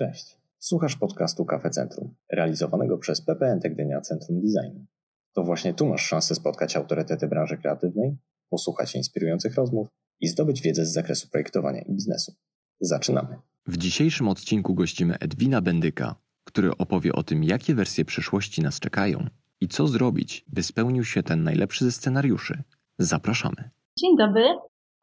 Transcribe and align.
Cześć. 0.00 0.36
Słuchasz 0.58 0.96
podcastu 0.96 1.44
Kafe 1.44 1.70
Centrum, 1.70 2.14
realizowanego 2.32 2.98
przez 2.98 3.22
PPN 3.22 3.58
Gdynia 3.58 4.00
Centrum 4.00 4.40
Designu. 4.40 4.86
To 5.34 5.44
właśnie 5.44 5.74
tu 5.74 5.86
masz 5.86 6.06
szansę 6.06 6.34
spotkać 6.34 6.76
autorytety 6.76 7.28
branży 7.28 7.58
kreatywnej, 7.58 8.16
posłuchać 8.50 8.94
inspirujących 8.94 9.54
rozmów 9.54 9.88
i 10.20 10.28
zdobyć 10.28 10.62
wiedzę 10.62 10.86
z 10.86 10.92
zakresu 10.92 11.28
projektowania 11.28 11.80
i 11.80 11.92
biznesu. 11.92 12.34
Zaczynamy. 12.80 13.36
W 13.66 13.76
dzisiejszym 13.76 14.28
odcinku 14.28 14.74
gościmy 14.74 15.18
Edwina 15.18 15.60
Bendyka, 15.60 16.14
który 16.44 16.76
opowie 16.76 17.12
o 17.12 17.22
tym, 17.22 17.44
jakie 17.44 17.74
wersje 17.74 18.04
przyszłości 18.04 18.62
nas 18.62 18.80
czekają 18.80 19.26
i 19.60 19.68
co 19.68 19.86
zrobić, 19.86 20.44
by 20.48 20.62
spełnił 20.62 21.04
się 21.04 21.22
ten 21.22 21.42
najlepszy 21.42 21.84
ze 21.84 21.92
scenariuszy. 21.92 22.62
Zapraszamy. 22.98 23.70
Dzień 23.98 24.16
dobry. 24.18 24.44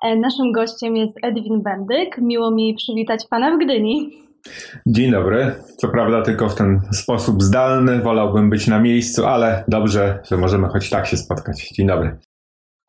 E, 0.04 0.16
Naszym 0.16 0.52
gościem 0.52 0.96
jest 0.98 1.18
Edwin 1.24 1.62
Bendyk. 1.62 2.18
Miło 2.22 2.52
mi 2.52 2.76
przywitać 2.76 3.28
Pana 3.30 3.56
w 3.56 3.60
Gdyni. 3.60 4.27
Dzień 4.88 5.12
dobry. 5.12 5.56
Co 5.78 5.88
prawda 5.88 6.22
tylko 6.22 6.50
w 6.50 6.56
ten 6.56 6.82
sposób 6.92 7.44
zdalny, 7.44 8.02
wolałbym 8.02 8.50
być 8.50 8.68
na 8.68 8.80
miejscu, 8.80 9.26
ale 9.26 9.64
dobrze, 9.68 10.20
że 10.30 10.38
możemy 10.38 10.68
choć 10.68 10.90
tak 10.90 11.08
się 11.08 11.18
spotkać. 11.18 11.70
Dzień 11.70 11.88
dobry. 11.88 12.18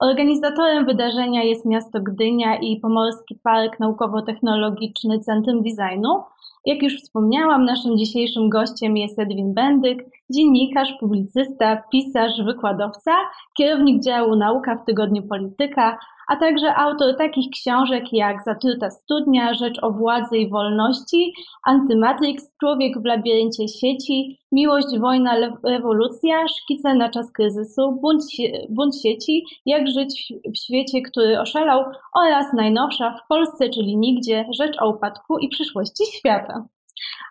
Organizatorem 0.00 0.86
wydarzenia 0.86 1.42
jest 1.42 1.64
miasto 1.64 2.00
Gdynia 2.00 2.56
i 2.56 2.80
Pomorski 2.80 3.34
Park 3.42 3.80
Naukowo-Technologiczny 3.80 5.20
Centrum 5.20 5.62
Designu. 5.62 6.22
Jak 6.66 6.82
już 6.82 6.96
wspomniałam, 6.96 7.64
naszym 7.64 7.98
dzisiejszym 7.98 8.48
gościem 8.48 8.96
jest 8.96 9.18
Edwin 9.18 9.54
Bendyk, 9.54 10.04
dziennikarz, 10.30 10.92
publicysta, 11.00 11.82
pisarz, 11.92 12.32
wykładowca, 12.46 13.12
kierownik 13.58 14.02
działu 14.02 14.36
Nauka 14.36 14.76
w 14.76 14.84
Tygodniu 14.84 15.22
Polityka, 15.22 15.98
a 16.28 16.36
także 16.36 16.74
autor 16.74 17.16
takich 17.16 17.50
książek 17.50 18.04
jak 18.12 18.42
Zatruta 18.42 18.90
studnia, 18.90 19.54
Rzecz 19.54 19.82
o 19.82 19.90
władzy 19.90 20.38
i 20.38 20.50
wolności, 20.50 21.32
Antymatrix, 21.64 22.56
Człowiek 22.60 23.02
w 23.02 23.04
labiryncie 23.04 23.68
sieci, 23.68 24.38
Miłość, 24.52 24.98
wojna, 24.98 25.34
rewolucja, 25.64 26.48
Szkice 26.48 26.94
na 26.94 27.08
czas 27.08 27.32
kryzysu, 27.32 27.98
Bunt, 28.02 28.22
bunt 28.68 28.96
sieci, 29.02 29.44
Jak 29.66 29.88
żyć 29.88 30.32
w 30.54 30.58
świecie, 30.58 31.02
który 31.02 31.40
oszalał 31.40 31.84
oraz 32.14 32.52
najnowsza 32.52 33.10
W 33.10 33.28
Polsce, 33.28 33.70
czyli 33.70 33.96
nigdzie, 33.96 34.44
Rzecz 34.58 34.76
o 34.80 34.90
upadku 34.90 35.38
i 35.38 35.48
przyszłości 35.48 36.04
świata. 36.18 36.64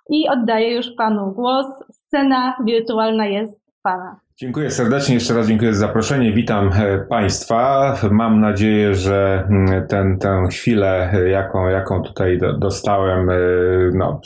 I 0.10 0.30
oddaję 0.30 0.76
już 0.76 0.92
Panu 0.92 1.32
głos. 1.32 1.66
Scena 1.92 2.58
wirtualna 2.66 3.26
jest 3.26 3.62
Pana. 3.84 4.27
Dziękuję 4.40 4.72
serdecznie, 4.72 5.16
jeszcze 5.16 5.34
raz 5.34 5.48
dziękuję 5.48 5.74
za 5.74 5.80
zaproszenie. 5.80 6.34
Witam 6.34 6.74
e, 6.74 7.06
Państwa. 7.10 7.94
Mam 8.12 8.42
nadzieję, 8.42 8.96
że 8.96 9.48
mm, 9.50 9.88
ten, 9.88 10.18
tę 10.20 10.48
chwilę, 10.52 11.12
e, 11.14 11.30
jaką, 11.30 11.68
jaką 11.68 12.02
tutaj 12.02 12.40
dostałem, 12.60 13.30
e, 13.30 13.36
no, 13.94 14.22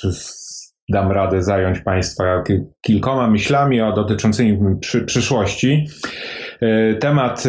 dam 0.90 1.12
radę 1.12 1.44
zająć 1.44 1.80
Państwa 1.80 2.44
kilkoma 2.82 3.28
myślami 3.28 3.82
o 3.82 3.94
dotyczącymi 3.94 4.80
przy, 4.80 5.06
przyszłości. 5.06 5.88
Temat 7.00 7.44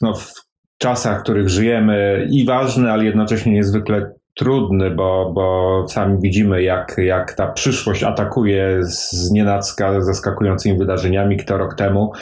no, 0.00 0.14
w 0.14 0.32
czasach, 0.78 1.20
w 1.20 1.22
których 1.22 1.48
żyjemy 1.48 2.26
i 2.30 2.44
ważny, 2.44 2.92
ale 2.92 3.04
jednocześnie 3.04 3.52
niezwykle 3.52 4.12
trudny, 4.38 4.90
bo, 4.90 5.32
bo 5.34 5.84
sami 5.88 6.18
widzimy, 6.20 6.62
jak, 6.62 6.96
jak 6.98 7.32
ta 7.32 7.52
przyszłość 7.52 8.02
atakuje 8.02 8.78
z 8.82 9.30
nienacka 9.30 10.00
zaskakującymi 10.00 10.78
wydarzeniami. 10.78 11.36
Kto 11.36 11.58
rok 11.58 11.74
temu, 11.74 12.12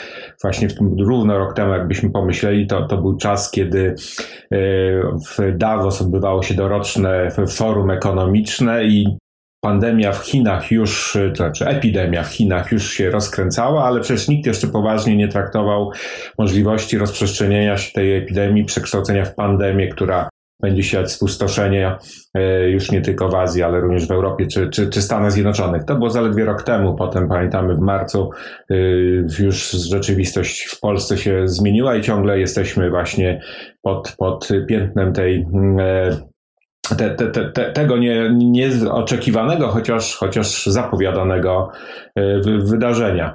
właśnie 0.41 0.69
w 0.69 0.75
tym 0.75 0.95
równo 0.99 1.37
rok 1.37 1.53
temu, 1.53 1.73
jakbyśmy 1.73 2.09
pomyśleli, 2.09 2.67
to, 2.67 2.87
to 2.87 2.97
był 2.97 3.17
czas, 3.17 3.51
kiedy 3.51 3.95
e, 4.51 4.57
w 5.29 5.57
Davos 5.57 6.01
odbywało 6.01 6.43
się 6.43 6.53
doroczne 6.53 7.31
forum 7.57 7.91
ekonomiczne 7.91 8.83
i 8.83 9.17
pandemia 9.61 10.11
w 10.11 10.25
Chinach 10.25 10.71
już, 10.71 11.17
to 11.29 11.35
znaczy 11.35 11.67
epidemia 11.67 12.23
w 12.23 12.33
Chinach 12.33 12.71
już 12.71 12.89
się 12.89 13.11
rozkręcała, 13.11 13.83
ale 13.83 14.01
przecież 14.01 14.27
nikt 14.27 14.47
jeszcze 14.47 14.67
poważnie 14.67 15.15
nie 15.15 15.27
traktował 15.27 15.91
możliwości 16.37 16.97
rozprzestrzenienia 16.97 17.77
się 17.77 17.93
tej 17.93 18.17
epidemii, 18.17 18.65
przekształcenia 18.65 19.25
w 19.25 19.35
pandemię, 19.35 19.87
która 19.87 20.29
będzie 20.59 20.83
siać 20.83 21.11
spustoszenie 21.11 21.95
e, 22.33 22.69
już 22.69 22.91
nie 22.91 23.01
tylko 23.01 23.29
w 23.29 23.35
Azji, 23.35 23.63
ale 23.63 23.81
również 23.81 24.07
w 24.07 24.11
Europie 24.11 24.47
czy, 24.47 24.69
czy, 24.69 24.89
czy 24.89 25.01
Stanach 25.01 25.31
Zjednoczonych. 25.31 25.83
To 25.85 25.95
było 25.95 26.09
zaledwie 26.09 26.45
rok 26.45 26.63
temu, 26.63 26.95
potem 26.95 27.27
pamiętamy 27.27 27.75
w 27.75 27.79
marcu 27.79 28.29
e, 28.69 28.75
już 29.39 29.71
rzeczywistość 29.71 30.63
w 30.63 30.79
Polsce 30.79 31.17
się 31.17 31.47
zmieniła 31.47 31.95
i 31.95 32.01
ciągle 32.01 32.39
jesteśmy 32.39 32.89
właśnie 32.89 33.41
pod, 33.81 34.15
pod 34.17 34.49
piętnem 34.67 35.13
tej 35.13 35.45
e, 35.79 36.17
te, 36.97 37.09
te, 37.09 37.51
te, 37.51 37.71
tego 37.71 37.97
nie, 37.97 38.29
nieoczekiwanego, 38.33 39.67
chociaż, 39.67 40.15
chociaż 40.15 40.65
zapowiadanego 40.65 41.71
wydarzenia. 42.63 43.33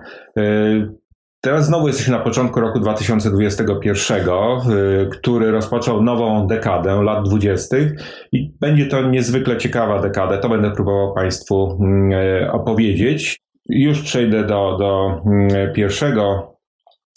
Teraz 1.45 1.67
znowu 1.67 1.87
jesteśmy 1.87 2.13
na 2.13 2.23
początku 2.23 2.61
roku 2.61 2.81
2021, 2.81 4.21
y, 4.21 5.09
który 5.13 5.51
rozpoczął 5.51 6.03
nową 6.03 6.47
dekadę 6.47 7.03
lat 7.03 7.29
20. 7.29 7.77
i 8.33 8.53
będzie 8.61 8.87
to 8.87 9.03
niezwykle 9.03 9.57
ciekawa 9.57 10.03
dekada. 10.03 10.39
To 10.39 10.49
będę 10.49 10.71
próbował 10.71 11.15
Państwu 11.15 11.79
mm, 11.81 12.13
e, 12.13 12.53
opowiedzieć. 12.53 13.41
Już 13.69 14.03
przejdę 14.03 14.47
do, 14.47 14.77
do 14.79 15.21
mm, 15.27 15.73
pierwszego 15.73 16.52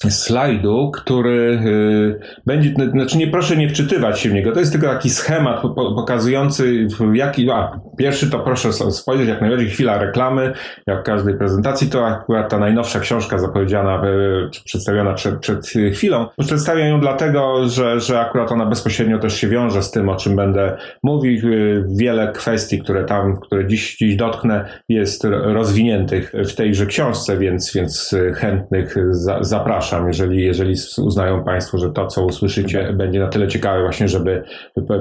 slajdu, 0.04 0.92
który 0.92 1.60
y, 1.66 2.20
będzie, 2.46 2.74
znaczy 2.92 3.18
nie 3.18 3.28
proszę 3.28 3.58
nie 3.58 3.70
wczytywać 3.70 4.20
się 4.20 4.30
w 4.30 4.34
niego, 4.34 4.52
to 4.52 4.60
jest 4.60 4.72
tylko 4.72 4.88
taki 4.88 5.10
schemat 5.10 5.62
pokazujący 5.76 6.88
jaki, 7.14 7.50
a 7.52 7.80
pierwszy 7.98 8.30
to 8.30 8.40
proszę 8.40 8.74
spojrzeć 8.74 9.28
jak 9.28 9.42
najbardziej 9.42 9.70
chwila 9.70 9.98
reklamy, 9.98 10.54
jak 10.88 11.02
w 11.02 11.04
każdej 11.04 11.38
prezentacji, 11.38 11.90
to 11.90 12.08
akurat 12.08 12.50
ta 12.50 12.60
najnowsza 12.60 13.00
książka 13.00 13.38
zapowiedziana, 13.38 14.02
y, 14.06 14.64
przedstawiona 14.66 15.14
przed, 15.14 15.40
przed 15.40 15.68
chwilą, 15.94 16.28
przedstawiam 16.40 16.88
ją 16.88 17.00
dlatego, 17.00 17.68
że, 17.68 18.00
że 18.00 18.20
akurat 18.20 18.52
ona 18.52 18.66
bezpośrednio 18.66 19.20
też 19.20 19.38
się 19.38 19.48
wiąże 19.48 19.84
z 19.84 19.92
tym, 19.92 20.10
o 20.10 20.16
czym 20.16 20.36
będę 20.36 20.78
mówił, 21.04 21.54
y, 21.54 21.86
wiele 21.90 22.32
kwestii, 22.32 22.80
które 22.80 23.06
tam, 23.06 23.38
które 23.38 23.68
dziś, 23.68 23.98
dziś 23.98 24.16
dotknę, 24.16 24.66
jest 24.90 25.24
rozwiniętych 25.30 26.32
w 26.34 26.56
tejże 26.56 26.86
książce, 26.86 27.38
więc, 27.38 27.74
więc 27.74 28.16
chętnych 28.36 28.96
za, 29.12 29.44
zapraszam 29.44 29.85
zapraszam, 29.86 30.08
jeżeli, 30.08 30.44
jeżeli 30.44 30.76
uznają 30.98 31.44
Państwo, 31.44 31.78
że 31.78 31.90
to, 31.90 32.08
co 32.08 32.26
usłyszycie, 32.26 32.94
będzie 32.94 33.20
na 33.20 33.28
tyle 33.28 33.48
ciekawe 33.48 33.82
właśnie, 33.82 34.08
żeby 34.08 34.44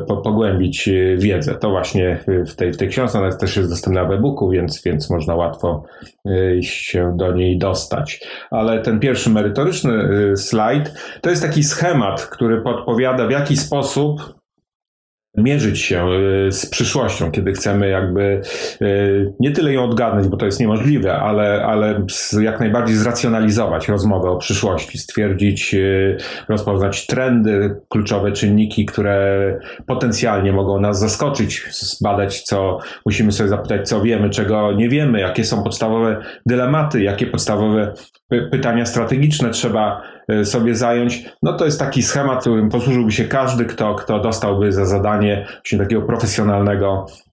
po, 0.07 0.17
pogłębić 0.17 0.89
e, 0.89 1.17
wiedzę. 1.17 1.55
To 1.55 1.71
właśnie 1.71 2.19
w 2.47 2.55
tej, 2.55 2.73
w 2.73 2.77
tej 2.77 2.89
książce, 2.89 3.19
ona 3.19 3.37
też 3.37 3.57
jest 3.57 3.71
dostępna 3.71 4.05
w 4.05 4.13
e-booku, 4.13 4.51
więc, 4.51 4.83
więc 4.83 5.11
można 5.11 5.35
łatwo 5.35 5.85
e, 6.27 6.63
się 6.63 7.17
do 7.17 7.33
niej 7.33 7.59
dostać. 7.59 8.21
Ale 8.51 8.83
ten 8.83 9.01
pierwszy 9.01 9.31
merytoryczny 9.31 9.93
e, 10.33 10.37
slajd 10.37 10.95
to 11.21 11.31
jest 11.31 11.43
taki 11.43 11.63
schemat, 11.63 12.27
który 12.27 12.61
podpowiada, 12.61 13.27
w 13.27 13.31
jaki 13.31 13.57
sposób 13.57 14.35
mierzyć 15.37 15.81
się 15.81 16.09
y, 16.49 16.53
z 16.53 16.67
przyszłością, 16.67 17.31
kiedy 17.31 17.53
chcemy 17.53 17.89
jakby 17.89 18.41
y, 18.83 19.33
nie 19.41 19.51
tyle 19.51 19.73
ją 19.73 19.85
odgadnąć, 19.85 20.29
bo 20.29 20.37
to 20.37 20.47
jest 20.47 20.61
niemożliwe, 20.61 21.17
ale, 21.17 21.65
ale 21.65 22.07
jak 22.41 22.61
najbardziej 22.61 22.97
zracjonalizować 22.97 23.89
rozmowę 23.89 24.31
o 24.31 24.37
przyszłości, 24.37 24.99
stwierdzić, 24.99 25.75
y, 25.75 26.17
rozpoznać 26.49 27.07
trendy, 27.07 27.77
kluczowe 27.89 28.33
czynniki, 28.33 28.87
które 28.87 29.59
potencjalnie 29.87 30.53
mogą 30.53 30.81
nas 30.81 31.01
zaskoczyć, 31.01 31.63
zbadać, 31.71 32.43
co 32.43 32.79
musimy 33.07 33.33
sobie 33.33 33.49
zapytać, 33.49 33.89
co 33.89 34.01
wiemy, 34.01 34.31
czego 34.31 34.73
nie 34.73 34.89
wiemy, 34.89 35.21
jakie 35.21 35.45
są 35.45 35.63
podstawowe 35.63 36.23
dylematy, 36.47 37.03
jakie 37.03 37.27
podstawowe 37.27 37.95
pytania 38.51 38.87
strategiczne 38.87 39.51
trzeba 39.51 40.03
e, 40.03 40.14
sobie 40.45 40.75
zająć. 40.75 41.25
No 41.43 41.53
to 41.53 41.65
jest 41.65 41.79
taki 41.79 42.03
schemat, 42.03 42.41
którym 42.41 42.69
posłużyłby 42.69 43.13
się 43.13 43.25
każdy, 43.25 43.65
kto, 43.65 43.95
kto 43.95 44.21
dostałby 44.21 44.73
za 44.73 44.87
zadanie 44.87 45.47
właśnie 45.55 45.79
takiego 45.79 46.03
profesjonalnego 46.03 47.07
e, 47.07 47.24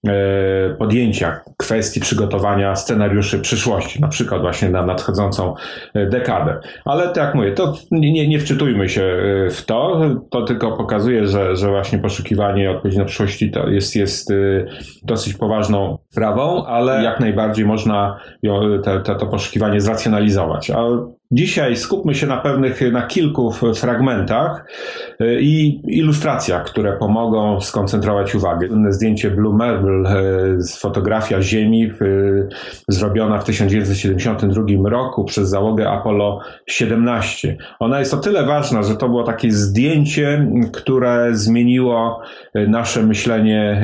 podjęcia 0.78 1.40
kwestii 1.56 2.00
przygotowania 2.00 2.76
scenariuszy 2.76 3.38
przyszłości, 3.38 4.00
na 4.00 4.08
przykład 4.08 4.40
właśnie 4.40 4.68
na 4.68 4.86
nadchodzącą 4.86 5.54
e, 5.94 6.06
dekadę. 6.06 6.60
Ale 6.84 7.08
tak 7.08 7.16
jak 7.16 7.34
mówię, 7.34 7.52
to 7.52 7.74
nie, 7.90 8.28
nie 8.28 8.38
wczytujmy 8.38 8.88
się 8.88 9.02
w 9.50 9.62
to, 9.66 10.00
to 10.30 10.42
tylko 10.42 10.76
pokazuje, 10.76 11.26
że, 11.26 11.56
że 11.56 11.68
właśnie 11.68 11.98
poszukiwanie 11.98 12.70
odpowiedzi 12.70 12.98
na 12.98 13.04
przyszłości 13.04 13.50
to 13.50 13.68
jest, 13.68 13.96
jest 13.96 14.32
dosyć 15.02 15.34
poważną 15.34 15.98
sprawą, 16.10 16.66
ale 16.66 17.02
jak 17.02 17.20
najbardziej 17.20 17.64
można 17.64 18.20
te, 18.84 19.00
te, 19.00 19.14
to 19.14 19.26
poszukiwanie 19.26 19.80
zracjonalizować. 19.80 20.70
A 20.70 20.84
Dzisiaj 21.32 21.76
skupmy 21.76 22.14
się 22.14 22.26
na 22.26 22.36
pewnych, 22.36 22.92
na 22.92 23.02
kilku 23.02 23.52
fragmentach 23.74 24.64
i 25.40 25.80
ilustracjach, 25.88 26.64
które 26.64 26.92
pomogą 26.92 27.60
skoncentrować 27.60 28.34
uwagę. 28.34 28.68
Zdjęcie 28.88 29.30
Blue 29.30 29.56
Marble 29.56 29.91
fotografia 30.78 31.42
Ziemi 31.42 31.92
zrobiona 32.88 33.38
w 33.38 33.44
1972 33.44 34.90
roku 34.90 35.24
przez 35.24 35.48
załogę 35.48 35.90
Apollo 35.90 36.40
17. 36.66 37.56
Ona 37.78 37.98
jest 37.98 38.14
o 38.14 38.16
tyle 38.16 38.46
ważna, 38.46 38.82
że 38.82 38.96
to 38.96 39.08
było 39.08 39.22
takie 39.22 39.50
zdjęcie, 39.50 40.52
które 40.72 41.28
zmieniło 41.32 42.20
nasze 42.54 43.02
myślenie, 43.02 43.82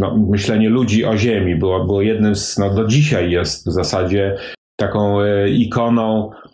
no, 0.00 0.16
myślenie 0.30 0.68
ludzi 0.68 1.04
o 1.04 1.16
Ziemi. 1.16 1.56
Było, 1.56 1.84
było 1.84 2.02
jednym 2.02 2.34
z, 2.34 2.58
no 2.58 2.70
do 2.70 2.84
dzisiaj 2.84 3.30
jest 3.30 3.68
w 3.68 3.72
zasadzie 3.72 4.36
taką 4.76 5.18
ikoną 5.46 6.30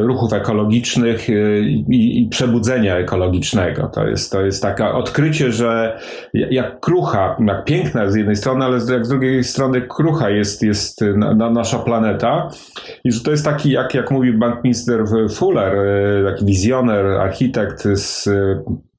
ruchów 0.00 0.32
ekologicznych 0.32 1.30
e, 1.30 1.60
i, 1.60 2.22
i, 2.22 2.28
przebudzenia 2.28 2.96
ekologicznego. 2.96 3.88
To 3.94 4.06
jest, 4.06 4.32
to 4.32 4.44
jest 4.44 4.62
takie 4.62 4.86
odkrycie, 4.86 5.52
że 5.52 5.98
jak 6.34 6.80
krucha, 6.80 7.36
jak 7.46 7.64
piękna 7.64 8.10
z 8.10 8.14
jednej 8.14 8.36
strony, 8.36 8.64
ale 8.64 8.78
jak 8.92 9.06
z 9.06 9.08
drugiej 9.08 9.44
strony 9.44 9.82
krucha 9.82 10.30
jest, 10.30 10.62
jest 10.62 11.00
na, 11.16 11.34
na 11.34 11.50
nasza 11.50 11.78
planeta 11.78 12.48
i 13.04 13.12
że 13.12 13.20
to 13.20 13.30
jest 13.30 13.44
taki, 13.44 13.70
jak, 13.70 13.94
jak 13.94 14.10
mówił 14.10 14.38
bankminister 14.38 15.04
Fuller, 15.30 15.74
e, 15.76 16.32
taki 16.32 16.44
wizjoner, 16.44 17.06
architekt 17.06 17.82
z 17.82 18.28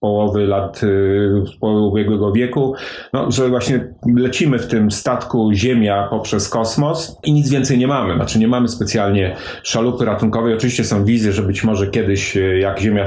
połowy 0.03 0.47
lat, 0.47 0.81
połowy 1.59 1.81
ubiegłego 1.81 2.31
wieku, 2.31 2.73
no, 3.13 3.31
że 3.31 3.49
właśnie 3.49 3.93
lecimy 4.15 4.59
w 4.59 4.67
tym 4.67 4.91
statku 4.91 5.51
Ziemia 5.53 6.07
poprzez 6.09 6.49
kosmos 6.49 7.17
i 7.23 7.33
nic 7.33 7.49
więcej 7.49 7.77
nie 7.77 7.87
mamy. 7.87 8.15
Znaczy 8.15 8.39
nie 8.39 8.47
mamy 8.47 8.67
specjalnie 8.67 9.35
szalupy 9.63 10.05
ratunkowej. 10.05 10.22
Oczywiście 10.31 10.83
są 10.83 11.05
wizje, 11.05 11.31
że 11.31 11.41
być 11.41 11.63
może 11.63 11.87
kiedyś, 11.87 12.37
y, 12.37 12.59
jak 12.59 12.79
Ziemia 12.79 13.05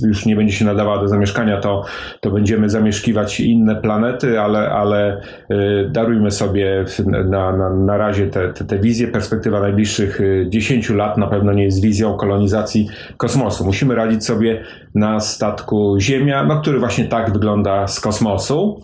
już 0.00 0.26
nie 0.26 0.36
będzie 0.36 0.52
się 0.52 0.64
nadawała 0.64 1.00
do 1.00 1.08
zamieszkania, 1.08 1.60
to, 1.60 1.84
to 2.20 2.30
będziemy 2.30 2.70
zamieszkiwać 2.70 3.40
inne 3.40 3.76
planety, 3.76 4.40
ale, 4.40 4.70
ale 4.70 5.20
y, 5.50 5.88
darujmy 5.90 6.30
sobie 6.30 6.84
na, 7.06 7.56
na, 7.56 7.70
na 7.70 7.96
razie 7.96 8.26
te, 8.26 8.52
te, 8.52 8.64
te 8.64 8.78
wizje. 8.78 9.08
Perspektywa 9.08 9.60
najbliższych 9.60 10.20
10 10.48 10.90
lat 10.90 11.18
na 11.18 11.26
pewno 11.26 11.52
nie 11.52 11.64
jest 11.64 11.82
wizją 11.82 12.16
kolonizacji 12.16 12.88
kosmosu. 13.16 13.64
Musimy 13.64 13.94
radzić 13.94 14.24
sobie 14.24 14.64
na 14.94 15.20
statku 15.20 15.96
Ziemia, 16.00 16.44
no, 16.44 16.60
który 16.60 16.78
właśnie 16.78 17.04
tak 17.04 17.32
wygląda 17.32 17.86
z 17.86 18.00
kosmosu. 18.00 18.80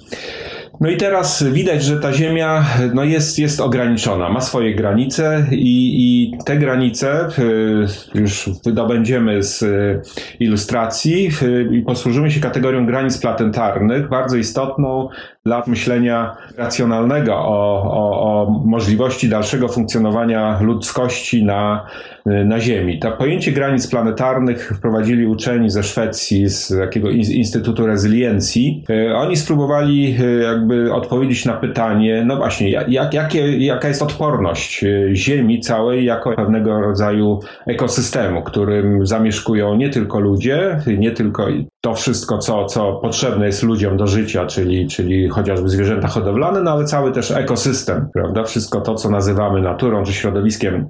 No 0.81 0.91
i 0.91 0.97
teraz 0.97 1.45
widać, 1.45 1.85
że 1.85 2.01
ta 2.01 2.13
Ziemia 2.13 2.65
no 2.95 3.05
jest, 3.05 3.39
jest 3.39 3.61
ograniczona, 3.61 4.29
ma 4.29 4.41
swoje 4.41 4.75
granice 4.75 5.47
i, 5.51 5.95
i 5.97 6.39
te 6.45 6.57
granice 6.57 7.29
y, 7.39 8.19
już 8.19 8.51
wydobędziemy 8.65 9.43
z 9.43 9.63
y, 9.63 10.01
ilustracji 10.41 11.31
y, 11.43 11.69
i 11.73 11.83
posłużymy 11.83 12.31
się 12.31 12.41
kategorią 12.41 12.87
granic 12.87 13.19
planetarnych, 13.19 14.09
bardzo 14.09 14.37
istotną 14.37 15.09
dla 15.45 15.63
myślenia 15.67 16.37
racjonalnego 16.57 17.35
o, 17.35 17.83
o, 17.83 18.23
o 18.23 18.51
możliwości 18.65 19.29
dalszego 19.29 19.69
funkcjonowania 19.69 20.59
ludzkości 20.61 21.45
na, 21.45 21.87
na 22.27 22.61
Ziemi. 22.61 22.99
To 22.99 23.13
pojęcie 23.13 23.53
granic 23.53 23.87
planetarnych 23.87 24.73
wprowadzili 24.77 25.27
uczeni 25.27 25.71
ze 25.71 25.83
Szwecji, 25.83 26.49
z 26.49 26.79
takiego 26.79 27.11
Instytutu 27.11 27.87
Rezyliencji. 27.87 28.85
Oni 29.15 29.37
spróbowali 29.37 30.17
jakby 30.43 30.73
jakby 30.73 30.93
odpowiedzieć 30.93 31.45
na 31.45 31.53
pytanie, 31.53 32.25
no 32.27 32.37
właśnie, 32.37 32.71
jak, 32.71 33.15
jakie, 33.15 33.59
jaka 33.59 33.89
jest 33.89 34.03
odporność 34.03 34.85
y, 34.85 35.11
Ziemi 35.15 35.61
całej 35.61 36.05
jako 36.05 36.37
pewnego 36.37 36.81
rodzaju 36.81 37.41
ekosystemu, 37.67 38.43
którym 38.43 39.07
zamieszkują 39.07 39.77
nie 39.77 39.91
tylko 39.91 40.21
ludzie, 40.21 40.79
nie 40.99 41.11
tylko 41.11 41.47
to 41.81 41.95
wszystko, 41.95 42.39
co, 42.39 42.65
co 42.65 42.93
potrzebne 42.93 43.47
jest 43.47 43.63
ludziom 43.63 43.97
do 43.97 44.07
życia, 44.07 44.47
czyli, 44.47 44.87
czyli 44.87 45.29
chociażby 45.29 45.69
zwierzęta 45.69 46.09
hodowlane, 46.09 46.63
no 46.63 46.71
ale 46.71 46.85
cały 46.85 47.13
też 47.13 47.31
ekosystem, 47.31 48.09
prawda? 48.15 48.45
Wszystko 48.45 48.81
to, 48.81 48.95
co 48.95 49.11
nazywamy 49.11 49.63
naturą 49.63 50.05
czy 50.05 50.13
środowiskiem 50.13 50.89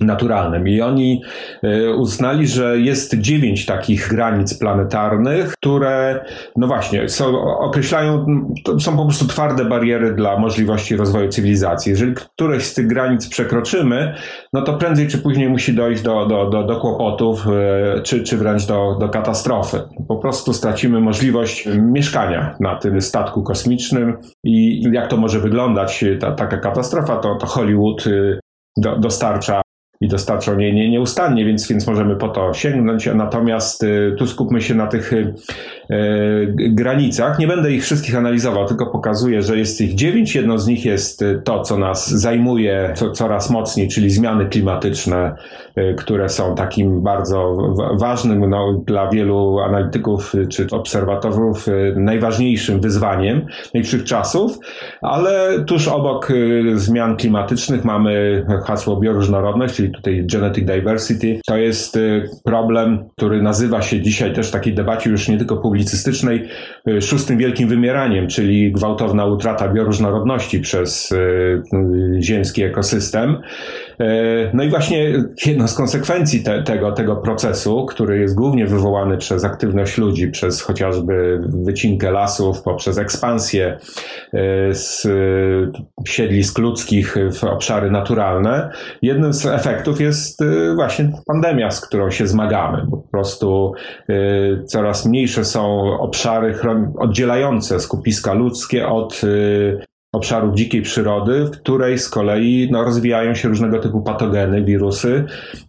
naturalnym. 0.00 0.68
I 0.68 0.80
oni 0.80 1.22
e, 1.62 1.90
uznali, 1.90 2.46
że 2.46 2.78
jest 2.78 3.18
dziewięć 3.18 3.66
takich 3.66 4.08
granic 4.08 4.58
planetarnych, 4.58 5.52
które, 5.52 6.24
no 6.56 6.66
właśnie, 6.66 7.08
są, 7.08 7.42
określają, 7.58 8.26
są 8.80 8.96
po 8.96 9.04
prostu 9.04 9.26
twarde 9.26 9.64
bariery 9.64 10.14
dla 10.14 10.38
możliwości 10.38 10.96
rozwoju 10.96 11.28
cywilizacji. 11.28 11.90
Jeżeli 11.90 12.14
któreś 12.14 12.64
z 12.64 12.74
tych 12.74 12.86
granic 12.86 13.28
przekroczymy, 13.28 14.14
no 14.52 14.62
to 14.62 14.74
prędzej 14.74 15.08
czy 15.08 15.18
później 15.18 15.48
musi 15.48 15.74
dojść 15.74 16.02
do, 16.02 16.26
do, 16.26 16.50
do, 16.50 16.62
do 16.62 16.80
kłopotów, 16.80 17.46
e, 17.46 18.02
czy, 18.02 18.22
czy 18.22 18.36
wręcz 18.36 18.66
do, 18.66 18.96
do 19.00 19.08
katastrofy. 19.08 19.82
Po 20.08 20.16
prostu 20.16 20.52
stracimy 20.52 21.00
możliwość 21.00 21.68
mieszkania 21.76 22.56
na 22.60 22.76
tym 22.76 23.00
statku 23.00 23.42
kosmicznym 23.42 24.16
i 24.44 24.82
jak 24.92 25.08
to 25.08 25.16
może 25.16 25.40
wyglądać, 25.40 26.04
ta, 26.20 26.32
taka 26.32 26.56
katastrofa, 26.56 27.16
to, 27.16 27.34
to 27.34 27.46
Hollywood 27.46 28.06
e, 28.06 28.38
do, 28.76 28.98
dostarcza 28.98 29.64
i 30.04 30.08
dostarczał 30.08 30.56
nie, 30.56 30.72
nie, 30.72 30.90
nieustannie, 30.90 31.44
więc, 31.44 31.68
więc 31.68 31.86
możemy 31.86 32.16
po 32.16 32.28
to 32.28 32.54
sięgnąć. 32.54 33.08
Natomiast 33.14 33.82
y, 33.82 34.14
tu 34.18 34.26
skupmy 34.26 34.60
się 34.60 34.74
na 34.74 34.86
tych 34.86 35.12
y, 35.12 35.34
granicach. 36.56 37.38
Nie 37.38 37.46
będę 37.46 37.72
ich 37.72 37.82
wszystkich 37.82 38.16
analizował, 38.16 38.66
tylko 38.68 38.86
pokazuję, 38.86 39.42
że 39.42 39.58
jest 39.58 39.80
ich 39.80 39.94
dziewięć. 39.94 40.34
Jedno 40.34 40.58
z 40.58 40.66
nich 40.66 40.84
jest 40.84 41.24
to, 41.44 41.60
co 41.60 41.78
nas 41.78 42.10
zajmuje 42.10 42.92
co, 42.94 43.10
coraz 43.10 43.50
mocniej, 43.50 43.88
czyli 43.88 44.10
zmiany 44.10 44.46
klimatyczne, 44.46 45.34
które 45.96 46.28
są 46.28 46.54
takim 46.54 47.02
bardzo 47.02 47.56
ważnym 48.00 48.50
no, 48.50 48.82
dla 48.86 49.10
wielu 49.10 49.58
analityków 49.58 50.32
czy 50.48 50.66
obserwatorów 50.70 51.66
najważniejszym 51.96 52.80
wyzwaniem 52.80 53.46
najbliższych 53.74 54.04
czasów, 54.04 54.58
ale 55.02 55.64
tuż 55.66 55.88
obok 55.88 56.32
zmian 56.74 57.16
klimatycznych 57.16 57.84
mamy 57.84 58.44
hasło 58.64 58.96
bioróżnorodność, 58.96 59.74
czyli 59.74 59.92
tutaj 59.92 60.26
genetic 60.32 60.64
diversity, 60.64 61.40
to 61.46 61.56
jest 61.56 61.98
problem, 62.44 63.04
który 63.16 63.42
nazywa 63.42 63.82
się 63.82 64.00
dzisiaj 64.00 64.32
też 64.32 64.48
w 64.48 64.52
takiej 64.52 64.74
debacie 64.74 65.10
już 65.10 65.28
nie 65.28 65.38
tylko 65.38 65.56
publicystycznej 65.74 66.48
y, 66.88 67.02
szóstym 67.02 67.38
wielkim 67.38 67.68
wymieraniem, 67.68 68.28
czyli 68.28 68.72
gwałtowna 68.72 69.26
utrata 69.26 69.68
bioróżnorodności 69.68 70.60
przez 70.60 71.12
y, 71.12 71.62
ziemski 72.20 72.62
ekosystem. 72.62 73.36
No 74.54 74.62
i 74.62 74.70
właśnie 74.70 75.12
jedną 75.46 75.68
z 75.68 75.74
konsekwencji 75.74 76.44
te, 76.44 76.62
tego, 76.62 76.92
tego 76.92 77.16
procesu, 77.16 77.86
który 77.86 78.18
jest 78.18 78.34
głównie 78.34 78.66
wywołany 78.66 79.18
przez 79.18 79.44
aktywność 79.44 79.98
ludzi, 79.98 80.28
przez 80.28 80.62
chociażby 80.62 81.40
wycinkę 81.48 82.10
lasów, 82.10 82.62
poprzez 82.62 82.98
ekspansję 82.98 83.78
z 84.70 85.08
siedlisk 86.06 86.58
ludzkich 86.58 87.16
w 87.32 87.44
obszary 87.44 87.90
naturalne, 87.90 88.70
jednym 89.02 89.32
z 89.32 89.46
efektów 89.46 90.00
jest 90.00 90.40
y, 90.40 90.74
właśnie 90.74 91.12
pandemia, 91.26 91.70
z 91.70 91.80
którą 91.80 92.10
się 92.10 92.26
zmagamy. 92.26 92.86
Po 92.90 92.96
prostu 92.96 93.72
coraz 94.66 95.06
mniejsze 95.06 95.44
są 95.44 95.92
obszary 96.00 96.54
oddzielające 96.98 97.80
skupiska 97.80 98.32
ludzkie 98.32 98.88
od 98.88 99.20
obszarów 100.14 100.54
dzikiej 100.54 100.82
przyrody, 100.82 101.44
w 101.44 101.50
której 101.50 101.98
z 101.98 102.08
kolei 102.08 102.68
no, 102.70 102.84
rozwijają 102.84 103.34
się 103.34 103.48
różnego 103.48 103.78
typu 103.78 104.02
patogeny, 104.02 104.64
wirusy 104.64 105.24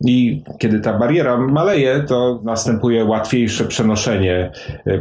i 0.05 0.43
kiedy 0.59 0.79
ta 0.79 0.93
bariera 0.93 1.37
maleje, 1.37 2.03
to 2.07 2.41
następuje 2.43 3.05
łatwiejsze 3.05 3.65
przenoszenie 3.65 4.51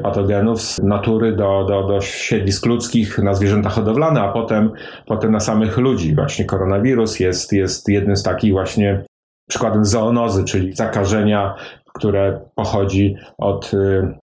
patogenów 0.02 0.62
z 0.62 0.78
natury 0.82 1.36
do, 1.36 1.64
do, 1.68 1.82
do 1.82 2.00
siedlisk 2.00 2.66
ludzkich 2.66 3.18
na 3.18 3.34
zwierzęta 3.34 3.70
hodowlane, 3.70 4.20
a 4.20 4.32
potem, 4.32 4.70
potem 5.06 5.32
na 5.32 5.40
samych 5.40 5.78
ludzi. 5.78 6.14
Właśnie 6.14 6.44
koronawirus 6.44 7.20
jest, 7.20 7.52
jest 7.52 7.88
jednym 7.88 8.16
z 8.16 8.22
takich 8.22 8.52
właśnie 8.52 9.04
przykładem 9.48 9.84
zoonozy, 9.84 10.44
czyli 10.44 10.74
zakażenia, 10.74 11.54
które 11.94 12.40
pochodzi 12.54 13.16
od 13.38 13.74
y, 13.74 14.23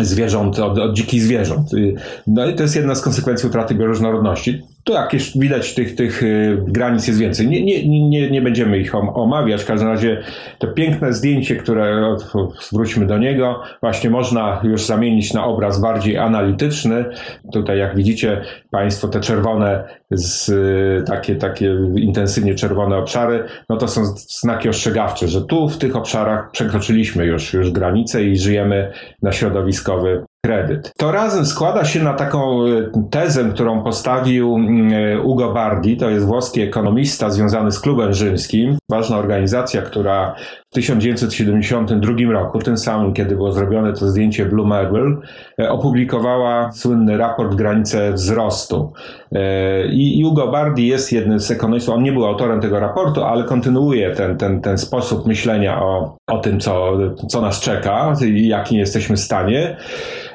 zwierząt, 0.00 0.58
od, 0.58 0.78
od 0.78 0.96
dzikich 0.96 1.22
zwierząt. 1.22 1.74
Y, 1.74 1.94
no 2.26 2.46
i 2.46 2.54
to 2.54 2.62
jest 2.62 2.76
jedna 2.76 2.94
z 2.94 3.00
konsekwencji 3.00 3.48
utraty 3.48 3.74
bioróżnorodności. 3.74 4.62
Tu 4.84 4.92
jakieś 4.92 5.38
widać 5.38 5.74
tych, 5.74 5.94
tych 5.94 6.22
y, 6.22 6.58
granic 6.66 7.06
jest 7.06 7.20
więcej. 7.20 7.48
Nie, 7.48 7.64
nie, 7.64 8.08
nie, 8.08 8.30
nie 8.30 8.42
będziemy 8.42 8.78
ich 8.78 8.94
omawiać. 8.94 9.62
W 9.62 9.66
każdym 9.66 9.88
razie 9.88 10.22
to 10.58 10.68
piękne 10.68 11.12
zdjęcie, 11.12 11.56
które 11.56 12.16
zwróćmy 12.60 13.06
do 13.06 13.18
niego, 13.18 13.62
właśnie 13.80 14.10
można 14.10 14.60
już 14.64 14.86
zamienić 14.86 15.34
na 15.34 15.44
obraz 15.44 15.80
bardziej 15.80 16.18
analityczny. 16.18 17.04
Tutaj 17.52 17.78
jak 17.78 17.96
widzicie 17.96 18.42
Państwo 18.70 19.08
te 19.08 19.20
czerwone, 19.20 19.84
z, 20.10 20.48
y, 20.48 21.04
takie, 21.06 21.36
takie 21.36 21.76
intensywnie 21.96 22.54
czerwone 22.54 22.96
obszary, 22.96 23.44
no 23.68 23.76
to 23.76 23.88
są 23.88 24.04
znaki 24.16 24.68
ostrzegawcze, 24.68 25.28
że 25.28 25.42
tu 25.42 25.68
w 25.68 25.78
tych 25.78 25.96
obszarach 25.96 26.50
przekroczyliśmy 26.50 27.26
już, 27.26 27.52
już 27.52 27.70
granice 27.70 28.24
i 28.24 28.38
żyjemy 28.38 28.92
na 29.22 29.32
środowiskowy 29.32 30.24
kredyt. 30.46 30.92
To 30.96 31.12
razem 31.12 31.46
składa 31.46 31.84
się 31.84 32.02
na 32.02 32.14
taką 32.14 32.66
e, 32.66 33.08
tezę, 33.10 33.44
którą 33.54 33.82
postawił 33.82 34.54
mm, 34.54 34.92
e, 34.92 35.20
Ugo 35.20 35.52
Bardi, 35.52 35.96
to 35.96 36.10
jest 36.10 36.26
włoski 36.26 36.60
ekonomista 36.60 37.30
związany 37.30 37.72
z 37.72 37.80
klubem 37.80 38.12
rzymskim. 38.12 38.78
ważna 38.90 39.18
organizacja, 39.18 39.82
która 39.82 40.34
1972 40.72 42.32
roku, 42.32 42.58
tym 42.58 42.78
samym, 42.78 43.12
kiedy 43.12 43.36
było 43.36 43.52
zrobione 43.52 43.92
to 43.92 44.10
zdjęcie 44.10 44.46
Blue 44.46 44.66
Marble, 44.66 45.16
e, 45.58 45.70
opublikowała 45.70 46.72
słynny 46.72 47.16
raport 47.16 47.54
Granice 47.54 48.12
wzrostu. 48.12 48.92
E, 49.32 49.86
I 49.86 50.22
Hugo 50.24 50.48
Bardi 50.48 50.86
jest 50.86 51.12
jednym 51.12 51.40
z 51.40 51.50
ekonomistów, 51.50 51.94
on 51.94 52.02
nie 52.02 52.12
był 52.12 52.26
autorem 52.26 52.60
tego 52.60 52.80
raportu, 52.80 53.24
ale 53.24 53.44
kontynuuje 53.44 54.10
ten, 54.10 54.38
ten, 54.38 54.60
ten 54.60 54.78
sposób 54.78 55.26
myślenia 55.26 55.82
o, 55.82 56.16
o 56.26 56.38
tym, 56.38 56.60
co, 56.60 56.98
co 57.28 57.40
nas 57.40 57.60
czeka 57.60 58.14
i 58.26 58.48
jakim 58.48 58.78
jesteśmy 58.78 59.16
stanie. 59.16 59.76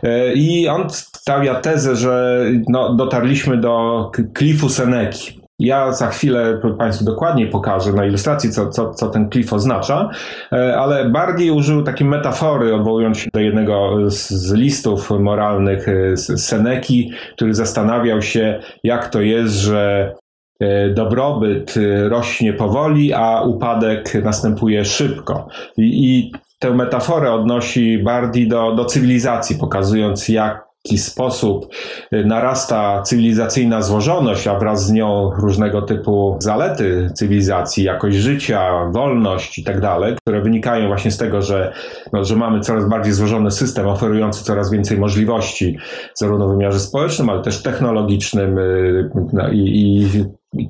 E, 0.03 0.33
I 0.33 0.67
on 0.67 0.89
stawia 0.89 1.55
tezę, 1.55 1.95
że 1.95 2.45
no, 2.69 2.93
dotarliśmy 2.95 3.57
do 3.57 4.11
klifu 4.33 4.69
Seneki. 4.69 5.46
Ja 5.59 5.91
za 5.91 6.07
chwilę 6.07 6.61
Państwu 6.77 7.05
dokładnie 7.05 7.47
pokażę 7.47 7.93
na 7.93 8.05
ilustracji, 8.05 8.51
co, 8.51 8.69
co, 8.69 8.93
co 8.93 9.09
ten 9.09 9.29
klif 9.29 9.53
oznacza, 9.53 10.09
e, 10.51 10.77
ale 10.77 11.09
bardziej 11.09 11.51
użył 11.51 11.83
takiej 11.83 12.07
metafory, 12.07 12.75
odwołując 12.75 13.17
się 13.17 13.29
do 13.33 13.39
jednego 13.39 13.95
z, 14.11 14.29
z 14.29 14.53
listów 14.53 15.09
moralnych 15.09 15.87
e, 15.87 16.17
z 16.17 16.45
Seneki, 16.45 17.11
który 17.35 17.53
zastanawiał 17.53 18.21
się, 18.21 18.59
jak 18.83 19.09
to 19.09 19.21
jest, 19.21 19.53
że 19.53 20.13
e, 20.59 20.89
dobrobyt 20.89 21.75
rośnie 22.09 22.53
powoli, 22.53 23.13
a 23.13 23.41
upadek 23.41 24.13
następuje 24.23 24.85
szybko. 24.85 25.47
I, 25.77 26.05
i 26.05 26.31
tę 26.59 26.71
metaforę 26.71 27.33
odnosi 27.33 27.97
Bardi 27.97 28.47
do, 28.47 28.75
do 28.75 28.85
cywilizacji, 28.85 29.55
pokazując, 29.55 30.29
jak 30.29 30.66
jaki 30.87 30.97
sposób 30.97 31.67
y, 32.13 32.25
narasta 32.25 33.01
cywilizacyjna 33.01 33.81
złożoność, 33.81 34.47
a 34.47 34.59
wraz 34.59 34.85
z 34.85 34.91
nią 34.91 35.31
różnego 35.37 35.81
typu 35.81 36.37
zalety 36.39 37.09
cywilizacji, 37.13 37.83
jakość 37.83 38.17
życia, 38.17 38.89
wolność 38.91 39.57
i 39.57 39.63
tak 39.63 39.81
dalej, 39.81 40.15
które 40.15 40.41
wynikają 40.41 40.87
właśnie 40.87 41.11
z 41.11 41.17
tego, 41.17 41.41
że, 41.41 41.73
no, 42.13 42.23
że 42.23 42.35
mamy 42.35 42.59
coraz 42.59 42.89
bardziej 42.89 43.13
złożony 43.13 43.51
system 43.51 43.87
oferujący 43.87 44.43
coraz 44.43 44.71
więcej 44.71 44.97
możliwości, 44.97 45.77
zarówno 46.13 46.47
w 46.47 46.51
wymiarze 46.51 46.79
społecznym, 46.79 47.29
ale 47.29 47.41
też 47.41 47.61
technologicznym 47.61 48.57
y, 48.57 49.09
no, 49.33 49.49
i, 49.51 50.07
i 50.53 50.69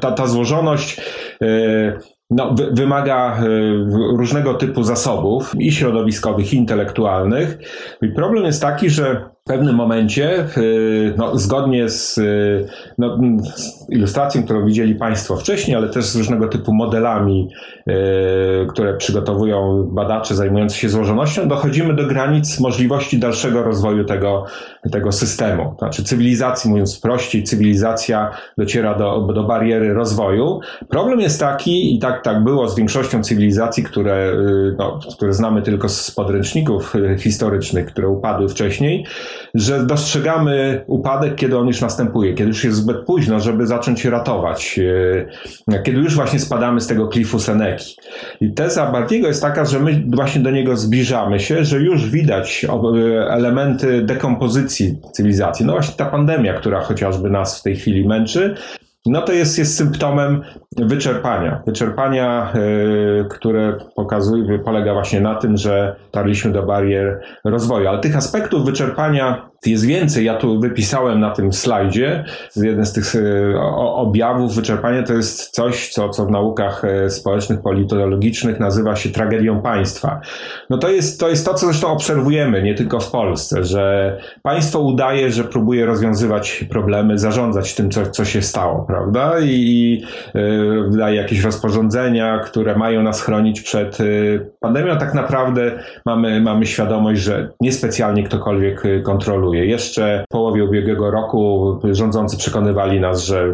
ta, 0.00 0.10
ta 0.10 0.26
złożoność 0.26 1.00
y, 1.42 1.92
no, 2.30 2.54
wymaga 2.72 3.40
różnego 4.16 4.54
typu 4.54 4.82
zasobów 4.82 5.52
i 5.58 5.72
środowiskowych, 5.72 6.52
i 6.52 6.56
intelektualnych. 6.56 7.58
I 8.02 8.08
problem 8.08 8.44
jest 8.44 8.62
taki, 8.62 8.90
że 8.90 9.35
w 9.46 9.48
pewnym 9.48 9.76
momencie, 9.76 10.46
no, 11.16 11.38
zgodnie 11.38 11.88
z, 11.88 12.20
no, 12.98 13.18
z, 13.56 13.90
ilustracją, 13.90 14.44
którą 14.44 14.66
widzieli 14.66 14.94
Państwo 14.94 15.36
wcześniej, 15.36 15.76
ale 15.76 15.88
też 15.88 16.04
z 16.04 16.16
różnego 16.16 16.48
typu 16.48 16.74
modelami, 16.74 17.48
e, 17.86 17.92
które 18.66 18.96
przygotowują 18.96 19.88
badacze 19.92 20.34
zajmujący 20.34 20.76
się 20.76 20.88
złożonością, 20.88 21.48
dochodzimy 21.48 21.94
do 21.94 22.06
granic 22.06 22.60
możliwości 22.60 23.18
dalszego 23.18 23.62
rozwoju 23.62 24.04
tego, 24.04 24.44
tego 24.92 25.12
systemu. 25.12 25.74
Znaczy 25.78 26.04
cywilizacji, 26.04 26.70
mówiąc 26.70 27.00
prościej, 27.00 27.44
cywilizacja 27.44 28.30
dociera 28.58 28.94
do, 28.94 29.20
do 29.34 29.44
bariery 29.44 29.94
rozwoju. 29.94 30.60
Problem 30.88 31.20
jest 31.20 31.40
taki, 31.40 31.96
i 31.96 31.98
tak, 31.98 32.24
tak 32.24 32.44
było 32.44 32.68
z 32.68 32.76
większością 32.76 33.22
cywilizacji, 33.22 33.82
które, 33.82 34.32
no, 34.78 34.98
które 35.16 35.32
znamy 35.32 35.62
tylko 35.62 35.88
z 35.88 36.10
podręczników 36.10 36.94
historycznych, 37.18 37.86
które 37.86 38.08
upadły 38.08 38.48
wcześniej, 38.48 39.04
że 39.54 39.86
dostrzegamy 39.86 40.84
upadek, 40.86 41.34
kiedy 41.34 41.58
on 41.58 41.66
już 41.66 41.80
następuje, 41.80 42.34
kiedy 42.34 42.48
już 42.48 42.64
jest 42.64 42.76
zbyt 42.76 42.96
późno, 43.04 43.40
żeby 43.40 43.66
zacząć 43.66 44.00
się 44.00 44.10
ratować, 44.10 44.80
e, 45.68 45.82
kiedy 45.82 45.98
już 45.98 46.14
właśnie 46.14 46.38
spadamy 46.38 46.80
z 46.80 46.86
tego 46.86 47.08
klifu 47.08 47.38
Seneki. 47.38 47.96
I 48.40 48.52
teza 48.52 48.92
Bartiego 48.92 49.28
jest 49.28 49.42
taka, 49.42 49.64
że 49.64 49.80
my 49.80 50.02
właśnie 50.06 50.40
do 50.40 50.50
niego 50.50 50.76
zbliżamy 50.76 51.40
się, 51.40 51.64
że 51.64 51.80
już 51.80 52.10
widać 52.10 52.66
elementy 53.30 54.02
dekompozycji 54.02 54.98
cywilizacji. 55.12 55.66
No 55.66 55.72
właśnie 55.72 55.94
ta 55.96 56.06
pandemia, 56.06 56.54
która 56.54 56.80
chociażby 56.80 57.30
nas 57.30 57.60
w 57.60 57.62
tej 57.62 57.76
chwili 57.76 58.08
męczy, 58.08 58.54
no 59.06 59.22
to 59.22 59.32
jest, 59.32 59.58
jest 59.58 59.76
symptomem 59.76 60.42
wyczerpania. 60.78 61.62
Wyczerpania, 61.66 62.52
yy, 62.54 63.26
które 63.30 63.78
pokazuje, 63.96 64.58
polega 64.58 64.92
właśnie 64.92 65.20
na 65.20 65.34
tym, 65.34 65.56
że 65.56 65.96
dotarliśmy 66.04 66.52
do 66.52 66.62
barier 66.62 67.20
rozwoju. 67.44 67.88
Ale 67.88 68.00
tych 68.00 68.16
aspektów 68.16 68.64
wyczerpania 68.64 69.48
jest 69.66 69.86
więcej. 69.86 70.24
Ja 70.24 70.34
tu 70.34 70.60
wypisałem 70.60 71.20
na 71.20 71.30
tym 71.30 71.52
slajdzie. 71.52 72.24
Jeden 72.56 72.86
z 72.86 72.92
tych 72.92 73.16
e, 73.16 73.60
objawów 73.76 74.54
wyczerpania 74.54 75.02
to 75.02 75.12
jest 75.12 75.50
coś, 75.50 75.88
co, 75.88 76.08
co 76.08 76.26
w 76.26 76.30
naukach 76.30 76.84
e, 76.84 77.10
społecznych, 77.10 77.60
politologicznych 77.60 78.60
nazywa 78.60 78.96
się 78.96 79.10
tragedią 79.10 79.62
państwa. 79.62 80.20
No 80.70 80.78
to 80.78 80.88
jest, 80.88 81.20
to 81.20 81.28
jest 81.28 81.46
to, 81.46 81.54
co 81.54 81.66
zresztą 81.66 81.88
obserwujemy, 81.88 82.62
nie 82.62 82.74
tylko 82.74 83.00
w 83.00 83.10
Polsce, 83.10 83.64
że 83.64 84.16
państwo 84.42 84.80
udaje, 84.80 85.30
że 85.30 85.44
próbuje 85.44 85.86
rozwiązywać 85.86 86.64
problemy, 86.70 87.18
zarządzać 87.18 87.74
tym, 87.74 87.90
co, 87.90 88.06
co 88.06 88.24
się 88.24 88.42
stało, 88.42 88.84
prawda? 88.88 89.38
I, 89.40 89.46
i 89.46 90.04
e, 91.00 91.14
jakieś 91.14 91.44
rozporządzenia, 91.44 92.38
które 92.38 92.76
mają 92.76 93.02
nas 93.02 93.22
chronić 93.22 93.60
przed 93.60 93.98
pandemią. 94.60 94.96
Tak 94.96 95.14
naprawdę 95.14 95.72
mamy, 96.06 96.40
mamy 96.40 96.66
świadomość, 96.66 97.20
że 97.20 97.50
niespecjalnie 97.60 98.22
ktokolwiek 98.22 98.82
kontroluje. 99.02 99.45
Jeszcze 99.54 100.24
w 100.30 100.32
połowie 100.32 100.64
ubiegłego 100.64 101.10
roku 101.10 101.78
rządzący 101.92 102.36
przekonywali 102.36 103.00
nas, 103.00 103.24
że 103.24 103.52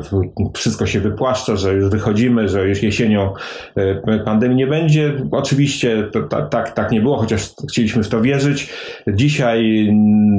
wszystko 0.54 0.86
się 0.86 1.00
wypłaszcza, 1.00 1.56
że 1.56 1.74
już 1.74 1.90
wychodzimy, 1.90 2.48
że 2.48 2.68
już 2.68 2.82
jesienią 2.82 3.32
e, 3.76 4.18
pandemii 4.18 4.56
nie 4.56 4.66
będzie. 4.66 5.12
Oczywiście 5.30 6.08
to, 6.12 6.22
tak, 6.42 6.70
tak 6.70 6.92
nie 6.92 7.00
było, 7.00 7.16
chociaż 7.16 7.50
chcieliśmy 7.70 8.02
w 8.02 8.08
to 8.08 8.20
wierzyć. 8.20 8.72
Dzisiaj 9.06 9.88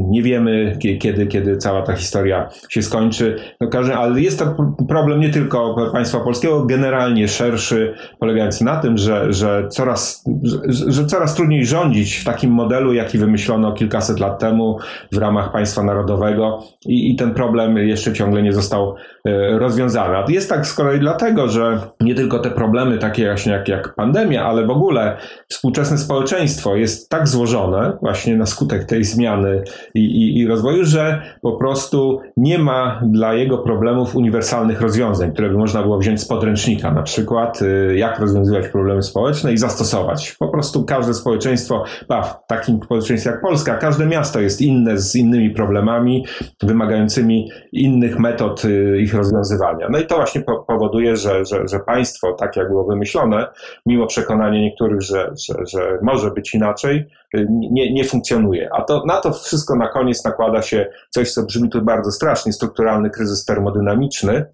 nie 0.10 0.24
wiemy, 0.24 0.77
kiedy, 1.00 1.27
kiedy 1.27 1.57
cała 1.57 1.81
ta 1.81 1.95
historia 1.95 2.50
się 2.69 2.81
skończy. 2.81 3.36
No, 3.62 3.69
ale 3.98 4.22
jest 4.22 4.39
to 4.39 4.74
problem 4.88 5.19
nie 5.19 5.29
tylko 5.29 5.75
państwa 5.91 6.19
polskiego, 6.19 6.65
generalnie 6.65 7.27
szerszy, 7.27 7.93
polegający 8.19 8.65
na 8.65 8.77
tym, 8.77 8.98
że, 8.98 9.33
że, 9.33 9.67
coraz, 9.69 10.24
że, 10.43 10.91
że 10.91 11.05
coraz 11.05 11.36
trudniej 11.36 11.65
rządzić 11.65 12.15
w 12.15 12.24
takim 12.24 12.51
modelu, 12.51 12.93
jaki 12.93 13.17
wymyślono 13.17 13.72
kilkaset 13.72 14.19
lat 14.19 14.39
temu 14.39 14.77
w 15.12 15.17
ramach 15.17 15.42
państwa 15.50 15.83
narodowego 15.83 16.63
i, 16.85 17.12
i 17.12 17.15
ten 17.15 17.33
problem 17.33 17.77
jeszcze 17.77 18.13
ciągle 18.13 18.43
nie 18.43 18.53
został 18.53 18.95
e, 19.25 19.59
rozwiązany. 19.59 20.17
A 20.17 20.25
jest 20.29 20.50
tak 20.50 20.67
z 20.67 20.73
kolei 20.73 21.00
dlatego, 21.00 21.47
że 21.47 21.79
nie 22.01 22.15
tylko 22.15 22.39
te 22.39 22.51
problemy 22.51 22.97
takie 22.97 23.25
właśnie 23.25 23.51
jak, 23.51 23.67
jak 23.67 23.95
pandemia, 23.95 24.45
ale 24.45 24.65
w 24.65 24.69
ogóle 24.69 25.17
współczesne 25.50 25.97
społeczeństwo 25.97 26.75
jest 26.75 27.09
tak 27.09 27.27
złożone 27.27 27.97
właśnie 28.01 28.38
na 28.38 28.45
skutek 28.45 28.85
tej 28.85 29.03
zmiany 29.03 29.63
i, 29.95 30.00
i, 30.00 30.39
i 30.39 30.47
rozwoju, 30.47 30.85
że 30.85 31.21
po 31.41 31.51
prostu 31.51 32.21
nie 32.38 32.59
ma 32.59 33.01
dla 33.05 33.33
jego 33.33 33.57
problemów 33.57 34.15
uniwersalnych 34.15 34.81
rozwiązań, 34.81 35.33
które 35.33 35.50
by 35.50 35.57
można 35.57 35.81
było 35.81 35.97
wziąć 35.97 36.21
z 36.21 36.27
podręcznika, 36.27 36.91
na 36.91 37.03
przykład 37.03 37.62
y, 37.62 37.97
jak 37.97 38.19
rozwiązywać 38.19 38.67
problemy 38.67 39.03
społeczne 39.03 39.53
i 39.53 39.57
zastosować. 39.57 40.35
Po 40.39 40.47
prostu 40.47 40.85
każde 40.85 41.13
społeczeństwo, 41.13 41.83
w 42.09 42.47
takim 42.47 42.79
społeczeństwie 42.83 43.29
jak 43.29 43.41
Polska, 43.41 43.77
każde 43.77 44.05
miasto 44.05 44.39
jest 44.39 44.62
inne 44.62 44.97
z 44.97 45.15
innymi 45.15 45.32
innymi 45.33 45.55
problemami 45.55 46.25
wymagającymi 46.63 47.49
innych 47.71 48.19
metod 48.19 48.65
y, 48.65 48.97
ich 49.01 49.13
rozwiązywania. 49.13 49.87
No 49.89 49.99
i 49.99 50.07
to 50.07 50.15
właśnie 50.15 50.41
powoduje, 50.67 51.17
że, 51.17 51.45
że, 51.45 51.67
że 51.67 51.79
państwo, 51.79 52.33
tak 52.33 52.55
jak 52.55 52.67
było 52.67 52.83
wymyślone, 52.83 53.47
mimo 53.85 54.07
przekonania 54.07 54.61
niektórych, 54.61 55.01
że, 55.01 55.33
że, 55.47 55.53
że 55.65 55.97
może 56.01 56.31
być 56.31 56.55
inaczej, 56.55 57.05
y, 57.35 57.47
nie, 57.49 57.93
nie 57.93 58.03
funkcjonuje. 58.03 58.69
A 58.73 58.81
to, 58.81 59.03
na 59.05 59.21
to 59.21 59.33
wszystko 59.33 59.75
na 59.75 59.87
koniec 59.87 60.25
nakłada 60.25 60.61
się 60.61 60.89
coś, 61.09 61.31
co 61.31 61.43
brzmi 61.43 61.69
tu 61.69 61.81
bardzo 61.81 62.11
strasznie, 62.11 62.53
strukturalny 62.53 63.09
kryzys 63.09 63.45
termodynamiczny, 63.45 64.45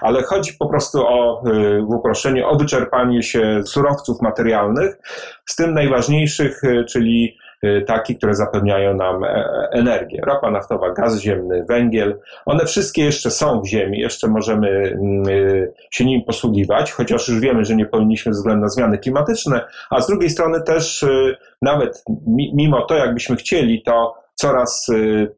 ale 0.00 0.22
chodzi 0.22 0.52
po 0.58 0.68
prostu 0.68 1.06
o, 1.06 1.42
y, 1.46 1.82
w 1.82 1.94
uproszczeniu, 1.94 2.46
o 2.46 2.56
wyczerpanie 2.56 3.22
się 3.22 3.62
surowców 3.64 4.22
materialnych, 4.22 4.98
z 5.46 5.56
tym 5.56 5.74
najważniejszych, 5.74 6.62
czyli 6.88 7.36
Y, 7.66 7.84
takie, 7.86 8.14
które 8.14 8.34
zapewniają 8.34 8.94
nam 8.94 9.24
e, 9.24 9.28
energię. 9.72 10.20
Ropa 10.26 10.50
naftowa, 10.50 10.92
gaz 10.92 11.20
ziemny, 11.20 11.64
węgiel, 11.68 12.20
one 12.46 12.66
wszystkie 12.66 13.04
jeszcze 13.04 13.30
są 13.30 13.60
w 13.60 13.66
ziemi, 13.66 13.98
jeszcze 13.98 14.28
możemy 14.28 14.68
mm, 14.68 15.28
y, 15.28 15.72
się 15.90 16.04
nim 16.04 16.24
posługiwać, 16.24 16.92
chociaż 16.92 17.28
już 17.28 17.40
wiemy, 17.40 17.64
że 17.64 17.76
nie 17.76 17.86
powinniśmy 17.86 18.34
ze 18.34 18.38
względu 18.38 18.62
na 18.62 18.68
zmiany 18.68 18.98
klimatyczne, 18.98 19.60
a 19.90 20.00
z 20.00 20.06
drugiej 20.06 20.30
strony 20.30 20.62
też 20.62 21.02
y, 21.02 21.36
nawet 21.62 22.04
mimo 22.54 22.82
to, 22.82 22.94
jakbyśmy 22.94 23.36
chcieli, 23.36 23.82
to 23.82 24.14
coraz 24.34 24.86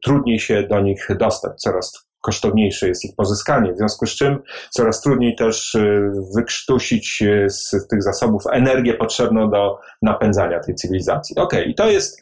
trudniej 0.03 0.39
się 0.39 0.63
do 0.63 0.79
nich 0.79 1.07
dostać, 1.19 1.61
coraz 1.61 2.04
kosztowniejsze 2.25 2.87
jest 2.87 3.05
ich 3.05 3.15
pozyskanie, 3.15 3.73
w 3.73 3.77
związku 3.77 4.05
z 4.05 4.15
czym 4.15 4.37
coraz 4.69 5.01
trudniej 5.01 5.35
też 5.35 5.77
wykrztusić 6.35 7.23
z 7.47 7.87
tych 7.89 8.03
zasobów 8.03 8.43
energię 8.51 8.93
potrzebną 8.93 9.49
do 9.49 9.77
napędzania 10.01 10.59
tej 10.59 10.75
cywilizacji. 10.75 11.35
Okej, 11.35 11.59
okay, 11.59 11.71
i 11.71 11.75
to 11.75 11.89
jest, 11.89 12.19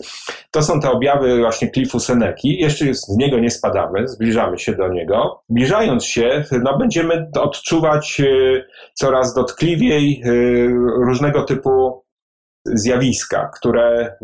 to 0.51 0.61
są 0.61 0.79
te 0.79 0.91
objawy 0.91 1.39
właśnie 1.39 1.71
Cliffu 1.71 1.99
Seneki, 1.99 2.57
jeszcze 2.59 2.93
z 2.93 3.17
niego 3.17 3.39
nie 3.39 3.51
spadamy, 3.51 4.07
zbliżamy 4.07 4.59
się 4.59 4.73
do 4.75 4.87
niego. 4.87 5.43
Zbliżając 5.49 6.05
się, 6.05 6.43
no 6.63 6.77
będziemy 6.77 7.29
odczuwać 7.39 8.21
coraz 8.93 9.33
dotkliwiej 9.33 10.23
różnego 11.05 11.43
typu 11.43 12.03
zjawiska, 12.65 13.51
które 13.59 14.17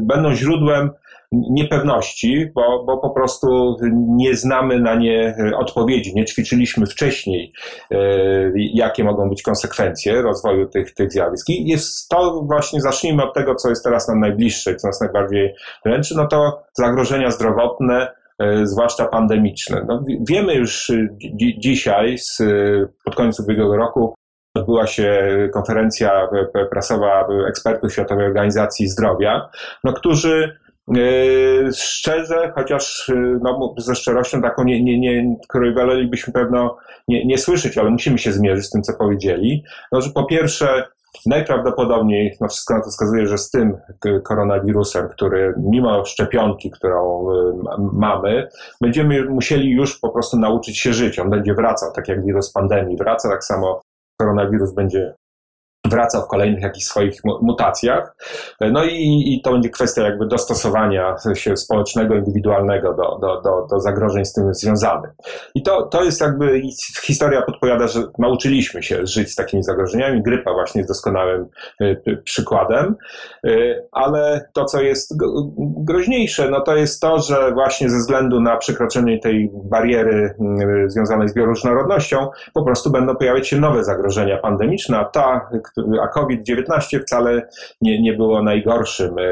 będą 0.00 0.34
źródłem 0.34 0.90
niepewności, 1.32 2.50
bo, 2.54 2.84
bo 2.84 2.98
po 2.98 3.10
prostu 3.10 3.76
nie 3.92 4.36
znamy 4.36 4.80
na 4.80 4.94
nie 4.94 5.36
odpowiedzi, 5.56 6.12
nie 6.14 6.24
ćwiczyliśmy 6.24 6.86
wcześniej, 6.86 7.52
e, 7.90 7.98
jakie 8.54 9.04
mogą 9.04 9.28
być 9.28 9.42
konsekwencje 9.42 10.22
rozwoju 10.22 10.66
tych, 10.66 10.94
tych 10.94 11.12
zjawisk. 11.12 11.48
I 11.48 11.66
jest 11.66 12.08
to 12.08 12.42
właśnie, 12.46 12.80
zacznijmy 12.80 13.24
od 13.24 13.34
tego, 13.34 13.54
co 13.54 13.68
jest 13.68 13.84
teraz 13.84 14.08
nam 14.08 14.20
najbliższe, 14.20 14.76
co 14.76 14.88
nas 14.88 15.00
najbardziej 15.00 15.54
dręczy, 15.84 16.14
no 16.16 16.26
to 16.26 16.62
zagrożenia 16.72 17.30
zdrowotne, 17.30 18.12
e, 18.38 18.66
zwłaszcza 18.66 19.06
pandemiczne. 19.06 19.84
No, 19.88 20.02
wiemy 20.28 20.54
już 20.54 20.92
dzisiaj, 21.58 22.18
z, 22.18 22.42
pod 23.04 23.14
koniec 23.14 23.40
ubiegłego 23.40 23.76
roku, 23.76 24.14
odbyła 24.56 24.86
się 24.86 25.28
konferencja 25.52 26.28
prasowa 26.70 27.28
ekspertów 27.48 27.92
Światowej 27.92 28.26
Organizacji 28.26 28.88
Zdrowia, 28.88 29.48
no, 29.84 29.92
którzy 29.92 30.44
e, 30.44 30.65
szczerze, 31.74 32.52
chociaż 32.54 33.08
e, 33.08 33.38
no, 33.42 33.74
ze 33.78 33.94
szczerością 33.94 34.42
taką, 34.42 34.64
nie, 34.64 34.82
nie, 34.84 34.98
nie, 34.98 35.36
której 35.48 35.74
wolelibyśmy 35.74 36.32
pewno 36.32 36.76
nie, 37.08 37.26
nie 37.26 37.38
słyszeć, 37.38 37.78
ale 37.78 37.90
musimy 37.90 38.18
się 38.18 38.32
zmierzyć 38.32 38.66
z 38.66 38.70
tym, 38.70 38.82
co 38.82 38.92
powiedzieli, 38.92 39.64
no, 39.92 40.00
że 40.00 40.10
po 40.10 40.24
pierwsze 40.24 40.84
najprawdopodobniej, 41.26 42.36
no 42.40 42.48
wszystko 42.48 42.74
na 42.74 42.80
to 42.82 42.90
wskazuje, 42.90 43.26
że 43.26 43.38
z 43.38 43.50
tym 43.50 43.76
koronawirusem, 44.24 45.08
który 45.08 45.54
mimo 45.56 46.04
szczepionki, 46.04 46.70
którą 46.70 47.30
e, 47.30 47.54
mamy, 47.92 48.48
będziemy 48.80 49.24
musieli 49.24 49.70
już 49.70 49.98
po 49.98 50.08
prostu 50.08 50.38
nauczyć 50.38 50.78
się 50.78 50.92
żyć. 50.92 51.18
On 51.18 51.30
będzie 51.30 51.54
wracał, 51.54 51.92
tak 51.92 52.08
jak 52.08 52.24
wirus 52.24 52.52
pandemii 52.52 52.96
wraca, 52.96 53.28
tak 53.28 53.44
samo 53.44 53.80
koronawirus 54.20 54.74
będzie 54.74 55.14
wraca 55.88 56.20
w 56.20 56.26
kolejnych 56.26 56.62
jakichś 56.62 56.86
swoich 56.86 57.20
mutacjach. 57.24 58.16
No 58.60 58.84
i, 58.84 59.22
i 59.26 59.42
to 59.42 59.52
będzie 59.52 59.70
kwestia 59.70 60.02
jakby 60.02 60.26
dostosowania 60.26 61.16
się 61.34 61.56
społecznego, 61.56 62.14
indywidualnego 62.14 62.94
do, 62.94 63.18
do, 63.20 63.40
do, 63.40 63.66
do 63.70 63.80
zagrożeń 63.80 64.24
z 64.24 64.32
tym 64.32 64.54
związanych. 64.54 65.10
I 65.54 65.62
to, 65.62 65.82
to 65.82 66.04
jest 66.04 66.20
jakby, 66.20 66.62
historia 67.02 67.42
podpowiada, 67.42 67.86
że 67.86 68.02
nauczyliśmy 68.18 68.82
się 68.82 69.06
żyć 69.06 69.32
z 69.32 69.34
takimi 69.34 69.62
zagrożeniami. 69.62 70.22
Grypa 70.22 70.52
właśnie 70.52 70.78
jest 70.78 70.90
doskonałym 70.90 71.46
y, 71.82 72.22
przykładem, 72.24 72.96
y, 73.46 73.86
ale 73.92 74.48
to, 74.52 74.64
co 74.64 74.82
jest 74.82 75.14
groźniejsze, 75.58 76.50
no 76.50 76.60
to 76.60 76.76
jest 76.76 77.00
to, 77.00 77.18
że 77.18 77.52
właśnie 77.52 77.90
ze 77.90 77.98
względu 77.98 78.40
na 78.40 78.56
przekroczenie 78.56 79.18
tej 79.18 79.50
bariery 79.54 80.34
y, 80.84 80.90
związanej 80.90 81.28
z 81.28 81.34
bioróżnorodnością, 81.34 82.28
po 82.54 82.64
prostu 82.64 82.90
będą 82.90 83.16
pojawiać 83.16 83.48
się 83.48 83.60
nowe 83.60 83.84
zagrożenia 83.84 84.38
pandemiczne, 84.38 84.98
a 84.98 85.04
ta, 85.04 85.50
a 86.02 86.08
COVID-19 86.08 87.00
wcale 87.00 87.48
nie, 87.80 88.02
nie 88.02 88.12
było 88.12 88.42
najgorszym, 88.42 89.18
e, 89.18 89.22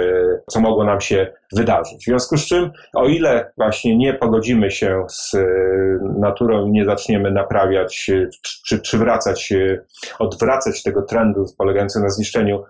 co 0.50 0.60
mogło 0.60 0.84
nam 0.84 1.00
się 1.00 1.32
wydarzyć. 1.52 2.02
W 2.02 2.04
związku 2.04 2.36
z 2.36 2.46
czym, 2.46 2.70
o 2.94 3.06
ile 3.06 3.52
właśnie 3.56 3.96
nie 3.96 4.14
pogodzimy 4.14 4.70
się 4.70 5.04
z 5.08 5.34
e, 5.34 5.44
naturą 6.18 6.66
i 6.66 6.70
nie 6.70 6.84
zaczniemy 6.84 7.30
naprawiać 7.30 8.10
e, 8.14 8.28
czy 8.66 8.78
przywracać, 8.78 9.52
odwracać 10.18 10.82
tego 10.82 11.02
trendu 11.02 11.44
polegającego 11.58 12.04
na 12.04 12.10
zniszczeniu 12.10 12.64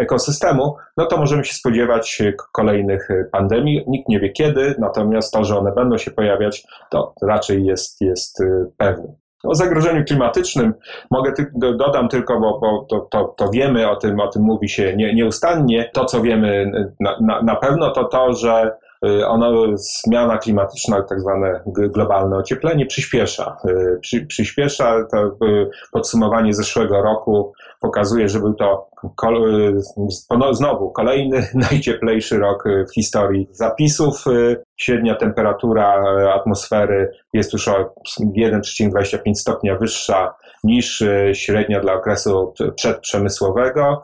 ekosystemu, 0.00 0.76
no 0.96 1.06
to 1.06 1.16
możemy 1.16 1.44
się 1.44 1.54
spodziewać 1.54 2.22
kolejnych 2.52 3.08
pandemii. 3.32 3.84
Nikt 3.86 4.08
nie 4.08 4.20
wie 4.20 4.30
kiedy, 4.30 4.74
natomiast 4.78 5.32
to, 5.32 5.44
że 5.44 5.58
one 5.58 5.72
będą 5.72 5.98
się 5.98 6.10
pojawiać, 6.10 6.66
to 6.90 7.14
raczej 7.22 7.64
jest, 7.64 8.00
jest 8.00 8.42
pewne. 8.76 9.25
O 9.48 9.54
zagrożeniu 9.54 10.04
klimatycznym 10.04 10.74
mogę 11.10 11.32
dodam 11.54 12.08
tylko, 12.08 12.40
bo, 12.40 12.58
bo 12.58 12.86
to, 12.90 13.00
to, 13.10 13.34
to, 13.36 13.50
wiemy, 13.50 13.90
o 13.90 13.96
tym, 13.96 14.20
o 14.20 14.28
tym 14.28 14.42
mówi 14.42 14.68
się 14.68 14.96
nie, 14.96 15.14
nieustannie. 15.14 15.90
To, 15.94 16.04
co 16.04 16.22
wiemy 16.22 16.72
na, 17.00 17.16
na, 17.20 17.42
na 17.42 17.56
pewno, 17.56 17.90
to 17.90 18.04
to, 18.04 18.32
że 18.32 18.70
y, 19.06 19.26
ono, 19.26 19.52
zmiana 19.76 20.38
klimatyczna, 20.38 21.02
tak 21.02 21.20
zwane 21.20 21.60
globalne 21.66 22.36
ocieplenie, 22.36 22.86
przyspiesza. 22.86 23.56
Y, 23.68 23.98
przy, 24.00 24.26
przyspiesza 24.26 25.04
to 25.12 25.46
y, 25.46 25.70
podsumowanie 25.92 26.54
zeszłego 26.54 27.02
roku 27.02 27.52
pokazuje, 27.80 28.28
że 28.28 28.38
był 28.38 28.54
to 28.54 28.88
znowu 30.52 30.90
kolejny 30.90 31.48
najcieplejszy 31.70 32.38
rok 32.38 32.64
w 32.90 32.94
historii 32.94 33.48
zapisów. 33.52 34.24
Średnia 34.76 35.14
temperatura 35.14 36.04
atmosfery 36.34 37.10
jest 37.32 37.52
już 37.52 37.68
o 37.68 37.94
1,25 38.38 39.34
stopnia 39.34 39.76
wyższa 39.76 40.34
niż 40.64 41.04
średnia 41.32 41.80
dla 41.80 41.92
okresu 41.92 42.54
przedprzemysłowego. 42.76 44.02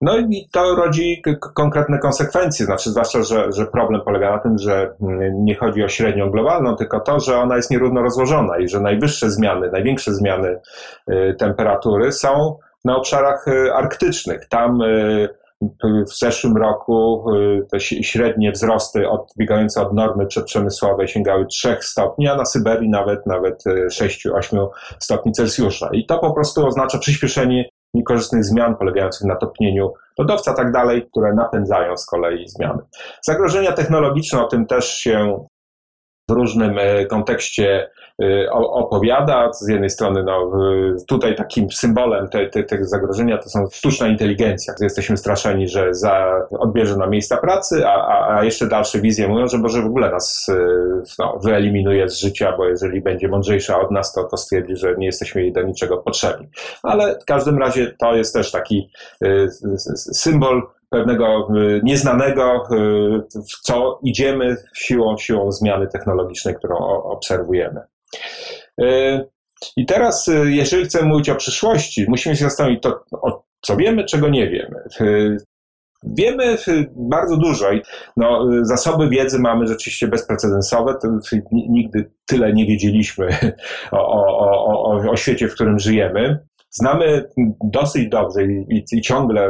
No 0.00 0.18
i 0.18 0.48
to 0.52 0.74
rodzi 0.74 1.22
konkretne 1.54 1.98
konsekwencje, 1.98 2.66
znaczy 2.66 2.90
zwłaszcza, 2.90 3.22
że, 3.22 3.52
że 3.52 3.66
problem 3.66 4.00
polega 4.04 4.30
na 4.30 4.38
tym, 4.38 4.58
że 4.58 4.94
nie 5.32 5.56
chodzi 5.56 5.84
o 5.84 5.88
średnią 5.88 6.30
globalną, 6.30 6.76
tylko 6.76 7.00
to, 7.00 7.20
że 7.20 7.38
ona 7.38 7.56
jest 7.56 7.70
nierówno 7.70 8.02
rozłożona 8.02 8.58
i 8.58 8.68
że 8.68 8.80
najwyższe 8.80 9.30
zmiany, 9.30 9.70
największe 9.70 10.14
zmiany 10.14 10.60
temperatury 11.38 12.12
są 12.12 12.58
na 12.84 12.96
obszarach 12.96 13.48
e, 13.48 13.74
arktycznych. 13.74 14.46
Tam 14.48 14.82
e, 14.82 14.86
w 15.82 16.18
zeszłym 16.18 16.56
roku 16.56 17.24
e, 17.30 17.66
te 17.66 17.80
średnie 17.80 18.52
wzrosty 18.52 19.08
odbiegające 19.08 19.82
od 19.82 19.92
normy 19.92 20.26
przedprzemysłowej 20.26 21.08
sięgały 21.08 21.46
3 21.46 21.76
stopni, 21.80 22.28
a 22.28 22.36
na 22.36 22.44
Syberii 22.44 22.88
nawet, 22.88 23.26
nawet 23.26 23.64
6-8 23.90 24.68
stopni 24.98 25.32
Celsjusza. 25.32 25.88
I 25.92 26.06
to 26.06 26.18
po 26.18 26.34
prostu 26.34 26.66
oznacza 26.66 26.98
przyspieszenie 26.98 27.68
niekorzystnych 27.94 28.44
zmian 28.44 28.76
polegających 28.76 29.26
na 29.26 29.36
topnieniu 29.36 29.92
lodowca, 30.18 30.54
tak 30.54 30.72
dalej, 30.72 31.06
które 31.10 31.34
napędzają 31.34 31.96
z 31.96 32.06
kolei 32.06 32.48
zmiany. 32.48 32.82
Zagrożenia 33.22 33.72
technologiczne, 33.72 34.44
o 34.44 34.48
tym 34.48 34.66
też 34.66 34.94
się 34.94 35.46
w 36.30 36.36
różnym 36.36 36.76
kontekście 37.08 37.90
Y, 38.22 38.50
opowiada. 38.52 39.52
Z 39.52 39.68
jednej 39.68 39.90
strony, 39.90 40.22
no, 40.22 40.52
tutaj 41.08 41.36
takim 41.36 41.70
symbolem 41.70 42.28
tego 42.28 42.50
te, 42.50 42.64
te 42.64 42.84
zagrożenia 42.84 43.38
to 43.38 43.48
są 43.48 43.66
sztuczna 43.72 44.08
inteligencja. 44.08 44.74
Jesteśmy 44.80 45.16
straszeni, 45.16 45.68
że 45.68 45.94
za, 45.94 46.46
odbierze 46.58 46.96
nam 46.96 47.10
miejsca 47.10 47.36
pracy, 47.36 47.86
a, 47.86 48.06
a, 48.06 48.38
a 48.38 48.44
jeszcze 48.44 48.66
dalsze 48.66 49.00
wizje 49.00 49.28
mówią, 49.28 49.48
że 49.48 49.58
może 49.58 49.82
w 49.82 49.86
ogóle 49.86 50.10
nas 50.10 50.48
y, 50.48 50.54
no, 51.18 51.38
wyeliminuje 51.42 52.08
z 52.08 52.20
życia, 52.20 52.54
bo 52.56 52.64
jeżeli 52.64 53.00
będzie 53.00 53.28
mądrzejsza 53.28 53.80
od 53.80 53.90
nas, 53.90 54.12
to, 54.12 54.24
to 54.24 54.36
stwierdzi, 54.36 54.76
że 54.76 54.94
nie 54.98 55.06
jesteśmy 55.06 55.42
jej 55.42 55.52
do 55.52 55.62
niczego 55.62 55.98
potrzebni. 55.98 56.48
Ale 56.82 57.18
w 57.18 57.24
każdym 57.24 57.58
razie 57.58 57.94
to 57.98 58.16
jest 58.16 58.34
też 58.34 58.50
taki 58.50 58.90
symbol 59.96 60.62
pewnego 60.90 61.48
nieznanego, 61.82 62.64
w 63.34 63.60
co 63.62 64.00
idziemy 64.02 64.56
siłą, 64.74 65.18
siłą 65.18 65.52
zmiany 65.52 65.88
technologicznej, 65.88 66.54
którą 66.54 66.76
obserwujemy. 67.02 67.80
E, 68.80 69.24
I 69.76 69.86
teraz, 69.86 70.30
jeżeli 70.44 70.84
chcemy 70.84 71.08
mówić 71.08 71.28
o 71.28 71.34
przyszłości, 71.34 72.06
musimy 72.08 72.36
się 72.36 72.44
zastanowić, 72.44 72.82
to, 72.82 73.04
o 73.12 73.42
co 73.60 73.76
wiemy, 73.76 74.04
czego 74.04 74.28
nie 74.28 74.50
wiemy. 74.50 74.82
Wiemy 76.02 76.56
bardzo 76.96 77.36
dużo. 77.36 77.66
No, 78.16 78.48
zasoby 78.62 79.08
wiedzy 79.08 79.38
mamy 79.38 79.66
rzeczywiście 79.66 80.08
bezprecedensowe. 80.08 80.94
Nigdy 81.52 82.10
tyle 82.26 82.52
nie 82.52 82.66
wiedzieliśmy 82.66 83.28
o, 83.92 83.98
o, 83.98 84.74
o, 84.74 85.10
o 85.10 85.16
świecie, 85.16 85.48
w 85.48 85.54
którym 85.54 85.78
żyjemy. 85.78 86.38
Znamy 86.70 87.24
dosyć 87.64 88.08
dobrze 88.08 88.44
i, 88.44 88.84
i, 88.92 89.00
ciągle 89.00 89.48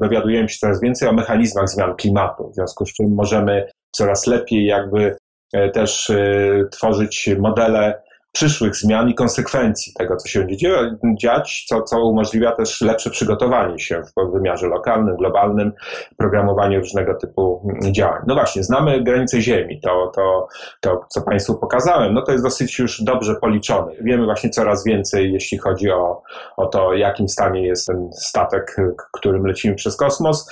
dowiadujemy 0.00 0.48
się 0.48 0.58
coraz 0.58 0.80
więcej 0.80 1.08
o 1.08 1.12
mechanizmach 1.12 1.68
zmian 1.68 1.96
klimatu, 1.96 2.50
w 2.50 2.54
związku 2.54 2.86
z 2.86 2.92
czym 2.92 3.14
możemy 3.14 3.66
coraz 3.92 4.26
lepiej 4.26 4.66
jakby 4.66 5.16
E, 5.52 5.70
też 5.70 6.10
e, 6.10 6.68
tworzyć 6.70 7.30
modele 7.38 8.02
przyszłych 8.32 8.76
zmian 8.76 9.08
i 9.08 9.14
konsekwencji 9.14 9.92
tego, 9.98 10.16
co 10.16 10.28
się 10.28 10.40
będzie 10.40 10.70
dziać, 11.18 11.64
co, 11.68 11.82
co 11.82 12.04
umożliwia 12.04 12.52
też 12.52 12.80
lepsze 12.80 13.10
przygotowanie 13.10 13.78
się 13.78 14.02
w 14.02 14.32
wymiarze 14.32 14.66
lokalnym, 14.66 15.16
globalnym, 15.16 15.72
programowanie 16.16 16.78
różnego 16.78 17.14
typu 17.14 17.72
działań. 17.90 18.22
No 18.26 18.34
właśnie, 18.34 18.62
znamy 18.62 19.04
granice 19.04 19.40
Ziemi, 19.40 19.80
to, 19.80 20.12
to, 20.14 20.48
to 20.80 21.00
co 21.08 21.22
Państwu 21.22 21.58
pokazałem, 21.58 22.14
no 22.14 22.22
to 22.22 22.32
jest 22.32 22.44
dosyć 22.44 22.78
już 22.78 23.02
dobrze 23.02 23.34
policzone. 23.34 23.92
Wiemy 24.00 24.24
właśnie 24.24 24.50
coraz 24.50 24.84
więcej, 24.84 25.32
jeśli 25.32 25.58
chodzi 25.58 25.90
o, 25.90 26.22
o 26.56 26.66
to, 26.66 26.94
jakim 26.94 27.28
stanie 27.28 27.66
jest 27.66 27.86
ten 27.86 28.10
statek, 28.12 28.76
którym 29.12 29.46
lecimy 29.46 29.74
przez 29.74 29.96
kosmos. 29.96 30.50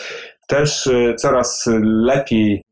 Też 0.48 0.86
e, 0.86 1.14
coraz 1.14 1.64
lepiej 1.82 2.62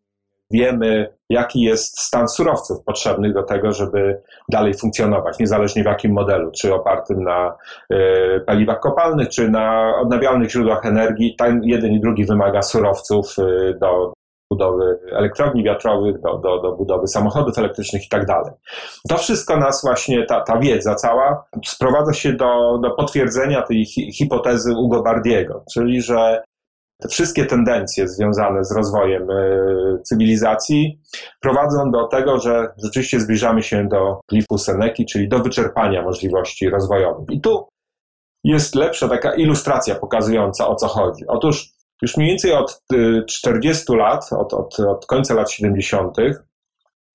wiemy, 0.51 1.17
jaki 1.31 1.61
jest 1.61 2.01
stan 2.01 2.29
surowców 2.29 2.85
potrzebnych 2.85 3.35
do 3.35 3.43
tego, 3.43 3.73
żeby 3.73 4.23
dalej 4.49 4.75
funkcjonować, 4.75 5.39
niezależnie 5.39 5.83
w 5.83 5.87
jakim 5.87 6.13
modelu, 6.13 6.51
czy 6.51 6.75
opartym 6.75 7.23
na 7.23 7.57
y, 7.93 7.97
paliwach 8.47 8.81
kopalnych, 8.81 9.29
czy 9.29 9.51
na 9.51 9.95
odnawialnych 10.03 10.51
źródłach 10.51 10.87
energii. 10.87 11.35
Ten 11.39 11.61
jeden 11.65 11.93
i 11.93 12.01
drugi 12.01 12.25
wymaga 12.25 12.63
surowców 12.63 13.39
y, 13.39 13.79
do 13.81 14.13
budowy 14.51 14.99
elektrowni 15.13 15.65
wiatrowych, 15.65 16.21
do, 16.21 16.39
do, 16.39 16.59
do 16.63 16.73
budowy 16.73 17.07
samochodów 17.07 17.59
elektrycznych 17.59 18.07
i 18.07 18.09
tak 18.09 18.27
dalej. 18.27 18.53
To 19.09 19.17
wszystko 19.17 19.57
nas 19.57 19.83
właśnie, 19.83 20.27
ta, 20.27 20.41
ta 20.41 20.59
wiedza 20.59 20.95
cała 20.95 21.45
sprowadza 21.65 22.13
się 22.13 22.33
do, 22.33 22.79
do 22.83 22.91
potwierdzenia 22.91 23.63
tej 23.63 23.85
hipotezy 23.87 24.75
Ugo 24.77 25.03
Bardiego, 25.03 25.65
czyli 25.73 26.03
że 26.03 26.43
te 26.99 27.09
wszystkie 27.09 27.47
tendencje 27.47 28.09
związane 28.09 28.65
z 28.65 28.73
rozwojem 28.73 29.31
e, 29.31 29.37
cywilizacji 30.03 31.01
prowadzą 31.41 31.91
do 31.91 32.07
tego, 32.07 32.41
że 32.41 32.69
rzeczywiście 32.85 33.21
zbliżamy 33.21 33.63
się 33.63 33.89
do 33.89 34.21
klifu 34.27 34.59
Seneki, 34.59 35.07
czyli 35.07 35.29
do 35.29 35.39
wyczerpania 35.39 36.03
możliwości 36.03 36.71
rozwojowych. 36.71 37.27
I 37.31 37.41
tu 37.41 37.69
jest 38.45 38.75
lepsza 38.75 39.09
taka 39.09 39.35
ilustracja 39.35 39.95
pokazująca 39.95 40.69
o 40.69 40.75
co 40.75 40.89
chodzi. 40.89 41.25
Otóż 41.29 41.69
już 42.03 42.17
mniej 42.17 42.29
więcej 42.29 42.53
od 42.53 42.83
40 43.29 43.93
y, 43.93 43.97
lat, 43.97 44.33
od, 44.33 44.55
od, 44.55 44.81
od 44.81 45.07
końca 45.07 45.35
lat 45.35 45.51
70., 45.51 46.17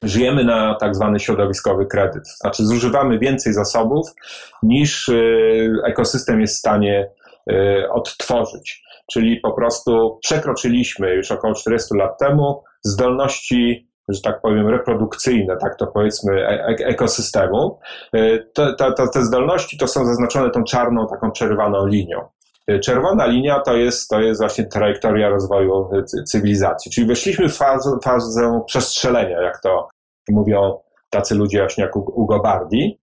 żyjemy 0.04 0.44
na 0.44 0.76
tak 0.76 0.96
zwany 0.96 1.20
środowiskowy 1.20 1.86
kredyt. 1.86 2.28
Znaczy, 2.28 2.66
zużywamy 2.66 3.20
więcej 3.20 3.54
zasobów 3.54 4.08
niż 4.64 5.10
y, 5.10 5.74
ekosystem 5.86 6.42
jest 6.42 6.56
w 6.56 6.60
stanie 6.60 7.10
odtworzyć. 7.92 8.84
Czyli 9.14 9.40
po 9.40 9.52
prostu 9.52 10.20
przekroczyliśmy 10.22 11.16
już 11.16 11.32
około 11.32 11.54
40 11.54 11.98
lat 11.98 12.20
temu 12.20 12.64
zdolności 12.84 13.92
że 14.10 14.22
tak 14.22 14.42
powiem, 14.42 14.68
reprodukcyjne, 14.68 15.58
tak 15.58 15.76
to 15.76 15.88
powiedzmy, 15.88 16.34
e, 16.34 16.50
e 16.50 16.68
ekosystemu. 16.68 17.80
Te, 18.54 18.76
te, 18.76 19.08
te 19.14 19.24
zdolności 19.24 19.78
to 19.78 19.88
są 19.88 20.06
zaznaczone 20.06 20.50
tą 20.50 20.64
czarną, 20.64 21.08
taką 21.08 21.32
przerywaną 21.32 21.88
linią. 21.88 22.20
Czerwona 22.84 23.26
linia 23.26 23.60
to 23.60 23.76
jest, 23.76 24.10
to 24.10 24.22
jest 24.22 24.42
właśnie 24.42 24.66
trajektoria 24.66 25.30
rozwoju 25.30 25.90
cywilizacji. 26.28 26.92
Czyli 26.92 27.08
weszliśmy 27.08 27.50
w 27.50 27.58
fazę, 27.58 27.98
fazę 28.04 28.62
przestrzelenia, 28.68 29.42
jak 29.42 29.62
to 29.62 29.90
mówią 30.30 30.80
tacy 31.10 31.36
ludzie 31.36 31.60
właśnie 31.60 31.84
jak 31.84 31.96
Ugo 31.96 32.40
Bardi. 32.40 33.01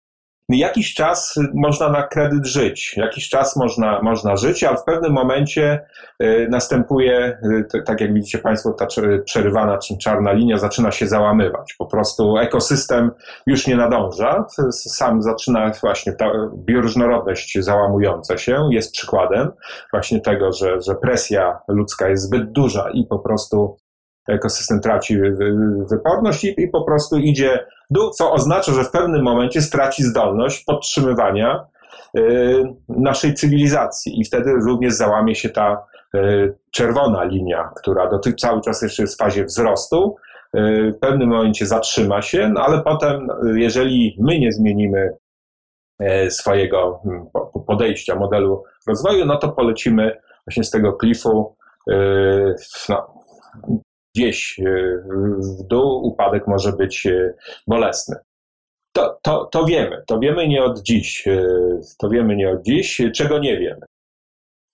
Jakiś 0.48 0.94
czas 0.94 1.34
można 1.54 1.88
na 1.88 2.02
kredyt 2.02 2.46
żyć, 2.46 2.96
jakiś 2.96 3.28
czas 3.28 3.56
można, 3.56 4.02
można 4.02 4.36
żyć, 4.36 4.64
ale 4.64 4.76
w 4.76 4.84
pewnym 4.84 5.12
momencie 5.12 5.86
y, 6.22 6.48
następuje, 6.50 7.38
y, 7.74 7.82
tak 7.82 8.00
jak 8.00 8.14
widzicie 8.14 8.38
Państwo, 8.38 8.72
ta 8.72 8.86
przerywana 9.24 9.78
czy 9.78 9.98
czarna 9.98 10.32
linia 10.32 10.58
zaczyna 10.58 10.92
się 10.92 11.06
załamywać. 11.06 11.74
Po 11.78 11.86
prostu 11.86 12.38
ekosystem 12.38 13.10
już 13.46 13.66
nie 13.66 13.76
nadąża, 13.76 14.46
sam 14.70 15.22
zaczyna 15.22 15.72
właśnie 15.80 16.12
ta 16.12 16.30
bioróżnorodność 16.54 17.58
załamująca 17.60 18.38
się, 18.38 18.68
jest 18.70 18.92
przykładem 18.92 19.50
właśnie 19.92 20.20
tego, 20.20 20.52
że, 20.52 20.82
że 20.82 20.94
presja 20.94 21.58
ludzka 21.68 22.08
jest 22.08 22.24
zbyt 22.24 22.52
duża 22.52 22.90
i 22.94 23.06
po 23.06 23.18
prostu 23.18 23.76
ekosystem 24.28 24.80
traci 24.80 25.18
wyporność 25.90 26.44
i, 26.44 26.60
i 26.60 26.68
po 26.68 26.84
prostu 26.84 27.16
idzie 27.16 27.66
dół, 27.90 28.10
co 28.10 28.32
oznacza, 28.32 28.72
że 28.72 28.84
w 28.84 28.90
pewnym 28.90 29.22
momencie 29.22 29.62
straci 29.62 30.02
zdolność 30.02 30.64
podtrzymywania 30.64 31.66
y, 32.18 32.64
naszej 32.88 33.34
cywilizacji. 33.34 34.20
I 34.20 34.24
wtedy 34.24 34.52
również 34.52 34.94
załamie 34.94 35.34
się 35.34 35.48
ta 35.48 35.84
y, 36.14 36.54
czerwona 36.70 37.24
linia, 37.24 37.70
która 37.76 38.10
dotyk 38.10 38.36
cały 38.36 38.60
czas 38.60 38.82
jeszcze 38.82 39.02
jest 39.02 39.14
w 39.14 39.18
fazie 39.18 39.44
wzrostu, 39.44 40.16
y, 40.56 40.92
w 40.96 40.98
pewnym 40.98 41.28
momencie 41.28 41.66
zatrzyma 41.66 42.22
się, 42.22 42.48
no 42.48 42.60
ale 42.60 42.82
potem, 42.82 43.28
jeżeli 43.54 44.16
my 44.20 44.38
nie 44.38 44.52
zmienimy 44.52 45.10
swojego 46.28 47.00
mm, 47.04 47.26
podejścia, 47.66 48.14
modelu 48.14 48.64
rozwoju, 48.86 49.24
no 49.24 49.36
to 49.36 49.48
polecimy 49.48 50.16
właśnie 50.46 50.64
z 50.64 50.70
tego 50.70 50.92
klifu 50.92 51.56
no, 52.88 53.18
gdzieś 54.18 54.60
e, 54.60 54.64
w 55.38 55.62
dół, 55.62 56.06
upadek 56.06 56.46
może 56.46 56.72
być 56.72 57.06
e, 57.06 57.34
bolesny. 57.66 58.16
To, 58.92 59.18
to, 59.22 59.44
to 59.44 59.64
wiemy, 59.64 60.02
to 60.06 60.18
wiemy 60.18 60.48
nie 60.48 60.64
od 60.64 60.82
dziś, 60.82 61.28
e, 61.28 61.46
to 61.98 62.08
wiemy 62.08 62.36
nie 62.36 62.50
od 62.50 62.62
dziś, 62.62 63.02
czego 63.14 63.38
nie 63.38 63.58
wiemy. 63.58 63.80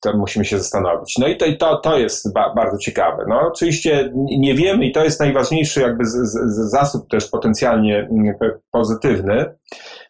To 0.02 0.16
musimy 0.16 0.44
się 0.44 0.58
zastanowić. 0.58 1.18
No 1.18 1.26
i 1.26 1.36
to, 1.36 1.46
to, 1.58 1.76
to 1.76 1.98
jest 1.98 2.32
ba, 2.32 2.54
bardzo 2.54 2.78
ciekawe. 2.78 3.24
No, 3.28 3.40
oczywiście 3.40 4.12
nie 4.14 4.54
wiemy 4.54 4.86
i 4.86 4.92
to 4.92 5.04
jest 5.04 5.20
najważniejszy 5.20 5.80
jakby 5.80 6.04
z, 6.06 6.10
z, 6.10 6.70
zasób 6.70 7.08
też 7.08 7.30
potencjalnie 7.30 7.98
mm, 7.98 8.34
pozytywny, 8.70 9.54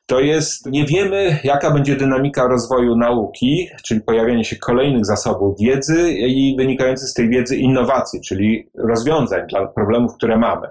to 0.06 0.20
jest, 0.20 0.66
nie 0.66 0.86
wiemy, 0.86 1.38
jaka 1.44 1.70
będzie 1.70 1.96
dynamika 1.96 2.48
rozwoju 2.48 2.96
nauki, 2.96 3.68
czyli 3.84 4.00
pojawienie 4.00 4.44
się 4.44 4.56
kolejnych 4.56 5.06
zasobów 5.06 5.58
wiedzy 5.60 6.10
i 6.12 6.56
wynikających 6.56 7.08
z 7.08 7.14
tej 7.14 7.28
wiedzy 7.28 7.56
innowacji, 7.56 8.20
czyli 8.20 8.70
rozwiązań 8.78 9.46
dla 9.48 9.66
problemów, 9.66 10.14
które 10.14 10.38
mamy. 10.38 10.68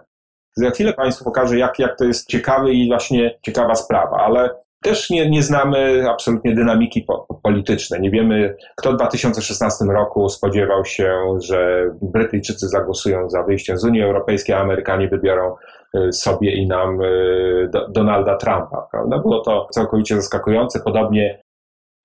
Za 0.55 0.69
chwilę 0.69 0.93
Państwu 0.93 1.25
pokażę, 1.25 1.57
jak, 1.57 1.79
jak 1.79 1.97
to 1.97 2.05
jest 2.05 2.27
ciekawy 2.27 2.73
i 2.73 2.87
właśnie 2.87 3.39
ciekawa 3.41 3.75
sprawa, 3.75 4.17
ale 4.17 4.49
też 4.83 5.09
nie, 5.09 5.29
nie 5.29 5.43
znamy 5.43 6.09
absolutnie 6.09 6.55
dynamiki 6.55 7.01
po, 7.01 7.39
politycznej. 7.43 8.01
Nie 8.01 8.11
wiemy, 8.11 8.55
kto 8.77 8.91
w 8.91 8.95
2016 8.95 9.85
roku 9.85 10.29
spodziewał 10.29 10.85
się, 10.85 11.37
że 11.39 11.89
Brytyjczycy 12.01 12.67
zagłosują 12.67 13.29
za 13.29 13.43
wyjściem 13.43 13.77
z 13.77 13.83
Unii 13.83 14.01
Europejskiej, 14.01 14.55
a 14.55 14.59
Amerykanie 14.59 15.07
wybiorą 15.07 15.55
y, 15.95 16.13
sobie 16.13 16.55
i 16.55 16.67
nam 16.67 17.01
y, 17.01 17.69
Donalda 17.89 18.37
Trumpa. 18.37 18.82
Prawda? 18.93 19.19
Było 19.19 19.39
to 19.39 19.67
całkowicie 19.71 20.15
zaskakujące. 20.15 20.79
Podobnie 20.79 21.43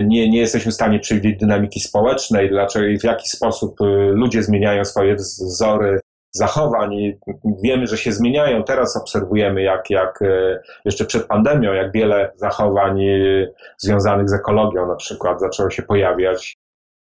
nie, 0.01 0.31
nie 0.31 0.39
jesteśmy 0.39 0.73
w 0.73 0.75
stanie 0.75 0.99
przewidzieć 0.99 1.41
dynamiki 1.41 1.81
społecznej, 1.81 2.51
dlaczego 2.51 3.01
w 3.01 3.05
jaki 3.05 3.29
sposób 3.29 3.81
y, 3.81 3.85
ludzie 4.13 4.43
zmieniają 4.43 4.85
swoje 4.85 5.15
wzory 5.15 6.01
zachowań 6.31 6.95
i 6.95 7.19
wiemy, 7.63 7.87
że 7.87 7.99
się 7.99 8.13
zmieniają. 8.13 8.65
Teraz 8.65 8.97
obserwujemy, 8.97 9.63
jak, 9.63 9.91
jak 9.91 10.23
e, 10.23 10.61
jeszcze 10.85 11.05
przed 11.05 11.27
pandemią, 11.27 11.73
jak 11.73 11.93
wiele 11.93 12.33
zachowań 12.37 13.05
e, 13.05 13.49
związanych 13.79 14.29
z 14.29 14.33
ekologią 14.33 14.87
na 14.87 14.97
przykład 14.97 15.41
zaczęło 15.41 15.71
się 15.71 15.83
pojawiać. 15.83 16.57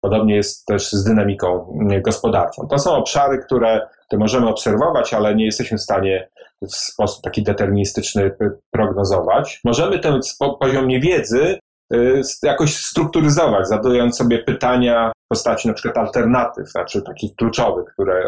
Podobnie 0.01 0.35
jest 0.35 0.65
też 0.65 0.91
z 0.91 1.03
dynamiką 1.03 1.77
gospodarczą. 2.01 2.67
To 2.67 2.79
są 2.79 2.91
obszary, 2.91 3.37
które, 3.37 3.87
które 4.07 4.19
możemy 4.19 4.49
obserwować, 4.49 5.13
ale 5.13 5.35
nie 5.35 5.45
jesteśmy 5.45 5.77
w 5.77 5.81
stanie 5.81 6.29
w 6.61 6.75
sposób 6.75 7.23
taki 7.23 7.43
deterministyczny 7.43 8.31
prognozować. 8.71 9.61
Możemy 9.65 9.99
ten 9.99 10.19
poziom 10.59 10.87
niewiedzy 10.87 11.59
e, 11.93 11.97
jakoś 12.43 12.75
strukturyzować, 12.75 13.67
zadając 13.67 14.17
sobie 14.17 14.39
pytania 14.39 15.11
w 15.11 15.27
postaci 15.29 15.67
na 15.67 15.73
przykład 15.73 15.97
alternatyw, 15.97 16.69
znaczy 16.69 17.01
takich 17.01 17.35
kluczowych, 17.35 17.85
które 17.93 18.23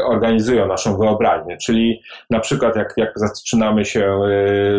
organizują 0.00 0.66
naszą 0.66 0.98
wyobraźnię. 0.98 1.56
Czyli 1.56 2.02
na 2.30 2.40
przykład 2.40 2.76
jak, 2.76 2.94
jak 2.96 3.12
zaczynamy 3.16 3.84
się, 3.84 4.20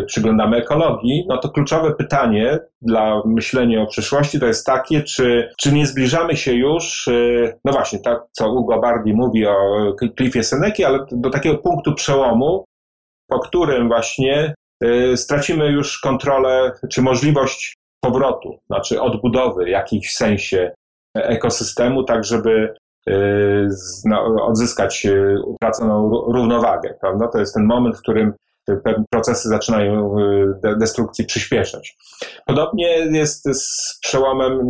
y, 0.00 0.04
przyglądamy 0.06 0.56
ekologii, 0.56 1.26
no 1.28 1.38
to 1.38 1.48
kluczowe 1.48 1.94
pytanie 1.94 2.58
dla 2.82 3.22
myślenia 3.24 3.82
o 3.82 3.86
przyszłości 3.86 4.40
to 4.40 4.46
jest 4.46 4.66
takie, 4.66 5.02
czy, 5.02 5.50
czy 5.58 5.72
nie 5.72 5.86
zbliżamy 5.86 6.36
się 6.36 6.52
już, 6.52 7.08
y, 7.08 7.58
no 7.64 7.72
właśnie, 7.72 7.98
tak 7.98 8.22
co 8.32 8.52
Ugo 8.52 8.80
Bardi 8.80 9.14
mówi 9.14 9.46
o 9.46 9.56
Cliffie 10.16 10.42
Seneki, 10.42 10.84
ale 10.84 11.06
do 11.12 11.30
takiego 11.30 11.58
punktu 11.58 11.94
przełomu, 11.94 12.64
po 13.28 13.38
którym 13.38 13.88
właśnie 13.88 14.54
y, 14.84 15.16
stracimy 15.16 15.66
już 15.66 16.00
kontrolę, 16.00 16.72
czy 16.90 17.02
możliwość 17.02 17.74
powrotu, 18.00 18.58
znaczy 18.66 19.00
odbudowy 19.00 19.64
w 19.64 19.68
jakimś 19.68 20.12
sensie 20.12 20.72
ekosystemu, 21.14 22.04
tak 22.04 22.24
żeby 22.24 22.74
Y, 22.74 22.83
odzyskać 24.40 25.06
y, 25.06 25.36
utraconą 25.46 26.10
równowagę. 26.10 26.94
Prawda? 27.00 27.28
To 27.28 27.38
jest 27.38 27.54
ten 27.54 27.64
moment, 27.64 27.96
w 27.96 28.02
którym 28.02 28.32
procesy 29.10 29.48
zaczynają 29.48 30.18
y, 30.18 30.76
destrukcji 30.76 31.24
przyspieszać. 31.24 31.96
Podobnie 32.46 32.88
jest 32.98 33.44
z 33.44 33.98
przełomem, 34.02 34.60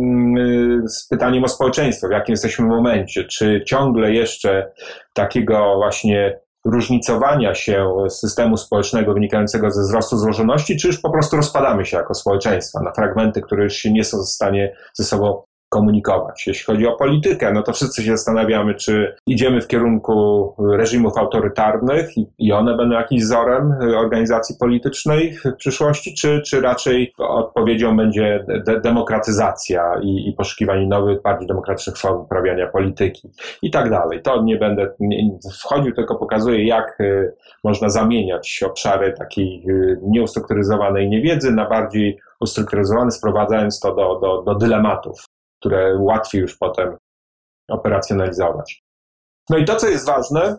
z 0.87 1.07
pytaniem 1.07 1.43
o 1.43 1.47
społeczeństwo, 1.47 2.07
w 2.07 2.11
jakim 2.11 2.33
jesteśmy 2.33 2.65
momencie. 2.65 3.23
Czy 3.23 3.63
ciągle 3.67 4.13
jeszcze 4.13 4.71
takiego 5.13 5.75
właśnie 5.75 6.39
różnicowania 6.65 7.55
się 7.55 7.93
systemu 8.09 8.57
społecznego 8.57 9.13
wynikającego 9.13 9.71
ze 9.71 9.81
wzrostu 9.81 10.17
złożoności, 10.17 10.77
czy 10.77 10.87
już 10.87 11.01
po 11.01 11.11
prostu 11.11 11.37
rozpadamy 11.37 11.85
się 11.85 11.97
jako 11.97 12.13
społeczeństwa 12.13 12.79
na 12.83 12.91
fragmenty, 12.91 13.41
które 13.41 13.63
już 13.63 13.85
nie 13.85 14.03
są 14.03 14.17
w 14.17 14.29
stanie 14.29 14.75
ze 14.93 15.03
sobą 15.03 15.43
komunikować. 15.69 16.47
Jeśli 16.47 16.65
chodzi 16.65 16.87
o 16.87 16.95
politykę, 16.95 17.51
no 17.53 17.61
to 17.61 17.73
wszyscy 17.73 18.03
się 18.03 18.11
zastanawiamy, 18.11 18.75
czy 18.75 19.15
idziemy 19.27 19.61
w 19.61 19.67
kierunku 19.67 20.55
reżimów 20.77 21.17
autorytarnych 21.17 22.09
i 22.37 22.51
one 22.51 22.77
będą 22.77 22.95
jakimś 22.95 23.21
wzorem 23.21 23.73
organizacji 23.97 24.55
politycznej 24.59 25.33
w 25.33 25.55
przyszłości, 25.57 26.13
czy, 26.13 26.41
czy 26.41 26.61
raczej 26.61 27.13
odpowiedzią 27.17 27.97
będzie 27.97 28.45
de 28.65 28.81
demokratyzacja 28.81 29.99
i, 30.01 30.29
i 30.29 30.33
poszukiwanie 30.33 30.87
nowych, 30.87 31.21
bardziej 31.21 31.47
demokratycznych 31.47 31.97
form 31.97 32.21
uprawiania 32.21 32.67
polityki 32.67 33.29
i 33.61 33.71
tak 33.71 33.89
dalej. 33.89 34.21
To 34.21 34.43
nie 34.43 34.57
będę 34.57 34.93
wchodził, 35.59 35.93
tylko 35.93 36.15
pokazuję, 36.15 36.67
jak 36.67 37.01
y, 37.01 37.33
można 37.63 37.89
zamieniać 37.89 38.63
obszary 38.65 39.13
takiej 39.13 39.63
y, 39.69 39.99
nieustrukturyzowanej 40.03 41.09
niewiedzy 41.09 41.51
na 41.51 41.69
bardziej 41.69 42.19
ustrukturyzowany, 42.39 43.11
sprowadzając 43.11 43.79
to 43.79 43.95
do, 43.95 44.19
do, 44.19 44.41
do 44.41 44.55
dylematów, 44.55 45.25
które 45.65 45.97
łatwiej 45.99 46.41
już 46.41 46.57
potem 46.57 46.97
operacjonalizować. 47.69 48.83
No 49.49 49.57
i 49.57 49.65
to, 49.65 49.75
co 49.75 49.87
jest 49.87 50.05
ważne 50.05 50.57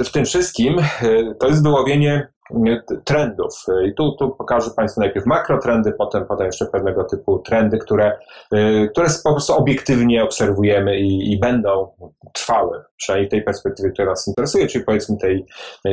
w 0.00 0.10
tym 0.10 0.24
wszystkim, 0.24 0.78
y, 1.02 1.34
to 1.40 1.46
jest 1.46 1.62
wyłowienie 1.62 2.32
trendów. 3.04 3.64
I 3.86 3.94
tu, 3.94 4.12
tu 4.12 4.30
pokażę 4.30 4.70
Państwu 4.76 5.00
najpierw 5.00 5.26
makrotrendy, 5.26 5.92
potem 5.92 6.26
podam 6.26 6.46
jeszcze 6.46 6.66
pewnego 6.66 7.04
typu 7.04 7.38
trendy, 7.38 7.78
które, 7.78 8.18
y, 8.54 8.88
które 8.92 9.08
po 9.24 9.32
prostu 9.32 9.54
obiektywnie 9.54 10.24
obserwujemy 10.24 10.98
i, 10.98 11.32
i 11.32 11.38
będą 11.38 11.88
trwałe, 12.32 12.84
przynajmniej 12.96 13.30
tej 13.30 13.42
perspektywy, 13.42 13.90
która 13.90 14.10
nas 14.10 14.28
interesuje, 14.28 14.66
czyli 14.66 14.84
powiedzmy 14.84 15.16
tej 15.16 15.46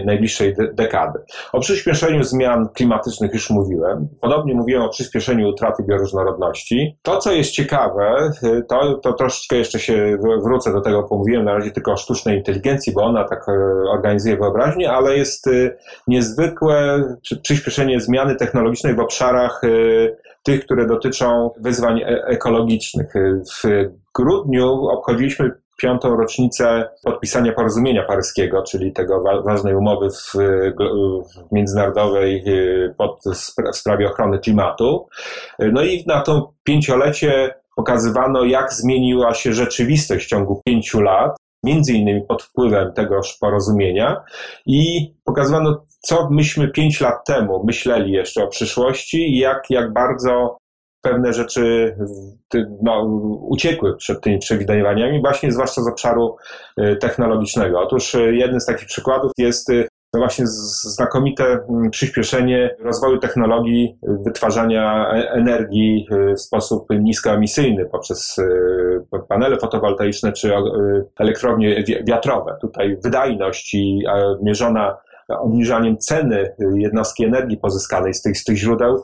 najbliższej 0.05 0.55
de 0.55 0.73
dekady. 0.73 1.19
O 1.53 1.59
przyspieszeniu 1.59 2.23
zmian 2.23 2.69
klimatycznych 2.69 3.33
już 3.33 3.49
mówiłem. 3.49 4.07
Podobnie 4.21 4.53
mówiłem 4.53 4.83
o 4.83 4.89
przyspieszeniu 4.89 5.49
utraty 5.49 5.83
bioróżnorodności. 5.83 6.97
To, 7.01 7.17
co 7.17 7.31
jest 7.31 7.51
ciekawe, 7.51 8.31
y, 8.43 8.63
to, 8.69 8.93
to 8.93 9.13
troszeczkę 9.13 9.55
jeszcze 9.55 9.79
się 9.79 10.17
wrócę 10.43 10.73
do 10.73 10.81
tego, 10.81 11.03
pomówiłem 11.03 11.45
na 11.45 11.53
razie 11.53 11.71
tylko 11.71 11.91
o 11.91 11.97
sztucznej 11.97 12.37
inteligencji, 12.37 12.93
bo 12.93 13.03
ona 13.03 13.23
tak 13.23 13.47
y, 13.49 13.51
organizuje 13.89 14.37
wyobraźnię, 14.37 14.91
ale 14.91 15.17
jest 15.17 15.49
niezwykle 16.07 16.42
niezwykłe 16.43 17.03
przyspieszenie 17.41 17.99
zmiany 17.99 18.35
technologicznej 18.35 18.95
w 18.95 18.99
obszarach 18.99 19.63
y, 19.63 20.17
tych, 20.43 20.65
które 20.65 20.87
dotyczą 20.87 21.51
wyzwań 21.57 22.01
e, 22.01 22.05
ekologicznych. 22.25 23.13
W 23.63 23.89
grudniu 24.15 24.87
obchodziliśmy 24.87 25.51
piątą 25.77 26.15
rocznicę 26.15 26.89
podpisania 27.03 27.53
porozumienia 27.53 28.03
paryskiego, 28.03 28.63
czyli 28.63 28.93
tego 28.93 29.23
ważnej 29.45 29.75
umowy 29.75 30.09
w, 30.09 30.33
w 30.33 31.51
międzynarodowej 31.51 32.43
y, 32.47 32.93
pod, 32.97 33.21
w 33.73 33.75
sprawie 33.75 34.07
ochrony 34.07 34.39
klimatu. 34.39 35.07
No 35.59 35.83
i 35.83 36.03
na 36.07 36.21
to 36.21 36.53
pięciolecie 36.63 37.55
pokazywano, 37.75 38.43
jak 38.43 38.73
zmieniła 38.73 39.33
się 39.33 39.53
rzeczywistość 39.53 40.25
w 40.25 40.29
ciągu 40.29 40.61
pięciu 40.65 41.01
lat 41.01 41.35
między 41.63 41.93
innymi 41.93 42.21
pod 42.21 42.43
wpływem 42.43 42.93
tegoż 42.93 43.37
porozumienia 43.41 44.23
i 44.65 45.13
pokazywano, 45.23 45.85
co 45.99 46.29
myśmy 46.29 46.67
pięć 46.67 47.01
lat 47.01 47.25
temu 47.25 47.63
myśleli 47.65 48.11
jeszcze 48.11 48.43
o 48.43 48.47
przyszłości 48.47 49.17
i 49.17 49.37
jak, 49.37 49.63
jak 49.69 49.93
bardzo 49.93 50.57
pewne 51.01 51.33
rzeczy 51.33 51.95
no, 52.81 53.03
uciekły 53.41 53.97
przed 53.97 54.21
tymi 54.21 54.39
przewidywaniami, 54.39 55.21
właśnie 55.21 55.51
zwłaszcza 55.51 55.81
z 55.81 55.87
obszaru 55.87 56.35
y, 56.79 56.95
technologicznego. 56.95 57.79
Otóż 57.79 58.15
y, 58.15 58.35
jeden 58.35 58.59
z 58.59 58.65
takich 58.65 58.87
przykładów 58.87 59.31
jest 59.37 59.69
no 60.13 60.19
właśnie 60.19 60.45
znakomite 60.47 61.43
mm, 61.69 61.91
przyspieszenie 61.91 62.75
rozwoju 62.79 63.19
technologii 63.19 63.97
wytwarzania 64.25 65.11
e, 65.13 65.31
energii 65.31 66.07
w 66.37 66.41
sposób 66.41 66.87
niskoemisyjny 66.89 67.85
poprzez 67.85 68.35
panele 69.29 69.57
fotowoltaiczne 69.57 70.31
czy 70.31 70.53
elektrownie 71.19 71.83
wiatrowe. 72.07 72.57
Tutaj 72.61 72.97
wydajność 73.03 73.73
i 73.73 74.03
mierzona 74.41 74.97
obniżaniem 75.29 75.97
ceny 75.97 76.55
jednostki 76.75 77.25
energii 77.25 77.57
pozyskanej 77.57 78.13
z 78.13 78.21
tych, 78.21 78.37
z 78.37 78.43
tych 78.43 78.57
źródeł 78.57 79.03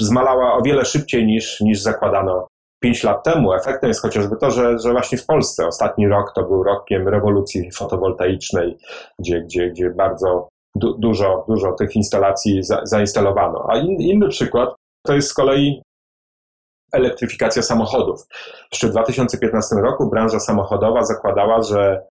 zmalała 0.00 0.54
o 0.54 0.62
wiele 0.62 0.84
szybciej 0.84 1.26
niż, 1.26 1.60
niż 1.60 1.80
zakładano 1.80 2.48
5 2.80 3.04
lat 3.04 3.24
temu. 3.24 3.52
Efektem 3.52 3.88
jest 3.88 4.02
chociażby 4.02 4.36
to, 4.36 4.50
że, 4.50 4.78
że 4.78 4.92
właśnie 4.92 5.18
w 5.18 5.26
Polsce 5.26 5.66
ostatni 5.66 6.08
rok 6.08 6.32
to 6.34 6.42
był 6.42 6.62
rokiem 6.62 7.08
rewolucji 7.08 7.72
fotowoltaicznej, 7.72 8.78
gdzie, 9.18 9.40
gdzie, 9.40 9.70
gdzie 9.70 9.90
bardzo 9.90 10.48
du, 10.74 10.98
dużo, 10.98 11.44
dużo 11.48 11.72
tych 11.72 11.96
instalacji 11.96 12.62
za, 12.62 12.80
zainstalowano. 12.84 13.66
A 13.68 13.78
in, 13.78 14.00
inny 14.00 14.28
przykład 14.28 14.74
to 15.06 15.14
jest 15.14 15.28
z 15.28 15.34
kolei 15.34 15.82
elektryfikacja 16.92 17.62
samochodów. 17.62 18.26
Jeszcze 18.72 18.88
w 18.88 18.90
2015 18.90 19.76
roku 19.76 20.10
branża 20.10 20.40
samochodowa 20.40 21.04
zakładała, 21.04 21.62
że 21.62 22.06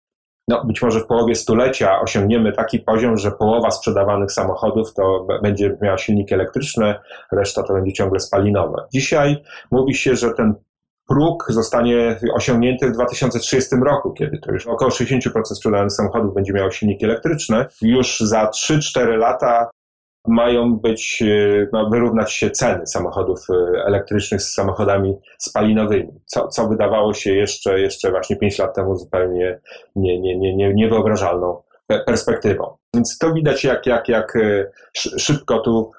no, 0.47 0.65
być 0.65 0.81
może 0.81 0.99
w 0.99 1.05
połowie 1.05 1.35
stulecia 1.35 1.99
osiągniemy 2.01 2.53
taki 2.53 2.79
poziom, 2.79 3.17
że 3.17 3.31
połowa 3.31 3.71
sprzedawanych 3.71 4.31
samochodów 4.31 4.93
to 4.93 5.27
będzie 5.41 5.77
miała 5.81 5.97
silniki 5.97 6.33
elektryczne, 6.33 6.99
reszta 7.31 7.63
to 7.63 7.73
będzie 7.73 7.93
ciągle 7.93 8.19
spalinowe. 8.19 8.87
Dzisiaj 8.93 9.43
mówi 9.71 9.95
się, 9.95 10.15
że 10.15 10.33
ten 10.33 10.53
próg 11.07 11.45
zostanie 11.49 12.19
osiągnięty 12.33 12.89
w 12.89 12.91
2030 12.91 13.75
roku, 13.85 14.13
kiedy 14.13 14.37
to 14.37 14.51
już 14.51 14.67
około 14.67 14.91
60% 14.91 15.19
sprzedanych 15.43 15.91
samochodów 15.91 16.33
będzie 16.33 16.53
miało 16.53 16.71
silniki 16.71 17.05
elektryczne. 17.05 17.65
Już 17.81 18.19
za 18.19 18.45
3-4 18.45 19.17
lata 19.17 19.69
mają 20.27 20.75
być, 20.75 21.23
no, 21.73 21.89
wyrównać 21.89 22.33
się 22.33 22.51
ceny 22.51 22.87
samochodów 22.87 23.39
e, 23.49 23.85
elektrycznych 23.85 24.41
z 24.41 24.53
samochodami 24.53 25.17
spalinowymi, 25.37 26.19
co, 26.25 26.47
co 26.47 26.67
wydawało 26.67 27.13
się 27.13 27.35
jeszcze, 27.35 27.79
jeszcze 27.79 28.11
właśnie 28.11 28.35
5 28.35 28.59
lat 28.59 28.75
temu 28.75 28.95
zupełnie 28.95 29.59
nie, 29.95 30.19
nie, 30.19 30.37
nie, 30.37 30.55
nie, 30.55 30.73
niewyobrażalną 30.73 31.61
perspektywą. 32.05 32.77
Więc 32.95 33.17
to 33.17 33.33
widać, 33.33 33.63
jak, 33.63 33.85
jak, 33.85 34.09
jak 34.09 34.35
e, 34.35 34.71
szybko 35.17 35.59
tu 35.59 35.91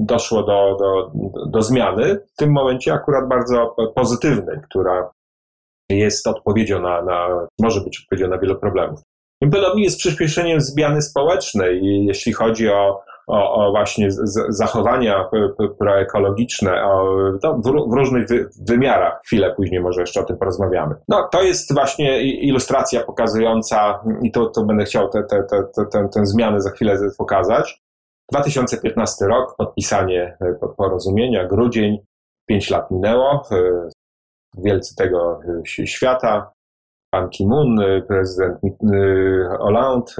doszło 0.00 0.42
do, 0.42 0.76
do, 0.80 1.12
do 1.46 1.62
zmiany, 1.62 2.18
w 2.32 2.36
tym 2.36 2.52
momencie 2.52 2.92
akurat 2.92 3.28
bardzo 3.28 3.76
pozytywnej, 3.94 4.56
która 4.70 5.10
jest 5.88 6.26
odpowiedzią 6.26 6.82
na, 6.82 7.02
na, 7.02 7.46
może 7.60 7.80
być 7.80 8.00
odpowiedzią 8.00 8.28
na 8.28 8.38
wiele 8.38 8.54
problemów. 8.54 9.00
Podobnie 9.52 9.84
jest 9.84 9.98
przyspieszeniem 9.98 10.60
zmiany 10.60 11.02
społecznej, 11.02 11.80
jeśli 12.06 12.32
chodzi 12.32 12.68
o 12.68 13.00
o, 13.28 13.54
o 13.54 13.70
właśnie 13.70 14.10
z, 14.10 14.46
zachowania 14.48 15.28
proekologiczne 15.78 16.82
w, 17.64 17.94
różnych 17.94 18.28
wy, 18.28 18.48
wymiarach. 18.68 19.20
Chwilę 19.26 19.54
później 19.56 19.80
może 19.80 20.00
jeszcze 20.00 20.20
o 20.20 20.24
tym 20.24 20.36
porozmawiamy. 20.36 20.94
No, 21.08 21.28
to 21.32 21.42
jest 21.42 21.74
właśnie 21.74 22.22
ilustracja 22.22 23.00
pokazująca, 23.00 24.00
i 24.22 24.32
to, 24.32 24.46
to 24.46 24.64
będę 24.64 24.84
chciał 24.84 25.08
te, 25.08 25.22
te, 25.22 25.42
te, 25.42 25.86
te, 25.92 26.08
tę 26.08 26.26
zmianę 26.26 26.60
za 26.60 26.70
chwilę 26.70 26.98
pokazać. 27.18 27.82
2015 28.32 29.26
rok, 29.26 29.56
podpisanie 29.56 30.36
e, 30.40 30.54
porozumienia, 30.76 31.46
grudzień, 31.46 31.98
pięć 32.46 32.70
lat 32.70 32.90
minęło, 32.90 33.42
e, 33.52 33.88
wielcy 34.58 34.96
tego 34.96 35.40
e, 35.78 35.86
świata, 35.86 36.52
pan 37.10 37.28
Ki-moon, 37.28 37.80
prezydent 38.08 38.58
Hollande 39.58 40.12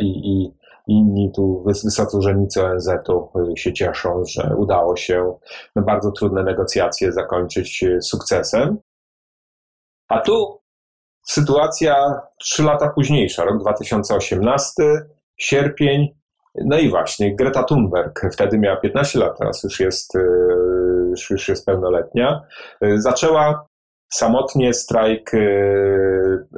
i, 0.00 0.32
i 0.32 0.54
Inni 0.88 1.32
tu 1.34 1.62
wysocy 1.66 2.16
urzędnicy 2.16 2.64
ONZ-u 2.64 3.30
y, 3.52 3.56
się 3.56 3.72
cieszą, 3.72 4.22
że 4.24 4.54
udało 4.56 4.96
się 4.96 5.34
bardzo 5.76 6.12
trudne 6.12 6.42
negocjacje 6.42 7.12
zakończyć 7.12 7.82
y, 7.82 8.02
sukcesem. 8.02 8.78
A 10.08 10.20
tu 10.20 10.60
sytuacja 11.26 12.20
trzy 12.38 12.62
lata 12.62 12.90
późniejsza, 12.94 13.44
rok 13.44 13.60
2018, 13.60 14.82
sierpień, 15.36 16.08
no 16.54 16.78
i 16.78 16.90
właśnie 16.90 17.36
Greta 17.36 17.62
Thunberg, 17.62 18.20
wtedy 18.32 18.58
miała 18.58 18.76
15 18.76 19.18
lat, 19.18 19.38
teraz 19.38 19.62
już 19.62 19.80
jest, 19.80 20.16
y, 20.16 20.20
już 21.30 21.48
jest 21.48 21.66
pełnoletnia, 21.66 22.46
zaczęła 22.96 23.66
samotnie 24.12 24.74
strajk 24.74 25.32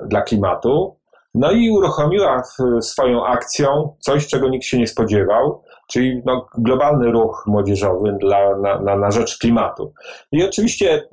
dla 0.07 0.23
klimatu. 0.23 0.97
No 1.37 1.53
i 1.53 1.70
uruchomiła 1.70 2.42
swoją 2.81 3.27
akcją 3.27 3.96
coś, 4.01 4.27
czego 4.27 4.49
nikt 4.49 4.64
się 4.64 4.79
nie 4.79 4.87
spodziewał, 4.87 5.62
czyli 5.88 6.22
no, 6.25 6.46
globalny 6.59 7.11
ruch 7.11 7.44
młodzieżowy 7.46 8.16
dla, 8.20 8.59
na, 8.59 8.81
na, 8.81 8.96
na 8.96 9.11
rzecz 9.11 9.38
klimatu. 9.38 9.92
I 10.33 10.44
oczywiście 10.44 11.09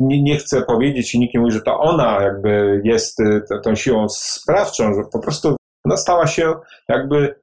nie, 0.00 0.22
nie, 0.22 0.36
chcę 0.36 0.62
powiedzieć 0.62 1.14
i 1.14 1.18
nikt 1.18 1.34
nie 1.34 1.40
mówi, 1.40 1.52
że 1.52 1.60
to 1.60 1.80
ona 1.80 2.22
jakby 2.22 2.80
jest 2.84 3.20
y, 3.20 3.42
tą 3.64 3.74
siłą 3.74 4.08
sprawczą, 4.08 4.94
że 4.94 5.02
po 5.12 5.18
prostu 5.18 5.56
no, 5.88 5.96
stała 5.96 6.26
się 6.26 6.54
jakby, 6.88 7.40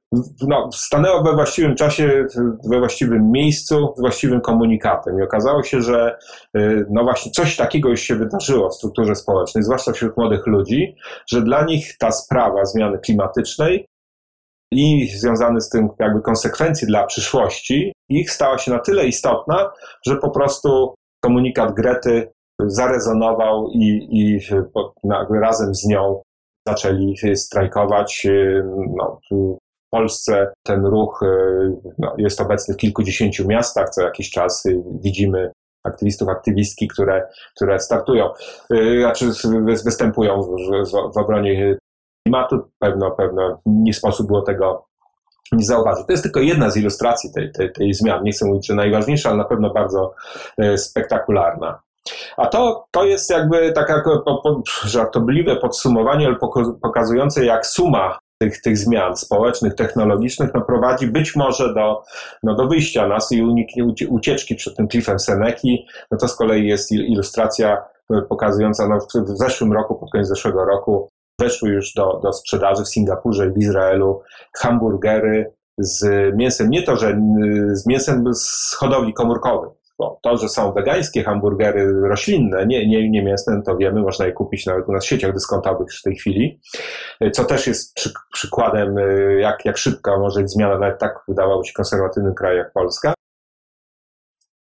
no, 0.47 0.69
stanęła 0.73 1.23
we 1.23 1.33
właściwym 1.33 1.75
czasie, 1.75 2.25
we 2.69 2.79
właściwym 2.79 3.31
miejscu, 3.31 3.93
z 3.97 3.99
właściwym 3.99 4.41
komunikatem. 4.41 5.19
I 5.19 5.23
okazało 5.23 5.63
się, 5.63 5.81
że 5.81 6.17
y, 6.57 6.85
no 6.89 7.03
właśnie 7.03 7.31
coś 7.31 7.57
takiego 7.57 7.89
już 7.89 8.01
się 8.01 8.15
wydarzyło 8.15 8.69
w 8.69 8.75
strukturze 8.75 9.15
społecznej, 9.15 9.63
zwłaszcza 9.63 9.91
wśród 9.91 10.17
młodych 10.17 10.47
ludzi, 10.47 10.95
że 11.27 11.41
dla 11.41 11.65
nich 11.65 11.97
ta 11.97 12.11
sprawa 12.11 12.65
zmiany 12.65 12.99
klimatycznej 12.99 13.85
i 14.71 15.07
związane 15.07 15.61
z 15.61 15.69
tym 15.69 15.89
jakby 15.99 16.21
konsekwencje 16.21 16.87
dla 16.87 17.05
przyszłości, 17.05 17.93
ich 18.09 18.31
stała 18.31 18.57
się 18.57 18.71
na 18.71 18.79
tyle 18.79 19.05
istotna, 19.05 19.71
że 20.05 20.15
po 20.15 20.29
prostu 20.29 20.95
komunikat 21.23 21.73
Grety 21.73 22.31
zarezonował 22.59 23.69
i, 23.71 24.07
i 24.11 24.39
razem 25.29 25.75
z 25.75 25.85
nią 25.85 26.21
zaczęli 26.67 27.15
strajkować. 27.35 28.27
No, 28.97 29.19
w 29.31 29.57
Polsce 29.91 30.53
ten 30.63 30.85
ruch 30.85 31.19
no, 31.97 32.13
jest 32.17 32.41
obecny 32.41 32.73
w 32.73 32.77
kilkudziesięciu 32.77 33.47
miastach. 33.47 33.89
Co 33.89 34.01
jakiś 34.01 34.31
czas 34.31 34.63
widzimy 35.01 35.51
aktywistów, 35.83 36.29
aktywistki, 36.29 36.87
które, 36.87 37.27
które 37.55 37.79
startują, 37.79 38.29
znaczy 38.99 39.25
występują 39.85 40.41
w, 40.41 40.49
w 41.13 41.17
obronie 41.17 41.77
klimatu. 42.23 42.69
Pewno, 42.79 43.11
pewno 43.11 43.61
nie 43.65 43.93
sposób 43.93 44.27
było 44.27 44.41
tego 44.41 44.85
nie 45.51 45.65
zauważyć. 45.65 46.05
To 46.05 46.13
jest 46.13 46.23
tylko 46.23 46.39
jedna 46.39 46.69
z 46.69 46.77
ilustracji 46.77 47.33
tej, 47.33 47.51
tej, 47.51 47.71
tej 47.71 47.93
zmian. 47.93 48.23
Nie 48.23 48.31
chcę 48.31 48.45
mówić, 48.45 48.67
że 48.67 48.75
najważniejsza, 48.75 49.29
ale 49.29 49.37
na 49.37 49.43
pewno 49.43 49.73
bardzo 49.73 50.13
spektakularna. 50.77 51.79
A 52.37 52.47
to, 52.47 52.85
to 52.91 53.05
jest 53.05 53.29
jakby 53.29 53.71
taka 53.71 54.03
żartobliwe 54.83 55.55
podsumowanie, 55.55 56.27
ale 56.27 56.35
pokazujące, 56.81 57.45
jak 57.45 57.65
suma 57.65 58.19
tych, 58.41 58.61
tych 58.61 58.77
zmian 58.77 59.17
społecznych, 59.17 59.75
technologicznych 59.75 60.49
no, 60.53 60.61
prowadzi 60.61 61.07
być 61.07 61.35
może 61.35 61.73
do, 61.73 62.03
no, 62.43 62.55
do 62.55 62.67
wyjścia 62.67 63.07
nas 63.07 63.31
i 63.31 63.41
uniknie 63.41 63.85
ucieczki 64.09 64.55
przed 64.55 64.75
tym 64.75 64.87
klifem 64.87 65.19
Seneki. 65.19 65.87
No 66.11 66.17
to 66.17 66.27
z 66.27 66.35
kolei 66.35 66.67
jest 66.67 66.91
ilustracja 66.91 67.83
e, 68.13 68.21
pokazująca 68.21 68.87
no, 68.87 68.99
w 68.99 69.37
zeszłym 69.37 69.73
roku, 69.73 69.95
pod 69.95 70.11
koniec 70.11 70.27
zeszłego 70.27 70.65
roku, 70.65 71.09
weszły 71.41 71.69
już 71.69 71.93
do, 71.93 72.19
do 72.23 72.33
sprzedaży 72.33 72.83
w 72.83 72.89
Singapurze 72.89 73.47
i 73.47 73.51
w 73.51 73.57
Izraelu 73.57 74.21
hamburgery 74.57 75.53
z 75.77 76.05
mięsem, 76.35 76.69
nie 76.69 76.83
to, 76.83 76.95
że 76.95 77.19
z 77.71 77.87
mięsem 77.87 78.33
z 78.33 78.73
hodowli 78.73 79.13
komórkowych, 79.13 79.71
bo 79.97 80.19
to, 80.21 80.37
że 80.37 80.49
są 80.49 80.71
wegańskie 80.71 81.23
hamburgery 81.23 81.93
roślinne, 82.01 82.65
nie, 82.65 82.87
nie, 82.87 83.09
nie 83.09 83.23
mięsne, 83.23 83.61
to 83.65 83.77
wiemy, 83.77 84.01
można 84.01 84.25
je 84.25 84.31
kupić 84.31 84.65
nawet 84.65 84.87
u 84.87 84.91
nas 84.91 85.05
w 85.05 85.07
sieciach 85.07 85.33
dyskontowych 85.33 85.87
w 85.99 86.01
tej 86.01 86.15
chwili, 86.15 86.59
co 87.33 87.45
też 87.45 87.67
jest 87.67 87.93
przy, 87.93 88.13
przykładem, 88.33 88.95
jak, 89.39 89.65
jak 89.65 89.77
szybka 89.77 90.19
może 90.19 90.41
być 90.41 90.51
zmiana, 90.51 90.79
nawet 90.79 90.99
tak 90.99 91.19
wydawało 91.27 91.63
się 91.63 91.73
konserwatywnym 91.73 92.35
kraju 92.35 92.57
jak 92.57 92.73
Polska. 92.73 93.13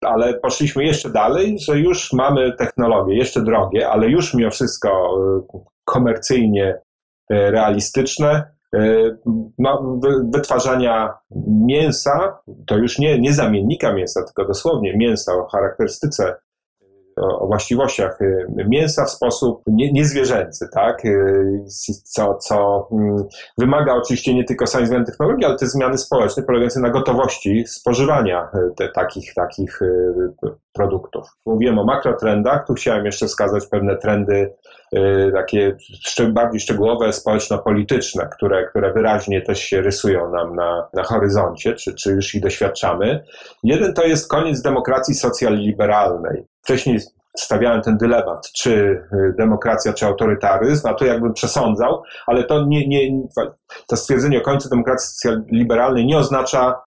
Ale 0.02 0.34
poszliśmy 0.34 0.86
jeszcze 0.86 1.10
dalej, 1.10 1.60
że 1.60 1.80
już 1.80 2.14
mamy 2.14 2.54
technologie, 2.54 3.18
jeszcze 3.18 3.42
drogie, 3.42 3.90
ale 3.90 4.10
już 4.10 4.34
mimo 4.34 4.52
wszystko 4.52 5.20
komercyjnie 5.86 6.82
e, 7.30 7.52
realistyczne, 7.52 8.54
no, 9.60 10.00
wytwarzania 10.34 11.14
mięsa, 11.48 12.38
to 12.68 12.78
już 12.78 13.00
nie, 13.00 13.20
nie 13.20 13.34
zamiennika 13.34 13.94
mięsa, 13.94 14.24
tylko 14.24 14.46
dosłownie 14.46 14.98
mięsa 14.98 15.34
o 15.34 15.48
charakterystyce 15.48 16.36
o, 17.18 17.48
właściwościach 17.48 18.22
y, 18.22 18.46
mięsa 18.68 19.06
w 19.06 19.10
sposób 19.10 19.62
nie, 19.68 19.92
niezwierzęcy, 19.92 20.70
tak? 20.74 21.06
Y, 21.06 21.66
co, 22.04 22.36
co 22.36 22.88
mm, 22.92 23.24
wymaga 23.58 23.94
oczywiście 23.94 24.34
nie 24.34 24.44
tylko 24.44 24.68
samej 24.68 24.88
zmiany 24.88 25.06
technologii, 25.06 25.46
ale 25.46 25.58
też 25.58 25.70
zmiany 25.70 25.98
społeczne 25.98 26.44
polegające 26.44 26.80
na 26.80 26.90
gotowości 26.90 27.64
spożywania 27.68 28.50
y, 28.56 28.76
te, 28.76 28.90
takich, 28.90 29.34
takich 29.34 29.80
produktów. 30.74 31.28
Mówiłem 31.46 31.80
o 31.80 31.84
makrotrendach, 31.84 32.68
tu 32.68 32.74
chciałem 32.74 33.06
jeszcze 33.06 33.28
wskazać 33.28 33.68
pewne 33.68 33.98
trendy 33.98 34.54
takie 35.34 35.78
bardziej 36.30 36.60
szczegółowe, 36.60 37.14
społeczno-polityczne, 37.14 38.30
które, 38.38 38.66
które 38.66 38.94
wyraźnie 38.94 39.42
też 39.42 39.60
się 39.60 39.82
rysują 39.82 40.32
nam 40.32 40.56
na, 40.56 40.88
na 40.94 41.04
horyzoncie, 41.04 41.74
czy, 41.74 41.96
czy 41.96 42.12
już 42.12 42.36
ich 42.36 42.42
doświadczamy. 42.42 43.24
Jeden 43.64 43.94
to 43.94 44.04
jest 44.04 44.30
koniec 44.30 44.62
demokracji 44.62 45.16
socjal-liberalnej. 45.16 46.44
Wcześniej 46.64 47.00
stawiałem 47.38 47.82
ten 47.82 47.98
dylemat, 47.98 48.52
czy 48.52 48.72
y, 48.74 49.34
demokracja, 49.38 49.94
czy 49.94 50.06
autorytaryzm, 50.06 50.88
a 50.88 50.94
to 50.94 51.06
jakbym 51.06 51.34
przesądzał, 51.34 52.04
ale 52.28 52.44
to 52.44 52.66
nie, 52.66 52.88
nie, 52.88 53.28
to 53.88 53.98
stwierdzenie 53.98 54.38
o 54.38 54.42
końcu 54.42 54.70
demokracji 54.70 55.30
liberalnej 55.52 56.06
nie 56.06 56.18
oznacza 56.18 56.82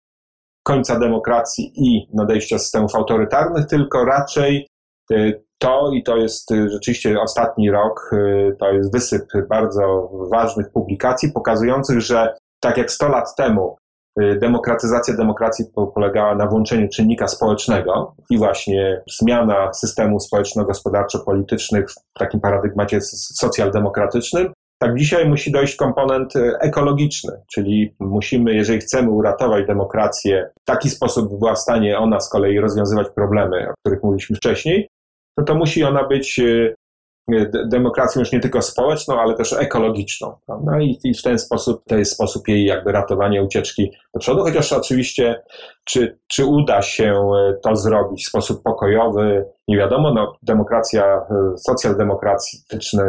końca 0.63 0.99
demokracji 0.99 1.71
i 1.75 2.09
nadejścia 2.13 2.59
systemów 2.59 2.95
autorytarnych, 2.95 3.65
tylko 3.65 4.05
raczej 4.05 4.67
y, 5.11 5.43
to, 5.57 5.91
i 5.93 6.03
to 6.03 6.17
jest 6.17 6.51
y, 6.51 6.69
rzeczywiście 6.69 7.21
ostatni 7.21 7.71
rok, 7.71 8.11
to 8.59 8.71
jest 8.71 8.93
wysyp 8.93 9.25
bardzo 9.49 10.09
ważnych 10.31 10.71
publikacji 10.71 11.31
pokazujących, 11.31 12.01
że 12.01 12.35
tak 12.59 12.77
jak 12.77 12.91
100 12.91 13.09
lat 13.09 13.35
temu 13.35 13.77
demokratyzacja 14.17 15.17
demokracji 15.17 15.65
polegała 15.95 16.35
na 16.35 16.47
włączeniu 16.47 16.89
czynnika 16.89 17.27
społecznego 17.27 18.15
i 18.29 18.37
właśnie 18.37 19.01
zmiana 19.19 19.73
systemu 19.73 20.19
społeczno-gospodarczo-politycznych 20.19 21.91
w 21.91 22.19
takim 22.19 22.39
paradygmacie 22.39 23.01
socjaldemokratycznym. 23.01 24.53
Tak 24.79 24.97
dzisiaj 24.97 25.29
musi 25.29 25.51
dojść 25.51 25.75
komponent 25.75 26.35
y, 26.35 26.57
ekologiczny, 26.59 27.31
czyli 27.53 27.95
musimy, 27.99 28.53
jeżeli 28.53 28.79
chcemy 28.79 29.09
uratować 29.09 29.67
demokrację 29.67 30.49
w 30.61 30.65
taki 30.65 30.89
sposób, 30.89 31.31
by 31.31 31.37
była 31.37 31.53
w 31.55 31.59
stanie 31.59 31.97
ona 31.97 32.19
z 32.19 32.29
kolei 32.29 32.59
rozwiązywać 32.59 33.07
problemy, 33.15 33.69
o 33.69 33.73
których 33.79 34.03
mówiliśmy 34.03 34.35
wcześniej, 34.35 34.89
no 35.37 35.43
to 35.43 35.55
musi 35.55 35.83
ona 35.83 36.07
być 36.07 36.39
y, 36.39 36.75
demokracją 37.65 38.19
już 38.19 38.31
nie 38.31 38.39
tylko 38.39 38.61
społeczną, 38.61 39.19
ale 39.19 39.33
też 39.33 39.53
ekologiczną. 39.53 40.35
Prawda? 40.45 40.81
I, 40.81 40.99
I, 41.03 41.13
w 41.13 41.21
ten 41.21 41.39
sposób, 41.39 41.83
to 41.87 41.97
jest 41.97 42.11
sposób 42.11 42.47
jej 42.47 42.65
jakby 42.65 42.91
ratowania 42.91 43.43
ucieczki 43.43 43.91
do 44.13 44.19
przodu, 44.19 44.43
chociaż 44.43 44.73
oczywiście, 44.73 45.41
czy, 45.83 46.19
czy 46.27 46.45
uda 46.45 46.81
się 46.81 47.13
e, 47.13 47.53
to 47.63 47.75
zrobić 47.75 48.25
w 48.25 48.29
sposób 48.29 48.63
pokojowy, 48.63 49.45
nie 49.67 49.77
wiadomo, 49.77 50.13
no, 50.13 50.33
demokracja, 50.43 51.05
e, 51.05 51.57
socjaldemokratyczne 51.57 53.03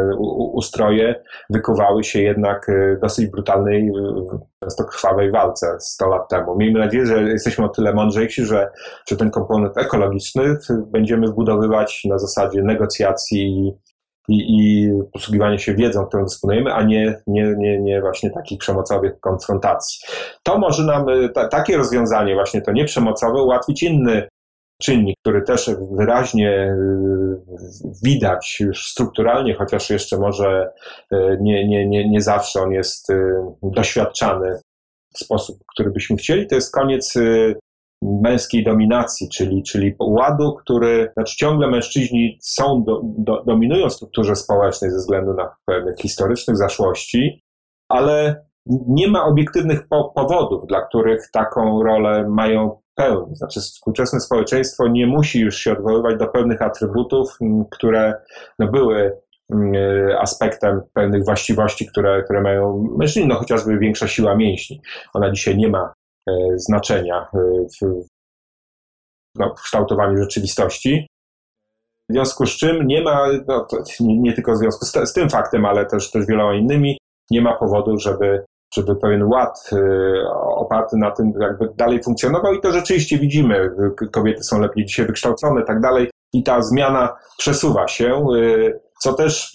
ustroje 0.53 1.23
wykuwały 1.49 2.03
się 2.03 2.21
jednak 2.21 2.71
dosyć 3.01 3.27
brutalnej, 3.27 3.91
często 4.63 4.83
krwawej 4.83 5.31
walce 5.31 5.77
100 5.79 6.09
lat 6.09 6.29
temu. 6.29 6.55
Miejmy 6.57 6.79
nadzieję, 6.79 7.05
że 7.05 7.23
jesteśmy 7.23 7.65
o 7.65 7.69
tyle 7.69 7.93
mądrzejsi, 7.93 8.45
że, 8.45 8.69
że 9.07 9.17
ten 9.17 9.31
komponent 9.31 9.77
ekologiczny 9.77 10.57
będziemy 10.91 11.27
wbudowywać 11.27 12.01
na 12.09 12.17
zasadzie 12.17 12.63
negocjacji 12.63 13.73
i, 14.27 14.57
i 14.57 14.91
posługiwanie 15.13 15.59
się 15.59 15.75
wiedzą, 15.75 16.05
którą 16.05 16.23
dysponujemy, 16.23 16.73
a 16.73 16.83
nie, 16.83 17.21
nie, 17.27 17.55
nie, 17.57 17.81
nie 17.81 18.01
właśnie 18.01 18.31
takich 18.31 18.59
przemocowych 18.59 19.19
konfrontacji. 19.19 19.99
To 20.43 20.57
może 20.57 20.83
nam, 20.83 21.09
y, 21.09 21.29
ta, 21.29 21.47
takie 21.47 21.77
rozwiązanie, 21.77 22.33
właśnie 22.33 22.61
to 22.61 22.71
nieprzemocowe, 22.71 23.41
ułatwić 23.41 23.83
inny 23.83 24.27
czynnik, 24.81 25.15
który 25.21 25.41
też 25.41 25.69
wyraźnie 25.91 26.51
y, 26.51 27.37
widać 28.03 28.59
już 28.59 28.87
strukturalnie, 28.87 29.55
chociaż 29.55 29.89
jeszcze 29.89 30.17
może 30.17 30.69
y, 31.13 31.37
nie, 31.41 31.67
nie, 31.67 31.87
nie, 31.87 32.09
nie 32.09 32.21
zawsze 32.21 32.61
on 32.61 32.71
jest 32.71 33.07
doświadczany 33.63 34.59
w 35.15 35.19
sposób, 35.19 35.57
który 35.73 35.91
byśmy 35.91 36.17
chcieli, 36.17 36.47
to 36.47 36.55
jest 36.55 36.73
koniec 36.73 37.13
męskiej 38.01 38.63
dominacji, 38.63 39.29
czyli, 39.29 39.63
czyli 39.63 39.95
ładu, 39.99 40.53
który, 40.53 41.11
znaczy 41.13 41.35
ciągle 41.35 41.67
mężczyźni 41.67 42.37
są, 42.41 42.83
do, 42.83 43.01
do, 43.03 43.43
dominują 43.43 43.89
w 43.89 43.93
strukturze 43.93 44.35
społecznej 44.35 44.91
ze 44.91 44.97
względu 44.97 45.33
na 45.33 45.55
pewnych 45.65 45.97
historycznych 45.97 46.57
zaszłości, 46.57 47.43
ale 47.89 48.45
nie 48.87 49.07
ma 49.07 49.25
obiektywnych 49.25 49.87
po, 49.87 50.11
powodów, 50.15 50.67
dla 50.67 50.81
których 50.81 51.29
taką 51.33 51.83
rolę 51.83 52.27
mają 52.29 52.81
pełnić. 52.95 53.37
Znaczy 53.37 53.59
współczesne 53.59 54.19
społeczeństwo 54.19 54.87
nie 54.87 55.07
musi 55.07 55.39
już 55.39 55.57
się 55.57 55.71
odwoływać 55.71 56.17
do 56.17 56.27
pewnych 56.27 56.61
atrybutów, 56.61 57.37
które 57.71 58.13
no, 58.59 58.67
były 58.67 59.17
aspektem 60.19 60.81
pewnych 60.93 61.25
właściwości, 61.25 61.87
które, 61.87 62.23
które 62.23 62.41
mają 62.41 62.87
mężczyźni, 62.97 63.27
no 63.27 63.35
chociażby 63.35 63.77
większa 63.77 64.07
siła 64.07 64.35
mięśni. 64.35 64.81
Ona 65.13 65.31
dzisiaj 65.31 65.57
nie 65.57 65.67
ma 65.67 65.93
znaczenia 66.55 67.27
e, 67.33 67.39
w, 67.81 68.05
no, 69.35 69.53
kształtowaniu 69.53 70.17
rzeczywistości. 70.17 71.07
W 72.09 72.13
związku 72.13 72.45
z 72.45 72.57
czym 72.57 72.87
nie 72.87 73.03
ma, 73.03 73.27
no, 73.47 73.67
nie, 73.99 74.21
nie, 74.21 74.33
tylko 74.33 74.53
w 74.53 74.57
związku 74.57 74.85
z, 74.85 75.09
z, 75.09 75.13
tym 75.13 75.29
faktem, 75.29 75.65
ale 75.65 75.85
też, 75.85 76.11
też 76.11 76.25
wieloma 76.25 76.55
innymi, 76.55 76.97
nie 77.31 77.41
ma 77.41 77.57
powodu, 77.57 77.97
żeby, 77.97 78.45
żeby 78.75 78.95
pewien 78.95 79.23
ład 79.23 79.69
y, 79.73 80.29
oparty 80.55 80.97
na 80.97 81.11
tym 81.11 81.33
jakby 81.41 81.69
dalej 81.77 82.03
funkcjonował 82.03 82.53
i 82.53 82.61
to 82.61 82.71
rzeczywiście 82.71 83.19
widzimy. 83.19 83.69
Kobiety 84.11 84.43
są 84.43 84.59
lepiej 84.59 84.85
dzisiaj 84.85 85.05
wykształcone 85.05 85.63
tak 85.63 85.81
dalej 85.81 86.09
i 86.33 86.43
ta 86.43 86.61
zmiana 86.61 87.15
przesuwa 87.37 87.87
się, 87.87 88.25
co 89.01 89.13
też 89.13 89.53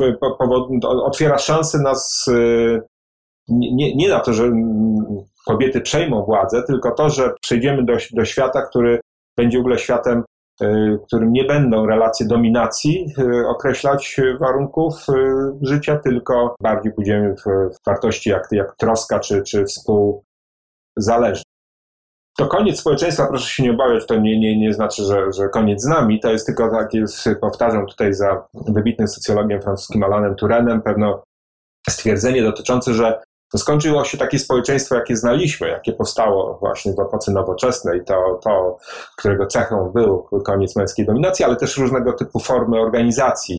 otwiera 0.83 1.39
szansę 1.39 1.79
nas 1.79 2.31
nie, 3.51 3.97
nie 3.97 4.09
na 4.09 4.21
to, 4.21 4.33
że 4.33 4.51
kobiety 5.47 5.81
przejmą 5.81 6.25
władzę, 6.25 6.63
tylko 6.63 6.91
to, 6.91 7.11
że 7.11 7.35
przejdziemy 7.43 7.85
do, 7.85 7.93
do 8.13 8.25
świata, 8.25 8.63
który 8.63 9.01
będzie 9.37 9.59
w 9.59 9.61
ogóle 9.61 9.79
światem, 9.79 10.23
w 11.03 11.07
którym 11.07 11.33
nie 11.33 11.45
będą 11.45 11.87
relacje 11.87 12.27
dominacji 12.27 13.07
y, 13.19 13.47
określać 13.49 14.21
warunków 14.41 14.95
y, 15.09 15.13
życia, 15.63 15.97
tylko 15.97 16.55
bardziej 16.63 16.93
pójdziemy 16.93 17.35
w, 17.37 17.43
w 17.45 17.85
wartości 17.87 18.31
jak, 18.31 18.49
jak 18.53 18.77
troska 18.77 19.21
czy, 19.21 19.43
czy 19.43 19.65
współzależność. 19.65 21.45
to 22.39 22.47
koniec 22.47 22.81
społeczeństwa, 22.81 23.27
proszę 23.27 23.49
się 23.49 23.63
nie 23.63 23.71
obawiać, 23.71 24.07
to 24.07 24.17
nie, 24.17 24.41
nie, 24.41 24.59
nie 24.59 24.75
znaczy, 24.75 25.03
że, 25.03 25.33
że 25.33 25.49
koniec 25.49 25.83
z 25.83 25.87
nami. 25.87 26.21
To 26.21 26.33
jest 26.33 26.47
tylko 26.47 26.71
tak, 26.71 26.95
jest, 26.95 27.29
powtarzam 27.41 27.87
tutaj 27.87 28.15
za 28.15 28.49
wybitnym 28.55 29.09
socjologiem 29.09 29.63
francuskim 29.63 30.03
Alanem 30.03 30.35
Turenem, 30.35 30.83
pewno 30.83 31.23
stwierdzenie 31.89 32.43
dotyczące, 32.43 32.95
że 32.95 33.23
skończyło 33.59 34.05
się 34.05 34.19
takie 34.19 34.39
społeczeństwo, 34.39 34.95
jakie 34.95 35.17
znaliśmy, 35.17 35.69
jakie 35.69 35.93
powstało 35.93 36.59
właśnie 36.61 36.93
w 36.93 37.01
epoce 37.01 37.33
nowoczesnej, 37.33 38.05
to, 38.05 38.41
to 38.45 38.79
którego 39.17 39.47
cechą 39.47 39.91
był 39.95 40.29
koniec 40.45 40.77
męskiej 40.77 41.07
dominacji, 41.07 41.45
ale 41.45 41.57
też 41.57 41.79
różnego 41.79 42.13
typu 42.13 42.41
formy 42.41 42.81
organizacji, 42.81 43.59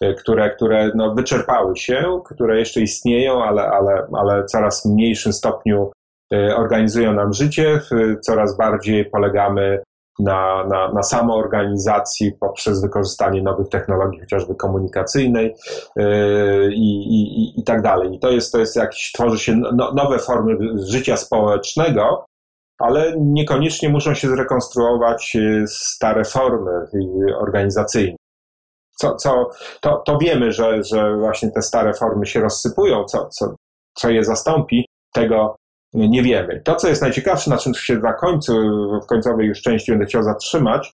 e, 0.00 0.14
które, 0.14 0.50
które 0.50 0.90
no, 0.94 1.14
wyczerpały 1.14 1.76
się, 1.76 2.20
które 2.24 2.58
jeszcze 2.58 2.80
istnieją, 2.80 3.44
ale, 3.44 3.62
ale, 3.62 4.06
ale 4.12 4.44
coraz 4.44 4.84
mniejszym 4.84 5.32
stopniu 5.32 5.90
e, 6.34 6.56
organizują 6.56 7.12
nam 7.12 7.32
życie, 7.32 7.80
coraz 8.20 8.56
bardziej 8.56 9.04
polegamy 9.04 9.82
na, 10.18 10.66
na, 10.66 10.92
na 10.92 11.02
samoorganizacji 11.02 12.32
poprzez 12.40 12.82
wykorzystanie 12.82 13.42
nowych 13.42 13.68
technologii, 13.68 14.20
chociażby 14.20 14.54
komunikacyjnej 14.54 15.54
yy, 15.96 16.70
i, 16.74 17.20
i, 17.20 17.60
i 17.60 17.64
tak 17.64 17.82
dalej. 17.82 18.14
I 18.14 18.18
to 18.18 18.30
jest, 18.30 18.52
to 18.52 18.58
jest 18.58 18.76
jakieś, 18.76 19.12
tworzy 19.12 19.38
się 19.38 19.56
no, 19.56 19.92
nowe 19.94 20.18
formy 20.18 20.56
życia 20.88 21.16
społecznego, 21.16 22.24
ale 22.78 23.14
niekoniecznie 23.18 23.88
muszą 23.88 24.14
się 24.14 24.28
zrekonstruować 24.28 25.34
yy, 25.34 25.64
stare 25.66 26.24
formy 26.24 26.70
yy, 26.92 27.36
organizacyjne. 27.38 28.16
Co, 28.96 29.16
co, 29.16 29.50
to, 29.80 30.02
to 30.06 30.18
wiemy, 30.18 30.52
że, 30.52 30.82
że 30.82 31.16
właśnie 31.16 31.50
te 31.50 31.62
stare 31.62 31.94
formy 31.94 32.26
się 32.26 32.40
rozsypują, 32.40 33.04
co, 33.04 33.28
co, 33.28 33.54
co 33.94 34.10
je 34.10 34.24
zastąpi, 34.24 34.86
tego 35.14 35.56
nie 35.94 36.22
wiemy. 36.22 36.60
To, 36.64 36.74
co 36.74 36.88
jest 36.88 37.02
najciekawsze, 37.02 37.50
na 37.50 37.58
czym 37.58 37.74
się 37.74 37.98
na 37.98 38.12
końcu, 38.12 38.52
w 39.02 39.06
końcowej 39.06 39.46
już 39.46 39.62
części 39.62 39.92
będę 39.92 40.06
chciał 40.06 40.22
zatrzymać, 40.22 40.92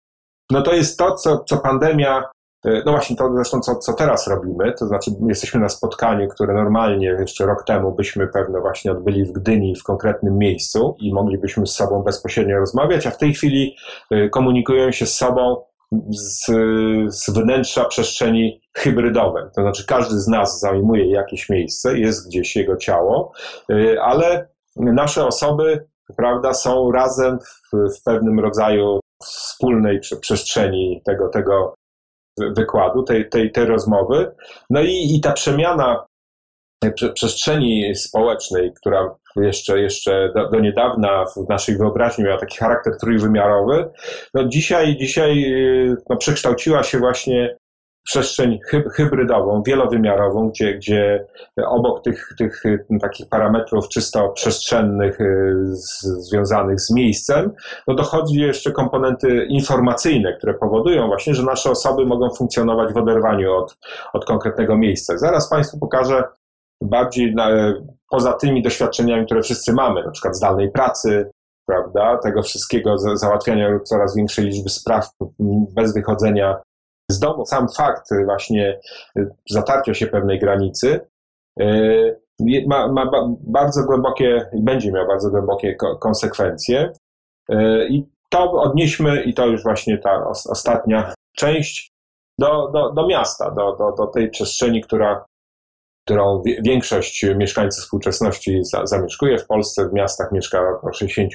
no 0.50 0.62
to 0.62 0.74
jest 0.74 0.98
to, 0.98 1.14
co, 1.14 1.38
co 1.38 1.56
pandemia, 1.56 2.22
e, 2.64 2.82
no 2.86 2.92
właśnie 2.92 3.16
to 3.16 3.32
zresztą, 3.32 3.60
co, 3.60 3.76
co 3.76 3.92
teraz 3.92 4.28
robimy, 4.28 4.72
to 4.78 4.86
znaczy 4.86 5.10
jesteśmy 5.28 5.60
na 5.60 5.68
spotkaniu, 5.68 6.28
które 6.28 6.54
normalnie 6.54 7.06
jeszcze 7.06 7.46
rok 7.46 7.64
temu 7.64 7.92
byśmy 7.92 8.26
pewno 8.26 8.60
właśnie 8.60 8.92
odbyli 8.92 9.24
w 9.24 9.32
Gdyni 9.32 9.76
w 9.76 9.82
konkretnym 9.82 10.38
miejscu 10.38 10.96
i 10.98 11.14
moglibyśmy 11.14 11.66
z 11.66 11.74
sobą 11.74 12.02
bezpośrednio 12.02 12.58
rozmawiać, 12.58 13.06
a 13.06 13.10
w 13.10 13.18
tej 13.18 13.34
chwili 13.34 13.76
e, 14.10 14.28
komunikują 14.28 14.92
się 14.92 15.06
z 15.06 15.16
sobą 15.16 15.62
z, 16.10 16.46
z 17.08 17.30
wnętrza 17.30 17.84
przestrzeni 17.84 18.60
hybrydowej. 18.74 19.44
To 19.54 19.62
znaczy 19.62 19.86
każdy 19.86 20.20
z 20.20 20.28
nas 20.28 20.60
zajmuje 20.60 21.10
jakieś 21.10 21.48
miejsce, 21.48 21.98
jest 21.98 22.28
gdzieś 22.28 22.56
jego 22.56 22.76
ciało, 22.76 23.32
e, 23.70 24.02
ale 24.02 24.48
nasze 24.76 25.26
osoby, 25.26 25.86
prawda, 26.16 26.54
są 26.54 26.92
razem 26.92 27.38
w, 27.38 27.76
w 27.98 28.02
pewnym 28.02 28.40
rodzaju 28.40 29.00
wspólnej 29.22 30.00
przestrzeni 30.20 31.02
tego, 31.04 31.28
tego 31.28 31.74
wykładu, 32.38 33.02
tej, 33.02 33.28
tej, 33.28 33.52
tej 33.52 33.66
rozmowy. 33.66 34.34
No 34.70 34.82
i, 34.82 35.16
i 35.16 35.20
ta 35.20 35.32
przemiana 35.32 36.06
przestrzeni 37.14 37.94
społecznej, 37.94 38.72
która 38.80 39.14
jeszcze, 39.36 39.80
jeszcze 39.80 40.32
do, 40.34 40.50
do, 40.50 40.60
niedawna 40.60 41.24
w 41.24 41.48
naszej 41.48 41.76
wyobraźni 41.76 42.24
miała 42.24 42.38
taki 42.38 42.58
charakter 42.58 42.92
trójwymiarowy, 43.00 43.90
no 44.34 44.48
dzisiaj, 44.48 44.96
dzisiaj 44.96 45.54
no 46.10 46.16
przekształciła 46.16 46.82
się 46.82 46.98
właśnie 46.98 47.56
przestrzeń 48.06 48.58
hybrydową, 48.92 49.62
wielowymiarową, 49.62 50.48
gdzie, 50.48 50.74
gdzie 50.74 51.26
obok 51.66 52.02
tych, 52.02 52.34
tych 52.38 52.62
takich 53.00 53.28
parametrów 53.28 53.88
czysto 53.88 54.28
przestrzennych 54.28 55.20
y, 55.20 55.54
z, 55.66 56.02
związanych 56.02 56.80
z 56.80 56.90
miejscem, 56.90 57.52
no 57.86 57.94
dochodzi 57.94 58.40
jeszcze 58.40 58.72
komponenty 58.72 59.44
informacyjne, 59.44 60.32
które 60.32 60.54
powodują 60.54 61.06
właśnie, 61.06 61.34
że 61.34 61.42
nasze 61.42 61.70
osoby 61.70 62.06
mogą 62.06 62.30
funkcjonować 62.30 62.92
w 62.92 62.96
oderwaniu 62.96 63.54
od, 63.54 63.78
od 64.12 64.24
konkretnego 64.24 64.78
miejsca. 64.78 65.18
Zaraz 65.18 65.50
Państwu 65.50 65.78
pokażę 65.78 66.24
bardziej 66.82 67.34
na, 67.34 67.48
poza 68.10 68.32
tymi 68.32 68.62
doświadczeniami, 68.62 69.26
które 69.26 69.42
wszyscy 69.42 69.72
mamy, 69.72 70.04
na 70.04 70.10
przykład 70.10 70.36
zdalnej 70.36 70.70
pracy, 70.70 71.30
prawda, 71.66 72.18
tego 72.18 72.42
wszystkiego, 72.42 72.98
załatwiania 72.98 73.80
coraz 73.84 74.16
większej 74.16 74.44
liczby 74.44 74.68
spraw 74.68 75.10
bez 75.74 75.94
wychodzenia 75.94 76.56
z 77.10 77.18
domu. 77.18 77.46
Sam 77.46 77.68
fakt 77.68 78.10
właśnie 78.24 78.80
y, 79.18 79.30
zatarcia 79.50 79.94
się 79.94 80.06
pewnej 80.06 80.38
granicy 80.38 81.00
y, 81.60 82.20
ma, 82.66 82.88
ma 82.88 83.10
bardzo 83.40 83.84
głębokie 83.84 84.50
będzie 84.52 84.92
miał 84.92 85.06
bardzo 85.06 85.30
głębokie 85.30 85.76
konsekwencje. 86.00 86.92
Y, 87.52 87.86
I 87.90 88.06
to 88.28 88.52
odnieśmy, 88.52 89.22
i 89.22 89.34
to 89.34 89.46
już 89.46 89.62
właśnie 89.62 89.98
ta 89.98 90.28
ostatnia 90.28 91.14
część, 91.36 91.92
do, 92.38 92.70
do, 92.72 92.92
do 92.92 93.06
miasta, 93.06 93.50
do, 93.50 93.76
do, 93.76 93.92
do 93.92 94.06
tej 94.06 94.30
przestrzeni, 94.30 94.80
która 94.80 95.24
którą 96.06 96.42
większość 96.64 97.26
mieszkańców 97.36 97.84
współczesności 97.84 98.60
zamieszkuje. 98.84 99.38
W 99.38 99.46
Polsce 99.46 99.88
w 99.88 99.92
miastach 99.92 100.32
mieszka 100.32 100.70
około 100.70 100.92
60% 100.92 101.28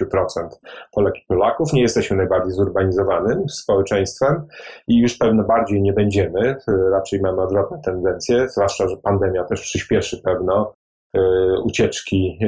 Polek 0.91 1.15
i 1.17 1.25
Polaków. 1.27 1.73
Nie 1.73 1.81
jesteśmy 1.81 2.17
najbardziej 2.17 2.53
zurbanizowanym 2.53 3.49
społeczeństwem 3.49 4.47
i 4.87 4.97
już 5.01 5.17
pewno 5.17 5.43
bardziej 5.43 5.81
nie 5.81 5.93
będziemy. 5.93 6.55
Raczej 6.91 7.21
mamy 7.21 7.41
odwrotne 7.41 7.81
tendencje, 7.85 8.49
zwłaszcza, 8.49 8.87
że 8.87 8.97
pandemia 8.97 9.43
też 9.43 9.61
przyspieszy 9.61 10.21
pewno 10.21 10.73
y, 11.17 11.19
ucieczki 11.63 12.39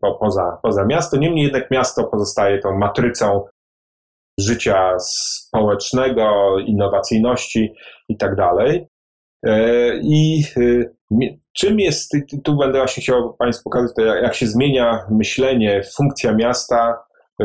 po, 0.00 0.14
poza, 0.14 0.58
poza 0.62 0.84
miasto. 0.84 1.16
Niemniej 1.16 1.44
jednak 1.44 1.70
miasto 1.70 2.04
pozostaje 2.04 2.58
tą 2.58 2.78
matrycą 2.78 3.44
życia 4.40 4.96
społecznego, 4.98 6.58
innowacyjności 6.58 7.74
i 8.08 8.16
tak 8.16 8.36
dalej. 8.36 8.88
E, 9.46 9.96
I 9.96 10.44
y, 10.56 10.94
czym 11.54 11.80
jest, 11.80 12.12
tu 12.44 12.56
będę 12.56 12.78
właśnie 12.78 13.02
chciał 13.02 13.34
Państwu 13.34 13.64
pokazać, 13.64 13.94
jak 14.22 14.34
się 14.34 14.46
zmienia 14.46 15.06
myślenie, 15.10 15.82
funkcja 15.96 16.34
miasta 16.34 17.04
y, 17.42 17.44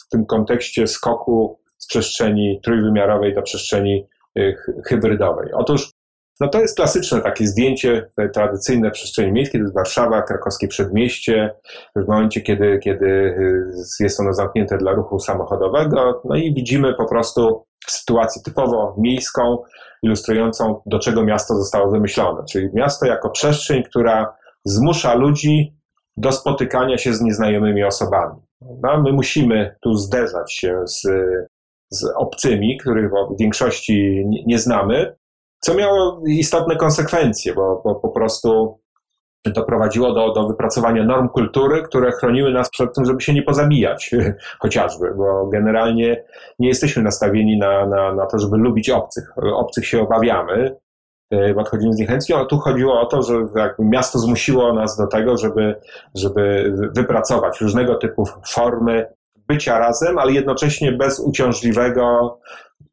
w 0.00 0.08
tym 0.08 0.26
kontekście 0.26 0.86
skoku 0.86 1.58
z 1.78 1.86
przestrzeni 1.86 2.60
trójwymiarowej 2.64 3.34
do 3.34 3.42
przestrzeni 3.42 4.06
y, 4.38 4.56
hybrydowej. 4.86 5.52
Otóż 5.54 5.90
no 6.40 6.48
to 6.48 6.60
jest 6.60 6.76
klasyczne 6.76 7.20
takie 7.20 7.46
zdjęcie, 7.46 8.06
tradycyjne 8.32 8.90
przestrzeni 8.90 9.32
miejskiej, 9.32 9.60
to 9.60 9.64
jest 9.64 9.74
Warszawa, 9.74 10.22
krakowskie 10.22 10.68
przedmieście, 10.68 11.54
w 11.96 12.08
momencie, 12.08 12.40
kiedy, 12.40 12.78
kiedy 12.82 13.36
jest 14.00 14.20
ono 14.20 14.34
zamknięte 14.34 14.78
dla 14.78 14.92
ruchu 14.92 15.18
samochodowego, 15.18 16.22
no 16.24 16.36
i 16.36 16.54
widzimy 16.54 16.94
po 16.94 17.06
prostu 17.08 17.64
sytuację 17.88 18.42
typowo 18.42 18.94
miejską, 18.98 19.58
ilustrującą, 20.02 20.82
do 20.86 20.98
czego 20.98 21.24
miasto 21.24 21.54
zostało 21.54 21.90
wymyślone. 21.90 22.44
Czyli 22.50 22.68
miasto 22.74 23.06
jako 23.06 23.30
przestrzeń, 23.30 23.82
która 23.82 24.34
zmusza 24.64 25.14
ludzi 25.14 25.76
do 26.16 26.32
spotykania 26.32 26.98
się 26.98 27.14
z 27.14 27.20
nieznajomymi 27.20 27.84
osobami. 27.84 28.40
No, 28.82 29.02
my 29.02 29.12
musimy 29.12 29.76
tu 29.80 29.94
zderzać 29.94 30.54
się 30.54 30.80
z, 30.84 31.02
z 31.90 32.04
obcymi, 32.16 32.78
których 32.78 33.10
w 33.10 33.38
większości 33.40 34.24
nie 34.46 34.58
znamy, 34.58 35.16
co 35.66 35.74
miało 35.74 36.22
istotne 36.26 36.76
konsekwencje, 36.76 37.54
bo, 37.54 37.82
bo 37.84 37.94
po 37.94 38.08
prostu 38.08 38.78
doprowadziło 39.46 40.12
do, 40.12 40.32
do 40.32 40.48
wypracowania 40.48 41.04
norm 41.04 41.28
kultury, 41.28 41.82
które 41.82 42.12
chroniły 42.12 42.52
nas 42.52 42.70
przed 42.70 42.94
tym, 42.94 43.04
żeby 43.04 43.20
się 43.20 43.34
nie 43.34 43.42
pozabijać, 43.42 44.10
chociażby, 44.62 45.14
bo 45.14 45.46
generalnie 45.46 46.24
nie 46.58 46.68
jesteśmy 46.68 47.02
nastawieni 47.02 47.58
na, 47.58 47.86
na, 47.86 48.14
na 48.14 48.26
to, 48.26 48.38
żeby 48.38 48.56
lubić 48.56 48.90
obcych. 48.90 49.24
Obcych 49.54 49.86
się 49.86 50.02
obawiamy, 50.02 50.76
e, 51.30 51.54
podchodzimy 51.54 51.92
z 51.92 51.98
niechęcią, 51.98 52.38
a 52.38 52.44
tu 52.44 52.58
chodziło 52.58 53.00
o 53.00 53.06
to, 53.06 53.22
że 53.22 53.34
miasto 53.78 54.18
zmusiło 54.18 54.72
nas 54.72 54.96
do 54.96 55.06
tego, 55.06 55.36
żeby, 55.36 55.80
żeby 56.14 56.74
wypracować 56.94 57.60
różnego 57.60 57.94
typu 57.94 58.24
formy 58.48 59.06
bycia 59.48 59.78
razem, 59.78 60.18
ale 60.18 60.32
jednocześnie 60.32 60.92
bez 60.92 61.20
uciążliwego 61.20 62.38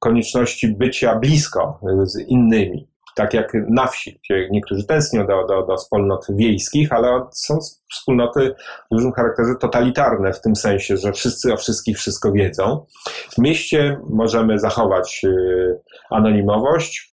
konieczności 0.03 0.67
bycia 0.67 1.15
blisko 1.15 1.79
z 2.03 2.19
innymi 2.19 2.93
tak 3.15 3.33
jak 3.33 3.53
na 3.69 3.87
wsi, 3.87 4.19
gdzie 4.23 4.49
niektórzy 4.51 4.87
tęsknią 4.87 5.27
do, 5.27 5.47
do, 5.47 5.65
do 5.65 5.77
wspólnot 5.77 6.25
wiejskich, 6.29 6.91
ale 6.91 7.25
są 7.31 7.59
wspólnoty 7.93 8.55
w 8.91 8.95
dużym 8.95 9.11
charakterze 9.11 9.55
totalitarne, 9.59 10.33
w 10.33 10.41
tym 10.41 10.55
sensie, 10.55 10.97
że 10.97 11.11
wszyscy 11.11 11.53
o 11.53 11.57
wszystkich 11.57 11.97
wszystko 11.97 12.31
wiedzą. 12.31 12.85
W 13.31 13.37
mieście 13.37 13.99
możemy 14.09 14.59
zachować 14.59 15.21
y, 15.23 15.81
anonimowość, 16.09 17.15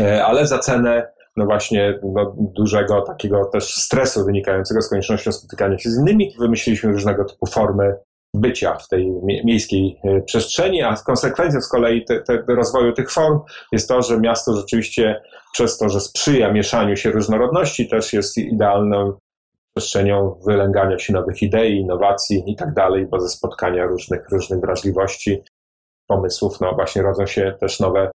y, 0.00 0.24
ale 0.24 0.46
za 0.46 0.58
cenę 0.58 1.14
no 1.36 1.44
właśnie 1.44 1.98
no, 2.02 2.34
dużego 2.36 3.02
takiego 3.02 3.44
też 3.44 3.74
stresu 3.74 4.24
wynikającego 4.24 4.82
z 4.82 4.88
koniecznością 4.88 5.32
spotykania 5.32 5.78
się 5.78 5.90
z 5.90 5.98
innymi. 5.98 6.34
Wymyśliliśmy 6.38 6.92
różnego 6.92 7.24
typu 7.24 7.46
formy 7.46 7.94
bycia 8.34 8.74
w 8.74 8.88
tej 8.88 9.12
miejskiej 9.44 10.00
e, 10.04 10.20
przestrzeni, 10.20 10.82
a 10.82 10.94
konsekwencją 11.06 11.60
z 11.60 11.68
kolei 11.68 12.04
te, 12.04 12.20
te 12.20 12.42
rozwoju 12.48 12.92
tych 12.92 13.10
form 13.12 13.40
jest 13.72 13.88
to, 13.88 14.02
że 14.02 14.20
miasto 14.20 14.56
rzeczywiście 14.56 15.22
przez 15.52 15.78
to, 15.78 15.88
że 15.88 16.00
sprzyja 16.00 16.52
mieszaniu 16.52 16.96
się 16.96 17.10
różnorodności, 17.10 17.88
też 17.88 18.12
jest 18.12 18.38
idealną 18.38 19.18
przestrzenią 19.76 20.40
wylęgania 20.46 20.98
się 20.98 21.12
nowych 21.12 21.42
idei, 21.42 21.76
innowacji 21.76 22.42
i 22.46 22.56
tak 22.56 22.74
dalej, 22.74 23.06
bo 23.06 23.20
ze 23.20 23.28
spotkania 23.28 23.86
różnych, 23.86 24.28
różnych 24.30 24.60
wrażliwości, 24.60 25.42
pomysłów, 26.06 26.60
no 26.60 26.74
właśnie 26.74 27.02
rodzą 27.02 27.26
się 27.26 27.54
też 27.60 27.80
nowe 27.80 28.10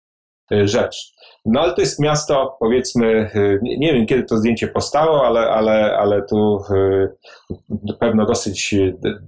y, 0.53 0.68
rzeczy. 0.68 1.01
No 1.44 1.61
ale 1.61 1.74
to 1.74 1.80
jest 1.80 2.01
miasto, 2.01 2.57
powiedzmy, 2.61 3.30
y, 3.34 3.61
nie 3.62 3.92
wiem 3.92 4.07
kiedy 4.07 4.22
to 4.22 4.36
zdjęcie 4.36 4.68
powstało, 4.68 5.26
ale, 5.26 5.40
ale, 5.40 5.96
ale 5.99 6.22
tu 6.22 6.59
y, 6.70 7.96
pewno 8.01 8.26
dosyć 8.26 8.74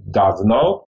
dawno. 0.05 0.85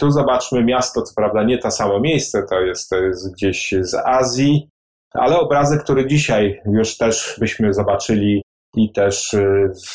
Tu 0.00 0.10
zobaczmy 0.10 0.64
miasto, 0.64 1.02
co 1.02 1.14
prawda 1.16 1.44
nie 1.44 1.58
to 1.58 1.70
samo 1.70 2.00
miejsce, 2.00 2.42
to 2.50 2.60
jest, 2.60 2.90
to 2.90 2.96
jest 2.96 3.34
gdzieś 3.34 3.74
z 3.80 3.94
Azji, 3.94 4.68
ale 5.14 5.38
obrazek, 5.38 5.82
który 5.82 6.06
dzisiaj 6.06 6.60
już 6.66 6.96
też 6.96 7.36
byśmy 7.40 7.72
zobaczyli 7.72 8.42
i 8.76 8.92
też 8.92 9.36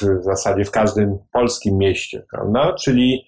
w 0.01 0.24
zasadzie 0.24 0.65
w 0.65 0.72
każdym 0.72 1.17
polskim 1.32 1.78
mieście, 1.78 2.24
prawda? 2.32 2.74
Czyli 2.74 3.26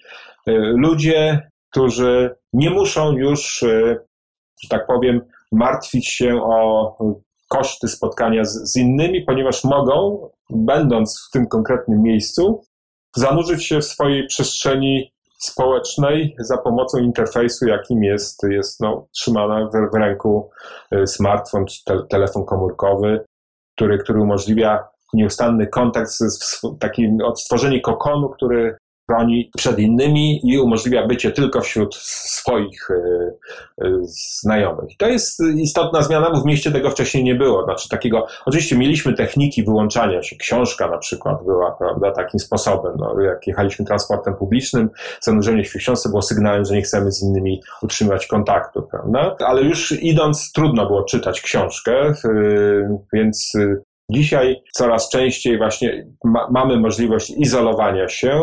ludzie, 0.76 1.50
którzy 1.72 2.36
nie 2.54 2.70
muszą 2.70 3.12
już, 3.12 3.60
że 4.62 4.70
tak 4.70 4.86
powiem, 4.88 5.22
martwić 5.54 6.08
się 6.08 6.41
o 6.43 6.97
koszty 7.49 7.88
spotkania 7.88 8.45
z, 8.45 8.72
z 8.72 8.76
innymi, 8.76 9.22
ponieważ 9.22 9.64
mogą, 9.64 10.30
będąc 10.49 11.28
w 11.28 11.32
tym 11.32 11.47
konkretnym 11.47 12.01
miejscu, 12.01 12.62
zanurzyć 13.16 13.66
się 13.66 13.80
w 13.80 13.86
swojej 13.86 14.28
przestrzeni 14.28 15.14
społecznej 15.39 16.36
za 16.39 16.58
pomocą 16.58 16.97
interfejsu, 16.97 17.68
jakim 17.68 18.04
jest, 18.04 18.43
jest 18.49 18.80
no, 18.80 19.08
trzymana 19.12 19.70
w, 19.70 19.91
w 19.91 19.95
ręku 19.95 20.49
smartfon 21.06 21.66
czy 21.66 21.84
te, 21.86 22.04
telefon 22.10 22.45
komórkowy, 22.45 23.26
który, 23.76 23.97
który 23.97 24.22
umożliwia 24.22 24.88
nieustanny 25.14 25.68
kontakt, 25.68 26.10
z, 26.10 26.62
taki 26.80 27.10
odtworzenie 27.24 27.82
kokonu, 27.82 28.30
który 28.30 28.78
chroni 29.10 29.51
przed 29.58 29.80
innymi 29.80 30.41
i 30.43 30.60
umożliwia 30.60 31.08
bycie 31.08 31.32
tylko 31.32 31.62
wśród 31.62 31.95
swoich 31.95 32.89
y, 32.89 32.93
y, 33.86 33.91
znajomych. 34.41 34.97
To 34.97 35.08
jest 35.08 35.39
istotna 35.58 36.01
zmiana, 36.01 36.32
bo 36.32 36.41
w 36.41 36.45
mieście 36.45 36.72
tego 36.72 36.89
wcześniej 36.89 37.24
nie 37.24 37.36
było. 37.36 37.64
Znaczy 37.64 37.89
takiego, 37.89 38.28
oczywiście 38.45 38.78
mieliśmy 38.78 39.14
techniki 39.14 39.64
wyłączania 39.64 40.24
się, 40.24 40.36
książka 40.36 40.88
na 40.88 40.97
przykład 40.97 41.43
była, 41.45 41.72
prawda, 41.72 42.12
takim 42.12 42.39
sposobem. 42.39 42.93
No, 42.97 43.22
jak 43.22 43.47
jechaliśmy 43.47 43.86
transportem 43.86 44.36
publicznym, 44.36 44.89
zanurzenie 45.22 45.66
się 45.66 45.80
w 45.80 45.82
książce 45.82 46.10
było 46.10 46.22
sygnałem, 46.22 46.66
że 46.66 46.74
nie 46.74 46.82
chcemy 46.82 47.12
z 47.12 47.24
innymi 47.24 47.62
utrzymywać 47.82 48.28
kontaktu, 48.28 48.82
prawda? 48.82 49.36
Ale 49.39 49.62
już 49.62 49.91
idąc 49.91 50.51
trudno 50.51 50.86
było 50.86 51.04
czytać 51.04 51.41
książkę, 51.41 52.14
y, 52.26 52.97
więc 53.14 53.54
Dzisiaj 54.10 54.64
coraz 54.72 55.10
częściej 55.10 55.58
właśnie 55.58 56.08
ma, 56.24 56.47
mamy 56.51 56.78
możliwość 56.78 57.30
izolowania 57.30 58.08
się 58.08 58.41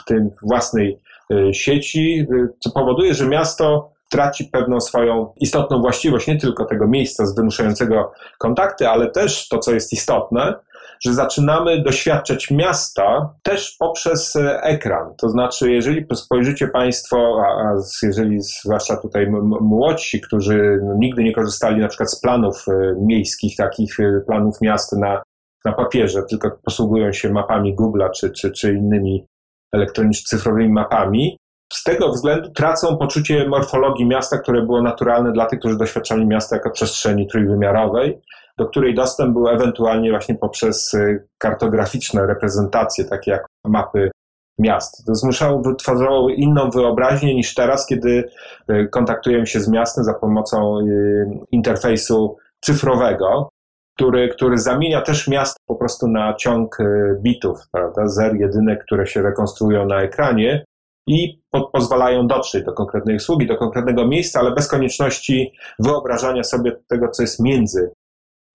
w 0.00 0.04
tym 0.04 0.30
własnej 0.42 0.98
y, 1.32 1.54
sieci, 1.54 2.26
y, 2.32 2.48
co 2.60 2.70
powoduje, 2.70 3.14
że 3.14 3.28
miasto 3.28 3.96
traci 4.10 4.44
pewną 4.44 4.80
swoją 4.80 5.32
istotną 5.36 5.80
właściwość 5.80 6.26
nie 6.26 6.38
tylko 6.38 6.64
tego 6.64 6.86
miejsca 6.88 7.26
z 7.26 7.34
wymuszającego 7.34 8.12
kontakty, 8.38 8.88
ale 8.88 9.10
też 9.10 9.48
to, 9.48 9.58
co 9.58 9.72
jest 9.72 9.92
istotne, 9.92 10.54
że 11.00 11.14
zaczynamy 11.14 11.82
doświadczać 11.82 12.50
miasta 12.50 13.34
też 13.42 13.76
poprzez 13.78 14.36
e, 14.36 14.62
ekran. 14.62 15.14
To 15.18 15.28
znaczy, 15.28 15.72
jeżeli 15.72 16.06
spojrzycie 16.14 16.68
Państwo, 16.68 17.42
a 17.46 17.74
jeżeli 18.02 18.42
zwłaszcza 18.42 18.96
tutaj 18.96 19.26
młodsi, 19.60 20.20
którzy 20.20 20.80
no, 20.84 20.94
nigdy 20.98 21.24
nie 21.24 21.32
korzystali 21.32 21.80
na 21.80 21.88
przykład 21.88 22.10
z 22.10 22.20
planów 22.20 22.64
e, 22.68 22.94
miejskich, 23.00 23.56
takich 23.56 24.00
e, 24.00 24.20
planów 24.26 24.60
miast 24.60 24.92
na, 24.92 25.22
na 25.64 25.72
papierze, 25.72 26.22
tylko 26.22 26.50
posługują 26.64 27.12
się 27.12 27.32
mapami 27.32 27.76
Google'a 27.76 28.10
czy, 28.10 28.30
czy, 28.30 28.52
czy 28.52 28.74
innymi 28.74 29.26
elektronicznymi, 29.72 30.26
cyfrowymi 30.26 30.72
mapami, 30.72 31.36
z 31.72 31.82
tego 31.82 32.12
względu 32.12 32.50
tracą 32.50 32.96
poczucie 32.96 33.48
morfologii 33.48 34.06
miasta, 34.06 34.38
które 34.38 34.62
było 34.62 34.82
naturalne 34.82 35.32
dla 35.32 35.46
tych, 35.46 35.58
którzy 35.58 35.78
doświadczali 35.78 36.26
miasta 36.26 36.56
jako 36.56 36.70
przestrzeni 36.70 37.26
trójwymiarowej 37.26 38.18
do 38.58 38.66
której 38.66 38.94
dostęp 38.94 39.32
był 39.32 39.48
ewentualnie 39.48 40.10
właśnie 40.10 40.34
poprzez 40.34 40.94
y, 40.94 41.28
kartograficzne 41.38 42.26
reprezentacje, 42.26 43.04
takie 43.04 43.30
jak 43.30 43.46
mapy 43.64 44.10
miast. 44.58 45.06
To 45.06 45.14
zmuszało, 45.14 45.62
wytwarzało 45.62 46.28
inną 46.28 46.70
wyobraźnię 46.70 47.34
niż 47.34 47.54
teraz, 47.54 47.86
kiedy 47.86 48.24
y, 48.70 48.88
kontaktujemy 48.88 49.46
się 49.46 49.60
z 49.60 49.68
miastem 49.68 50.04
za 50.04 50.14
pomocą 50.14 50.78
y, 50.80 51.26
interfejsu 51.50 52.36
cyfrowego, 52.60 53.48
który, 53.96 54.28
który 54.28 54.58
zamienia 54.58 55.00
też 55.00 55.28
miasto 55.28 55.56
po 55.66 55.74
prostu 55.74 56.08
na 56.08 56.34
ciąg 56.34 56.78
bitów, 57.22 57.58
prawda, 57.72 58.08
zer, 58.08 58.34
jedynek, 58.36 58.84
które 58.84 59.06
się 59.06 59.22
rekonstruują 59.22 59.86
na 59.86 60.02
ekranie 60.02 60.64
i 61.06 61.40
po, 61.50 61.68
pozwalają 61.70 62.26
dotrzeć 62.26 62.64
do 62.64 62.72
konkretnej 62.72 63.16
usługi, 63.16 63.46
do 63.46 63.56
konkretnego 63.56 64.06
miejsca, 64.06 64.40
ale 64.40 64.50
bez 64.50 64.68
konieczności 64.68 65.52
wyobrażania 65.78 66.44
sobie 66.44 66.72
tego, 66.88 67.08
co 67.08 67.22
jest 67.22 67.40
między 67.40 67.90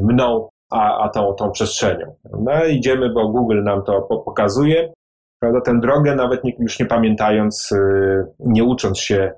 mną 0.01 0.49
a, 0.71 0.97
a 0.97 1.09
tą, 1.09 1.33
tą 1.33 1.51
przestrzenią. 1.51 2.15
No, 2.39 2.65
idziemy, 2.65 3.09
bo 3.09 3.27
Google 3.27 3.63
nam 3.63 3.83
to 3.83 4.01
pokazuje, 4.01 4.93
prawda, 5.41 5.61
tę 5.61 5.79
drogę, 5.79 6.15
nawet 6.15 6.43
nie, 6.43 6.53
już 6.59 6.79
nie 6.79 6.85
pamiętając, 6.85 7.71
y, 7.71 8.25
nie 8.39 8.63
ucząc 8.63 8.99
się 8.99 9.33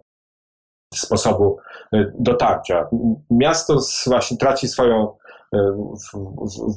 sposobu 0.94 1.58
y, 1.96 2.14
dotarcia. 2.20 2.88
Miasto 3.32 3.80
właśnie 4.08 4.38
traci 4.38 4.68
swoją 4.68 5.16
y, 5.56 5.60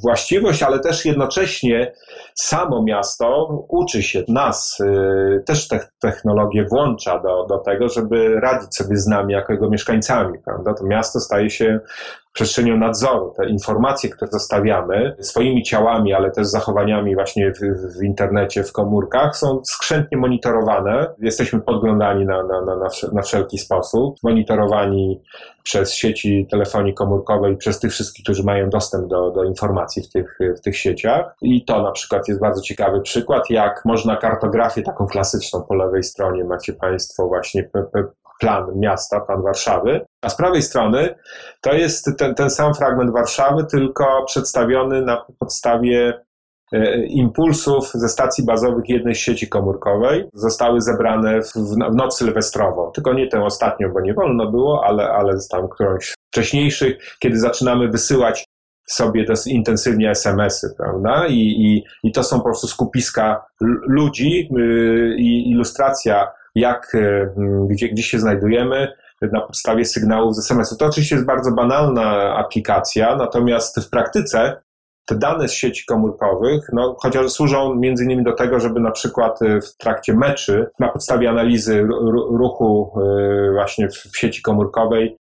właściwość, 0.03 0.63
ale 0.63 0.79
też 0.79 1.05
jednocześnie 1.05 1.93
samo 2.35 2.83
miasto 2.83 3.47
uczy 3.69 4.03
się 4.03 4.23
nas, 4.27 4.77
też 5.45 5.67
te 5.67 5.79
technologię 5.99 6.65
włącza 6.71 7.19
do, 7.19 7.45
do 7.45 7.57
tego, 7.57 7.89
żeby 7.89 8.39
radzić 8.39 8.75
sobie 8.75 8.97
z 8.97 9.07
nami 9.07 9.33
jako 9.33 9.53
jego 9.53 9.69
mieszkańcami. 9.69 10.39
Prawda? 10.45 10.73
To 10.73 10.85
miasto 10.85 11.19
staje 11.19 11.49
się 11.49 11.79
przestrzenią 12.37 12.77
nadzoru. 12.77 13.33
Te 13.37 13.49
informacje, 13.49 14.09
które 14.09 14.31
zostawiamy 14.31 15.15
swoimi 15.19 15.63
ciałami, 15.63 16.13
ale 16.13 16.31
też 16.31 16.47
zachowaniami 16.47 17.15
właśnie 17.15 17.51
w, 17.51 17.59
w 17.99 18.03
internecie, 18.03 18.63
w 18.63 18.71
komórkach, 18.71 19.37
są 19.37 19.61
skrzętnie 19.63 20.17
monitorowane. 20.17 21.07
Jesteśmy 21.19 21.61
podglądani 21.61 22.25
na, 22.25 22.43
na, 22.43 22.61
na, 22.61 22.89
na 23.13 23.21
wszelki 23.21 23.57
sposób, 23.57 24.15
monitorowani 24.23 25.21
przez 25.63 25.93
sieci 25.93 26.47
telefonii 26.51 26.93
komórkowej, 26.93 27.57
przez 27.57 27.79
tych 27.79 27.91
wszystkich, 27.91 28.23
którzy 28.23 28.43
mają 28.43 28.69
dostęp 28.69 29.07
do, 29.07 29.31
do 29.31 29.43
informacji 29.43 30.03
w 30.03 30.09
tych, 30.09 30.37
w 30.57 30.61
tych 30.61 30.77
sieciach. 30.77 31.35
I 31.41 31.65
to 31.65 31.83
na 31.83 31.91
przykład 31.91 32.27
jest 32.27 32.41
bardzo 32.41 32.61
ciekawy 32.61 33.01
przykład, 33.01 33.49
jak 33.49 33.81
można 33.85 34.15
kartografię 34.15 34.81
taką 34.81 35.07
klasyczną 35.07 35.61
po 35.61 35.75
lewej 35.75 36.03
stronie 36.03 36.43
macie 36.43 36.73
Państwo 36.73 37.27
właśnie 37.27 37.69
plan 38.39 38.65
miasta, 38.75 39.19
plan 39.19 39.41
Warszawy, 39.41 40.05
a 40.21 40.29
z 40.29 40.35
prawej 40.35 40.61
strony 40.61 41.15
to 41.61 41.73
jest 41.73 42.11
ten, 42.17 42.35
ten 42.35 42.49
sam 42.49 42.73
fragment 42.73 43.13
Warszawy, 43.13 43.65
tylko 43.65 44.23
przedstawiony 44.25 45.01
na 45.01 45.25
podstawie 45.39 46.23
e, 46.73 47.05
impulsów 47.05 47.91
ze 47.93 48.09
stacji 48.09 48.45
bazowych 48.45 48.89
jednej 48.89 49.15
sieci 49.15 49.49
komórkowej 49.49 50.29
zostały 50.33 50.81
zebrane 50.81 51.41
w, 51.41 51.53
w 51.53 51.95
noc 51.95 52.17
sylwestrową. 52.17 52.91
Tylko 52.91 53.13
nie 53.13 53.27
tę 53.27 53.43
ostatnią, 53.43 53.93
bo 53.93 54.01
nie 54.01 54.13
wolno 54.13 54.51
było, 54.51 54.85
ale, 54.85 55.09
ale 55.09 55.37
tam 55.51 55.69
którąś 55.69 56.13
wcześniejszych, 56.31 57.17
kiedy 57.19 57.39
zaczynamy 57.39 57.87
wysyłać 57.87 58.45
sobie 58.87 59.25
dosyć 59.25 59.53
intensywnie 59.53 60.09
SMS-y, 60.09 60.73
prawda? 60.77 61.27
I, 61.27 61.39
i, 61.39 61.83
I 62.03 62.11
to 62.11 62.23
są 62.23 62.37
po 62.37 62.43
prostu 62.43 62.67
skupiska 62.67 63.45
ludzi 63.87 64.49
yy, 64.51 65.15
ilustracja 65.45 66.27
jak, 66.59 66.95
e, 66.95 67.33
gdzie, 67.69 67.89
gdzie 67.89 68.03
się 68.03 68.19
znajdujemy 68.19 68.93
na 69.21 69.41
podstawie 69.41 69.85
sygnałów 69.85 70.35
z 70.35 70.39
SMS-u. 70.39 70.77
To 70.77 70.85
oczywiście 70.85 71.15
jest 71.15 71.27
bardzo 71.27 71.51
banalna 71.51 72.35
aplikacja, 72.35 73.15
natomiast 73.15 73.79
w 73.79 73.89
praktyce 73.89 74.61
te 75.05 75.15
dane 75.15 75.47
z 75.47 75.53
sieci 75.53 75.85
komórkowych, 75.85 76.69
no, 76.73 76.95
chociaż 76.99 77.31
służą 77.31 77.75
między 77.75 78.03
innymi 78.03 78.23
do 78.23 78.33
tego, 78.33 78.59
żeby 78.59 78.79
na 78.79 78.91
przykład 78.91 79.41
e, 79.41 79.61
w 79.61 79.77
trakcie 79.77 80.13
meczy 80.13 80.69
na 80.79 80.89
podstawie 80.89 81.29
analizy 81.29 81.87
ruchu 82.31 82.91
e, 82.95 83.51
właśnie 83.51 83.89
w 83.89 84.17
sieci 84.17 84.41
komórkowej 84.41 85.17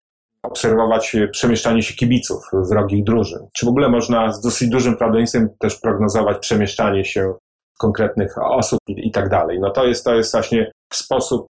obserwować 0.43 1.15
przemieszczanie 1.31 1.83
się 1.83 1.93
kibiców 1.93 2.43
wrogich 2.53 3.03
drużyn. 3.03 3.47
Czy 3.53 3.65
w 3.65 3.69
ogóle 3.69 3.89
można 3.89 4.31
z 4.31 4.41
dosyć 4.41 4.69
dużym 4.69 4.97
prawdopodobieństwem 4.97 5.49
też 5.59 5.79
prognozować 5.79 6.37
przemieszczanie 6.37 7.05
się 7.05 7.33
konkretnych 7.79 8.37
osób 8.37 8.79
i, 8.87 9.07
i 9.07 9.11
tak 9.11 9.29
dalej. 9.29 9.59
No 9.59 9.69
to 9.69 9.85
jest, 9.85 10.05
to 10.05 10.15
jest 10.15 10.31
właśnie 10.31 10.71
sposób, 10.95 11.45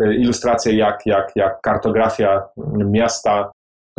e, 0.00 0.14
ilustracja, 0.14 0.72
jak, 0.72 1.06
jak, 1.06 1.32
jak 1.36 1.60
kartografia 1.60 2.48
miasta 2.76 3.50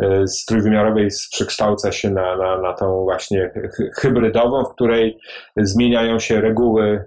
e, 0.02 0.26
z 0.26 0.44
trójwymiarowej 0.44 1.08
przekształca 1.32 1.92
się 1.92 2.10
na, 2.10 2.36
na, 2.36 2.60
na 2.60 2.72
tą 2.72 3.02
właśnie 3.04 3.50
hybrydową, 3.94 4.64
w 4.64 4.74
której 4.74 5.18
zmieniają 5.56 6.18
się 6.18 6.40
reguły 6.40 7.04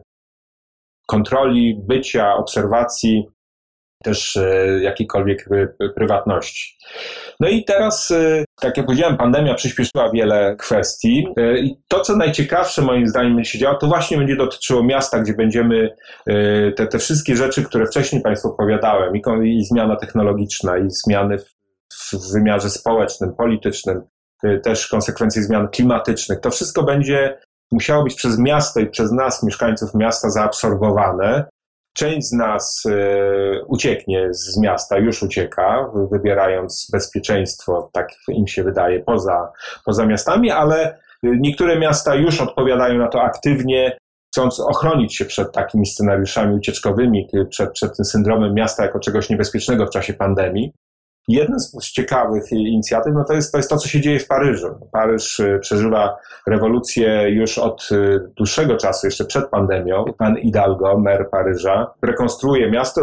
kontroli, 1.08 1.82
bycia, 1.88 2.36
obserwacji 2.36 3.28
też 4.04 4.40
jakiejkolwiek 4.82 5.50
prywatności. 5.96 6.78
No 7.40 7.50
i 7.50 7.64
teraz, 7.64 8.14
tak 8.62 8.78
jak 8.78 8.86
powiedziałem, 8.86 9.18
pandemia 9.18 9.54
przyspieszyła 9.54 10.12
wiele 10.14 10.56
kwestii 10.60 11.28
i 11.58 11.76
to, 11.88 12.00
co 12.00 12.16
najciekawsze 12.16 12.82
moim 12.82 13.08
zdaniem 13.08 13.44
się 13.44 13.60
działo, 13.60 13.78
to 13.78 13.88
właśnie 13.88 14.18
będzie 14.18 14.36
dotyczyło 14.36 14.84
miasta, 14.84 15.20
gdzie 15.20 15.34
będziemy 15.34 15.96
te, 16.76 16.88
te 16.88 17.00
wszystkie 17.00 17.36
rzeczy, 17.36 17.64
które 17.64 17.86
wcześniej 17.86 18.22
Państwu 18.22 18.48
opowiadałem, 18.48 19.16
i, 19.16 19.58
i 19.58 19.66
zmiana 19.66 19.96
technologiczna, 19.96 20.78
i 20.78 20.90
zmiany 20.90 21.38
w, 21.38 22.14
w 22.14 22.34
wymiarze 22.34 22.70
społecznym, 22.70 23.36
politycznym, 23.36 24.02
też 24.64 24.88
konsekwencje 24.88 25.44
zmian 25.44 25.68
klimatycznych, 25.68 26.40
to 26.40 26.52
wszystko 26.52 26.84
będzie 26.84 27.38
musiało 27.72 28.04
być 28.04 28.16
przez 28.16 28.40
miasto 28.40 28.80
i 28.80 28.88
przez 28.88 29.12
nas, 29.12 29.44
mieszkańców 29.44 29.94
miasta, 29.94 30.30
zaabsorbowane. 30.30 31.46
Część 31.94 32.28
z 32.28 32.32
nas 32.32 32.84
y, 32.86 33.66
ucieknie 33.68 34.28
z 34.32 34.58
miasta, 34.58 34.98
już 34.98 35.24
ucieka, 35.24 35.92
wybierając 36.12 36.90
bezpieczeństwo, 36.92 37.90
tak 37.94 38.08
im 38.28 38.48
się 38.48 38.64
wydaje, 38.64 39.00
poza, 39.00 39.52
poza 39.86 40.06
miastami, 40.06 40.52
ale 40.52 41.00
niektóre 41.24 41.80
miasta 41.80 42.16
już 42.16 42.42
odpowiadają 42.42 42.98
na 42.98 43.08
to 43.08 43.22
aktywnie, 43.22 43.98
chcąc 44.34 44.60
ochronić 44.60 45.16
się 45.16 45.26
przed 45.26 45.52
takimi 45.52 45.86
scenariuszami 45.86 46.56
ucieczkowymi, 46.56 47.28
przed, 47.50 47.72
przed 47.72 47.96
tym 47.98 48.06
syndromem 48.06 48.54
miasta 48.54 48.84
jako 48.84 49.00
czegoś 49.00 49.30
niebezpiecznego 49.30 49.86
w 49.86 49.90
czasie 49.90 50.14
pandemii. 50.14 50.74
Jeden 51.32 51.60
z 51.60 51.92
ciekawych 51.92 52.52
inicjatyw 52.52 53.14
no 53.14 53.24
to, 53.26 53.34
jest, 53.34 53.52
to 53.52 53.58
jest 53.58 53.70
to, 53.70 53.78
co 53.78 53.88
się 53.88 54.02
dzieje 54.02 54.20
w 54.20 54.28
Paryżu. 54.28 54.68
Paryż 54.92 55.40
y, 55.40 55.60
przeżywa 55.62 56.18
rewolucję 56.48 57.30
już 57.30 57.58
od 57.58 57.90
y, 57.92 58.20
dłuższego 58.38 58.78
czasu, 58.78 59.08
jeszcze 59.08 59.26
przed 59.26 59.50
pandemią. 59.50 60.06
Pan 60.18 60.36
Hidalgo, 60.36 61.00
mer 61.00 61.30
Paryża, 61.30 61.94
rekonstruuje 62.02 62.72
miasto. 62.72 63.02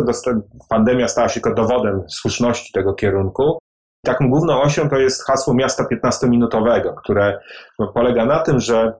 Pandemia 0.68 1.08
stała 1.08 1.28
się 1.28 1.40
tylko 1.40 1.54
dowodem 1.54 2.02
słuszności 2.08 2.72
tego 2.72 2.94
kierunku. 2.94 3.58
Taką 4.04 4.30
główną 4.30 4.60
osią 4.62 4.88
to 4.88 4.96
jest 4.96 5.24
hasło 5.24 5.54
miasta 5.54 5.84
15-minutowego, 5.84 6.94
które 6.94 7.40
no, 7.78 7.88
polega 7.88 8.24
na 8.24 8.38
tym, 8.38 8.60
że 8.60 8.92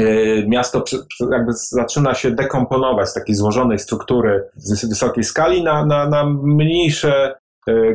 y, 0.00 0.44
miasto 0.48 0.84
jakby 1.32 1.52
zaczyna 1.52 2.14
się 2.14 2.30
dekomponować 2.30 3.08
z 3.08 3.14
takiej 3.14 3.34
złożonej 3.34 3.78
struktury 3.78 4.48
wysokiej 4.90 5.24
skali 5.24 5.64
na, 5.64 5.86
na, 5.86 6.08
na 6.08 6.24
mniejsze 6.42 7.34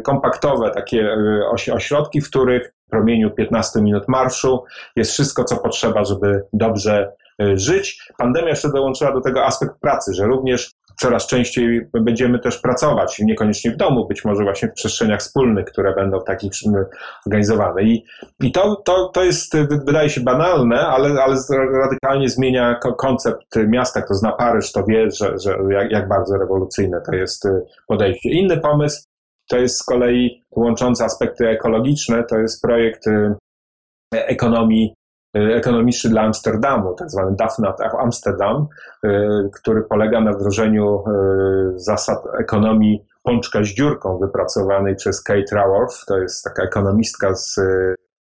kompaktowe 0.03 0.72
takie 0.72 1.13
e, 1.67 1.74
ośrodki, 1.74 2.22
w 2.22 2.30
których 2.30 2.74
w 2.88 2.89
promieniu 2.89 3.32
15 3.32 3.82
minut 3.82 4.07
marszu 4.07 4.63
jest 4.95 5.11
wszystko, 5.11 5.43
co 5.43 5.57
potrzeba, 5.57 6.03
żeby 6.03 6.43
dobrze 6.53 7.11
e, 7.41 7.57
żyć. 7.57 8.11
Pandemia 8.17 8.49
jeszcze 8.49 8.70
dołączyła 8.70 9.11
do 9.11 9.22
tego 9.22 9.45
aspekt 9.45 9.80
pracy, 9.82 10.13
że 10.13 10.26
również 10.26 10.72
coraz 10.99 11.28
częściej 11.28 11.89
będziemy 11.93 12.39
też 12.39 12.57
pracować, 12.57 13.20
niekoniecznie 13.20 13.72
w 13.72 13.78
domu, 13.78 14.07
być 14.07 14.26
może 14.26 14.43
właśnie 14.43 14.67
w 14.67 14.74
przestrzeniach 14.74 15.20
wspólnych, 15.20 15.65
które 15.65 15.95
będą 15.95 16.20
w 16.20 16.24
takich 16.24 16.51
organizowane. 17.26 17.84
I, 17.84 18.05
i 18.43 18.51
to, 18.51 18.76
to, 18.76 19.09
to 19.13 19.24
jest, 19.24 19.57
wydaje 19.86 20.09
się 20.09 20.22
banalne, 20.22 20.88
ale, 20.88 21.24
ale 21.24 21.36
radykalnie 21.82 22.30
zmienia 22.30 22.80
koncept 22.97 23.55
miasta. 23.67 24.01
Kto 24.01 24.13
zna 24.13 24.32
Paryż, 24.32 24.72
to 24.72 24.84
wie, 24.84 25.11
że, 25.11 25.39
że 25.39 25.57
jak, 25.70 25.91
jak 25.91 26.07
bardzo 26.07 26.38
rewolucyjne 26.38 27.01
to 27.05 27.15
jest 27.15 27.47
podejście. 27.88 28.30
Inny 28.30 28.57
pomysł 28.57 29.09
to 29.50 29.58
jest 29.58 29.78
z 29.78 29.84
kolei 29.84 30.43
łączący 30.52 31.04
aspekty 31.04 31.47
ekologiczne, 31.47 32.24
to 32.24 32.38
jest 32.38 32.62
projekt 32.62 33.08
y, 33.08 33.36
ekonomii 34.14 34.95
y, 35.38 35.56
ekonomiczny 35.56 36.10
dla 36.10 36.22
Amsterdamu, 36.22 36.93
tak 36.93 37.12
zwany 37.12 37.36
DAFNAT 37.36 37.82
Amsterdam, 37.82 38.68
y, 39.06 39.10
który 39.54 39.82
polega 39.82 40.22
na 40.22 40.34
wdrożeniu 40.34 41.04
zasad 41.76 42.20
ekonomii 42.39 43.06
pączka 43.24 43.64
z 43.64 43.68
dziurką 43.68 44.18
wypracowanej 44.18 44.95
przez 44.95 45.24
Kate 45.24 45.56
Raworth, 45.56 46.06
to 46.08 46.18
jest 46.18 46.43
taka 46.43 46.64
ekonomistka 46.64 47.36
z 47.36 47.60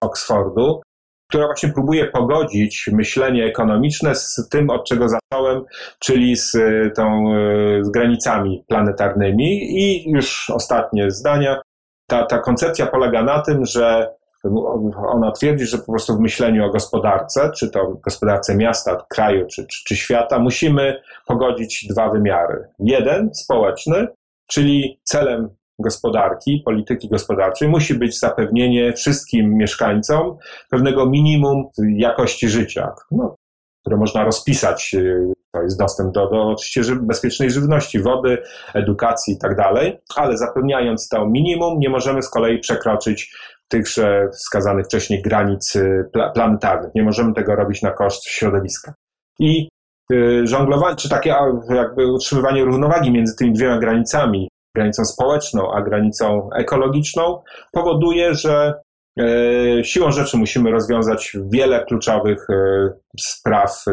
Oxfordu, 0.01 0.81
która 1.29 1.45
właśnie 1.45 1.69
próbuje 1.69 2.05
pogodzić 2.05 2.89
myślenie 2.93 3.45
ekonomiczne 3.45 4.15
z 4.15 4.49
tym, 4.51 4.69
od 4.69 4.87
czego 4.87 5.07
zacząłem, 5.09 5.63
czyli 5.99 6.35
z, 6.35 6.55
e, 6.55 6.91
tą, 6.95 7.33
e, 7.33 7.83
z 7.83 7.89
granicami 7.89 8.63
planetarnymi. 8.67 9.79
I 9.81 10.11
już 10.11 10.49
ostatnie 10.49 11.11
zdania. 11.11 11.61
Ta, 12.07 12.25
ta 12.25 12.39
koncepcja 12.39 12.85
polega 12.85 13.23
na 13.23 13.41
tym, 13.41 13.65
że 13.65 14.17
ona 15.07 15.31
twierdzi, 15.31 15.65
że 15.65 15.77
po 15.77 15.91
prostu 15.91 16.17
w 16.17 16.19
myśleniu 16.19 16.65
o 16.65 16.69
gospodarce, 16.69 17.51
czy 17.55 17.69
to 17.69 17.87
gospodarce 18.03 18.55
miasta, 18.55 19.05
kraju, 19.09 19.47
czy, 19.47 19.67
czy, 19.67 19.83
czy 19.85 19.95
świata, 19.95 20.39
musimy 20.39 21.01
pogodzić 21.25 21.87
dwa 21.89 22.09
wymiary. 22.09 22.67
Jeden 22.79 23.33
społeczny, 23.33 24.07
czyli 24.47 24.99
celem 25.03 25.49
gospodarki, 25.79 26.61
polityki 26.65 27.09
gospodarczej 27.09 27.69
musi 27.69 27.93
być 27.93 28.19
zapewnienie 28.19 28.93
wszystkim 28.93 29.57
mieszkańcom 29.57 30.37
pewnego 30.69 31.05
minimum 31.05 31.63
jakości 31.97 32.49
życia, 32.49 32.91
no, 33.11 33.35
które 33.81 33.97
można 33.97 34.23
rozpisać. 34.23 34.93
Y, 34.93 35.33
to 35.51 35.63
jest 35.63 35.79
dostęp 35.79 36.13
do, 36.13 36.29
do 36.29 36.47
oczywiście 36.47 36.95
bezpiecznej 36.95 37.51
żywności, 37.51 37.99
wody, 37.99 38.37
edukacji 38.73 39.33
i 39.33 39.37
tak 39.37 39.55
dalej, 39.55 39.97
ale 40.15 40.37
zapewniając 40.37 41.09
to 41.09 41.27
minimum, 41.27 41.79
nie 41.79 41.89
możemy 41.89 42.21
z 42.21 42.29
kolei 42.29 42.59
przekroczyć 42.59 43.31
tychże 43.67 44.29
wskazanych 44.33 44.85
wcześniej 44.85 45.21
granic 45.21 45.75
y, 45.75 46.09
planetarnych. 46.33 46.95
Nie 46.95 47.03
możemy 47.03 47.33
tego 47.33 47.55
robić 47.55 47.81
na 47.81 47.91
koszt 47.91 48.25
środowiska. 48.25 48.93
I 49.39 49.69
y, 50.11 50.41
żonglowanie, 50.47 50.95
czy 50.95 51.09
takie 51.09 51.35
jakby 51.69 52.13
utrzymywanie 52.13 52.63
równowagi 52.63 53.11
między 53.11 53.35
tymi 53.35 53.53
dwiema 53.53 53.77
granicami, 53.77 54.49
granicą 54.77 55.05
społeczną, 55.05 55.71
a 55.73 55.81
granicą 55.81 56.49
ekologiczną, 56.55 57.43
powoduje, 57.71 58.33
że 58.33 58.73
e, 59.19 59.83
siłą 59.83 60.11
rzeczy 60.11 60.37
musimy 60.37 60.71
rozwiązać 60.71 61.37
wiele 61.51 61.85
kluczowych 61.85 62.47
e, 62.49 62.89
spraw, 63.19 63.83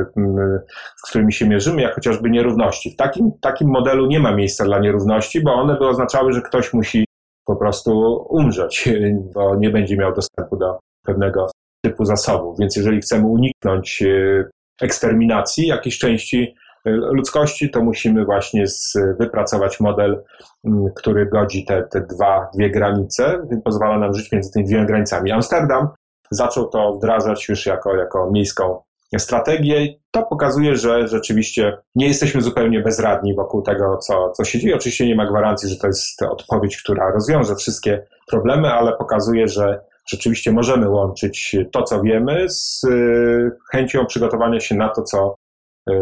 z 0.96 1.08
którymi 1.08 1.32
się 1.32 1.48
mierzymy, 1.48 1.82
jak 1.82 1.94
chociażby 1.94 2.30
nierówności. 2.30 2.90
W 2.90 2.96
takim, 2.96 3.30
takim 3.40 3.68
modelu 3.68 4.06
nie 4.06 4.20
ma 4.20 4.34
miejsca 4.34 4.64
dla 4.64 4.78
nierówności, 4.78 5.40
bo 5.40 5.54
one 5.54 5.78
by 5.78 5.88
oznaczały, 5.88 6.32
że 6.32 6.42
ktoś 6.42 6.72
musi 6.72 7.04
po 7.46 7.56
prostu 7.56 8.16
umrzeć, 8.30 8.88
bo 9.34 9.56
nie 9.56 9.70
będzie 9.70 9.96
miał 9.96 10.14
dostępu 10.14 10.56
do 10.56 10.78
pewnego 11.06 11.50
typu 11.84 12.04
zasobów. 12.04 12.58
Więc 12.60 12.76
jeżeli 12.76 13.00
chcemy 13.00 13.26
uniknąć 13.26 14.02
e, 14.02 14.44
eksterminacji 14.82 15.66
jakiejś 15.66 15.98
części 15.98 16.54
ludzkości, 16.84 17.70
to 17.70 17.82
musimy 17.84 18.24
właśnie 18.24 18.66
z, 18.66 18.98
wypracować 19.18 19.80
model, 19.80 20.22
mm, 20.64 20.86
który 20.96 21.26
godzi 21.26 21.64
te, 21.64 21.82
te 21.82 22.00
dwa, 22.00 22.48
dwie 22.54 22.70
granice, 22.70 23.46
pozwala 23.64 23.98
nam 23.98 24.14
żyć 24.14 24.32
między 24.32 24.52
tymi 24.52 24.64
dwiema 24.64 24.84
granicami. 24.84 25.32
Amsterdam 25.32 25.88
zaczął 26.30 26.68
to 26.68 26.92
wdrażać 26.92 27.48
już 27.48 27.66
jako, 27.66 27.96
jako 27.96 28.30
miejską 28.30 28.80
strategię. 29.18 29.94
To 30.10 30.22
pokazuje, 30.22 30.76
że 30.76 31.08
rzeczywiście 31.08 31.78
nie 31.94 32.08
jesteśmy 32.08 32.42
zupełnie 32.42 32.80
bezradni 32.80 33.34
wokół 33.34 33.62
tego, 33.62 33.98
co, 33.98 34.30
co 34.30 34.44
się 34.44 34.58
dzieje. 34.58 34.76
Oczywiście 34.76 35.06
nie 35.06 35.14
ma 35.14 35.26
gwarancji, 35.26 35.68
że 35.68 35.76
to 35.76 35.86
jest 35.86 36.22
odpowiedź, 36.22 36.82
która 36.82 37.10
rozwiąże 37.10 37.56
wszystkie 37.56 38.06
problemy, 38.26 38.72
ale 38.72 38.96
pokazuje, 38.96 39.48
że 39.48 39.80
rzeczywiście 40.08 40.52
możemy 40.52 40.88
łączyć 40.88 41.56
to, 41.72 41.82
co 41.82 42.02
wiemy, 42.02 42.46
z 42.48 42.84
y, 42.84 43.50
chęcią 43.72 44.06
przygotowania 44.06 44.60
się 44.60 44.74
na 44.74 44.88
to, 44.88 45.02
co 45.02 45.34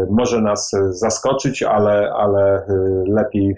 może 0.09 0.41
nas 0.41 0.73
y, 0.73 0.93
zaskoczyć, 0.93 1.63
ale, 1.63 2.13
ale 2.13 2.67
y, 2.69 3.03
lepiej 3.07 3.55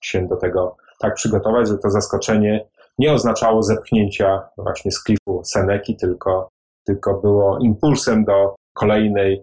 się 0.00 0.26
do 0.26 0.36
tego 0.36 0.76
tak 1.00 1.14
przygotować, 1.14 1.68
że 1.68 1.78
to 1.78 1.90
zaskoczenie 1.90 2.66
nie 2.98 3.12
oznaczało 3.12 3.62
zepchnięcia 3.62 4.48
właśnie 4.56 4.90
z 4.90 5.02
klifu 5.02 5.44
Seneki, 5.44 5.96
tylko, 5.96 6.48
tylko 6.86 7.20
było 7.20 7.58
impulsem 7.58 8.24
do 8.24 8.54
kolejnej, 8.72 9.42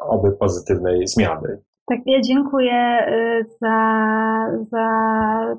oby 0.00 0.32
pozytywnej 0.32 1.06
zmiany. 1.08 1.62
Tak, 1.88 1.98
ja 2.06 2.20
dziękuję 2.20 3.06
y, 3.08 3.44
za, 3.60 3.78
za 4.60 4.86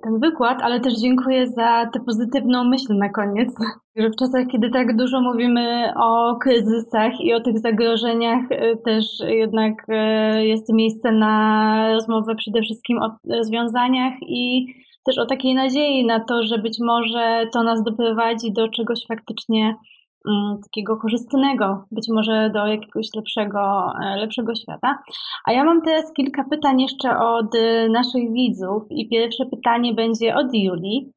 ten 0.04 0.20
wykład, 0.20 0.62
ale 0.62 0.80
też 0.80 0.94
dziękuję 1.00 1.48
za 1.48 1.90
tę 1.94 2.00
pozytywną 2.00 2.64
myśl 2.64 2.98
na 2.98 3.10
koniec, 3.10 3.56
że 3.96 4.10
w 4.10 4.16
czasach, 4.16 4.48
kiedy 4.52 4.70
tak 4.70 4.96
dużo 4.98 5.22
mówimy 5.22 5.94
o 5.96 6.36
kryzysach 6.36 7.22
i 7.22 7.34
o 7.34 7.42
tych 7.42 7.60
zagrożeniach, 7.60 8.52
y, 8.52 8.78
też 8.86 9.06
jednak 9.28 9.74
y, 9.90 10.46
jest 10.46 10.74
miejsce 10.74 11.12
na 11.12 11.94
rozmowę 11.94 12.36
przede 12.36 12.62
wszystkim 12.62 12.98
o 13.02 13.18
rozwiązaniach 13.30 14.14
i 14.22 14.68
też 15.06 15.18
o 15.18 15.26
takiej 15.26 15.56
nadziei 15.56 16.06
na 16.06 16.20
to, 16.20 16.44
że 16.44 16.58
być 16.58 16.78
może 16.80 17.48
to 17.54 17.64
nas 17.64 17.84
doprowadzi 17.84 18.52
do 18.52 18.70
czegoś 18.70 19.06
faktycznie 19.08 19.76
takiego 20.64 20.98
korzystnego, 20.98 21.86
być 21.92 22.08
może 22.10 22.50
do 22.54 22.68
jakiegoś 22.68 23.08
lepszego, 23.16 23.94
e, 24.04 24.16
lepszego 24.16 24.56
świata. 24.56 25.00
A 25.46 25.52
ja 25.52 25.64
mam 25.64 25.82
teraz 25.82 26.14
kilka 26.14 26.44
pytań 26.44 26.82
jeszcze 26.82 27.20
od 27.20 27.56
e, 27.56 27.90
naszych 27.90 28.34
widzów 28.34 28.84
i 28.90 29.10
pierwsze 29.10 29.46
pytanie 29.46 29.94
będzie 29.94 30.36
od 30.36 30.48
Julii. 30.54 31.14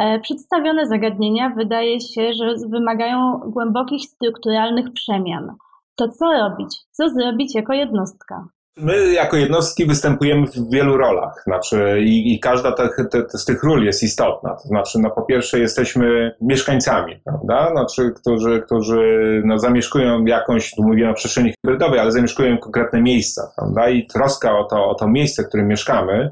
E, 0.00 0.20
przedstawione 0.20 0.86
zagadnienia 0.86 1.50
wydaje 1.50 2.00
się, 2.00 2.32
że 2.32 2.54
wymagają 2.68 3.40
głębokich 3.46 4.02
strukturalnych 4.02 4.92
przemian. 4.92 5.56
To 5.96 6.08
co 6.08 6.32
robić? 6.32 6.76
Co 6.90 7.08
zrobić 7.08 7.54
jako 7.54 7.72
jednostka? 7.72 8.48
My 8.76 9.12
jako 9.12 9.36
jednostki 9.36 9.86
występujemy 9.86 10.46
w 10.46 10.70
wielu 10.70 10.96
rolach, 10.96 11.42
znaczy 11.44 12.00
i, 12.00 12.34
i 12.34 12.40
każda 12.40 12.72
te, 12.72 12.88
te, 13.10 13.38
z 13.38 13.44
tych 13.44 13.62
ról 13.62 13.84
jest 13.84 14.02
istotna. 14.02 14.54
To 14.62 14.68
znaczy, 14.68 14.98
no 14.98 15.10
po 15.10 15.22
pierwsze 15.22 15.58
jesteśmy 15.58 16.34
mieszkańcami, 16.40 17.20
prawda? 17.24 17.70
Znaczy, 17.70 18.12
którzy, 18.16 18.62
którzy 18.66 19.42
no, 19.44 19.58
zamieszkują 19.58 20.24
jakąś, 20.24 20.74
tu 20.74 20.82
mówimy 20.82 21.10
o 21.10 21.14
przestrzeni 21.14 21.54
hybrydowej, 21.64 22.00
ale 22.00 22.12
zamieszkują 22.12 22.58
konkretne 22.58 23.02
miejsca, 23.02 23.52
prawda? 23.56 23.88
I 23.88 24.06
troska 24.06 24.58
o 24.58 24.64
to, 24.64 24.88
o 24.88 24.94
to 24.94 25.08
miejsce, 25.08 25.42
w 25.42 25.48
którym 25.48 25.68
mieszkamy, 25.68 26.30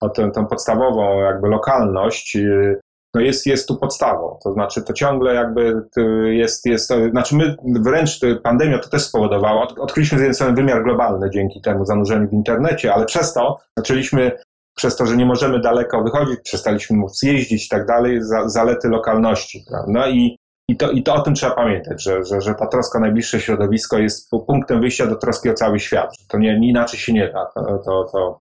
o 0.00 0.08
tę, 0.08 0.30
tę 0.30 0.46
podstawową 0.46 1.20
jakby 1.20 1.48
lokalność, 1.48 2.36
y, 2.36 2.80
no 3.14 3.20
jest, 3.20 3.46
jest 3.46 3.68
tu 3.68 3.76
podstawą. 3.76 4.38
To 4.44 4.52
znaczy, 4.52 4.82
to 4.82 4.92
ciągle 4.92 5.34
jakby 5.34 5.82
jest, 6.30 6.66
jest, 6.66 6.92
znaczy 7.10 7.36
my 7.36 7.56
wręcz 7.64 8.20
pandemia 8.42 8.78
to 8.78 8.88
też 8.88 9.02
spowodowała, 9.02 9.62
od, 9.62 9.78
odkryliśmy 9.78 10.18
z 10.18 10.20
jednej 10.20 10.34
strony 10.34 10.54
wymiar 10.54 10.84
globalny 10.84 11.30
dzięki 11.30 11.60
temu 11.60 11.84
zanurzeniu 11.84 12.28
w 12.28 12.32
internecie, 12.32 12.94
ale 12.94 13.06
przez 13.06 13.32
to 13.32 13.58
zaczęliśmy, 13.78 14.32
przez 14.76 14.96
to, 14.96 15.06
że 15.06 15.16
nie 15.16 15.26
możemy 15.26 15.60
daleko 15.60 16.02
wychodzić, 16.02 16.40
przestaliśmy 16.40 16.96
móc 16.96 17.22
jeździć 17.22 17.66
i 17.66 17.68
tak 17.68 17.86
dalej, 17.86 18.22
za, 18.22 18.48
zalety 18.48 18.88
lokalności, 18.88 19.64
prawda? 19.68 20.08
I, 20.08 20.36
i, 20.68 20.76
to, 20.76 20.90
I 20.90 21.02
to 21.02 21.14
o 21.14 21.20
tym 21.20 21.34
trzeba 21.34 21.54
pamiętać, 21.54 22.02
że, 22.02 22.24
że, 22.24 22.40
że 22.40 22.54
ta 22.54 22.66
troska 22.66 22.98
o 22.98 23.00
najbliższe 23.00 23.40
środowisko 23.40 23.98
jest 23.98 24.30
punktem 24.30 24.80
wyjścia 24.80 25.06
do 25.06 25.16
troski 25.16 25.50
o 25.50 25.54
cały 25.54 25.80
świat. 25.80 26.14
To 26.28 26.38
nie, 26.38 26.68
inaczej 26.68 27.00
się 27.00 27.12
nie 27.12 27.32
da. 27.32 27.46
To, 27.54 27.78
to, 27.84 28.04
to, 28.12 28.40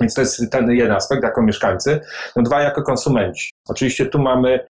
więc 0.00 0.14
to 0.14 0.20
jest 0.20 0.50
ten 0.50 0.70
jeden 0.70 0.92
aspekt 0.92 1.22
jako 1.22 1.42
mieszkańcy. 1.42 2.00
No 2.36 2.42
dwa 2.42 2.60
jako 2.60 2.82
konsumenci. 2.82 3.50
Oczywiście 3.68 4.06
tu 4.06 4.18
mamy 4.18 4.66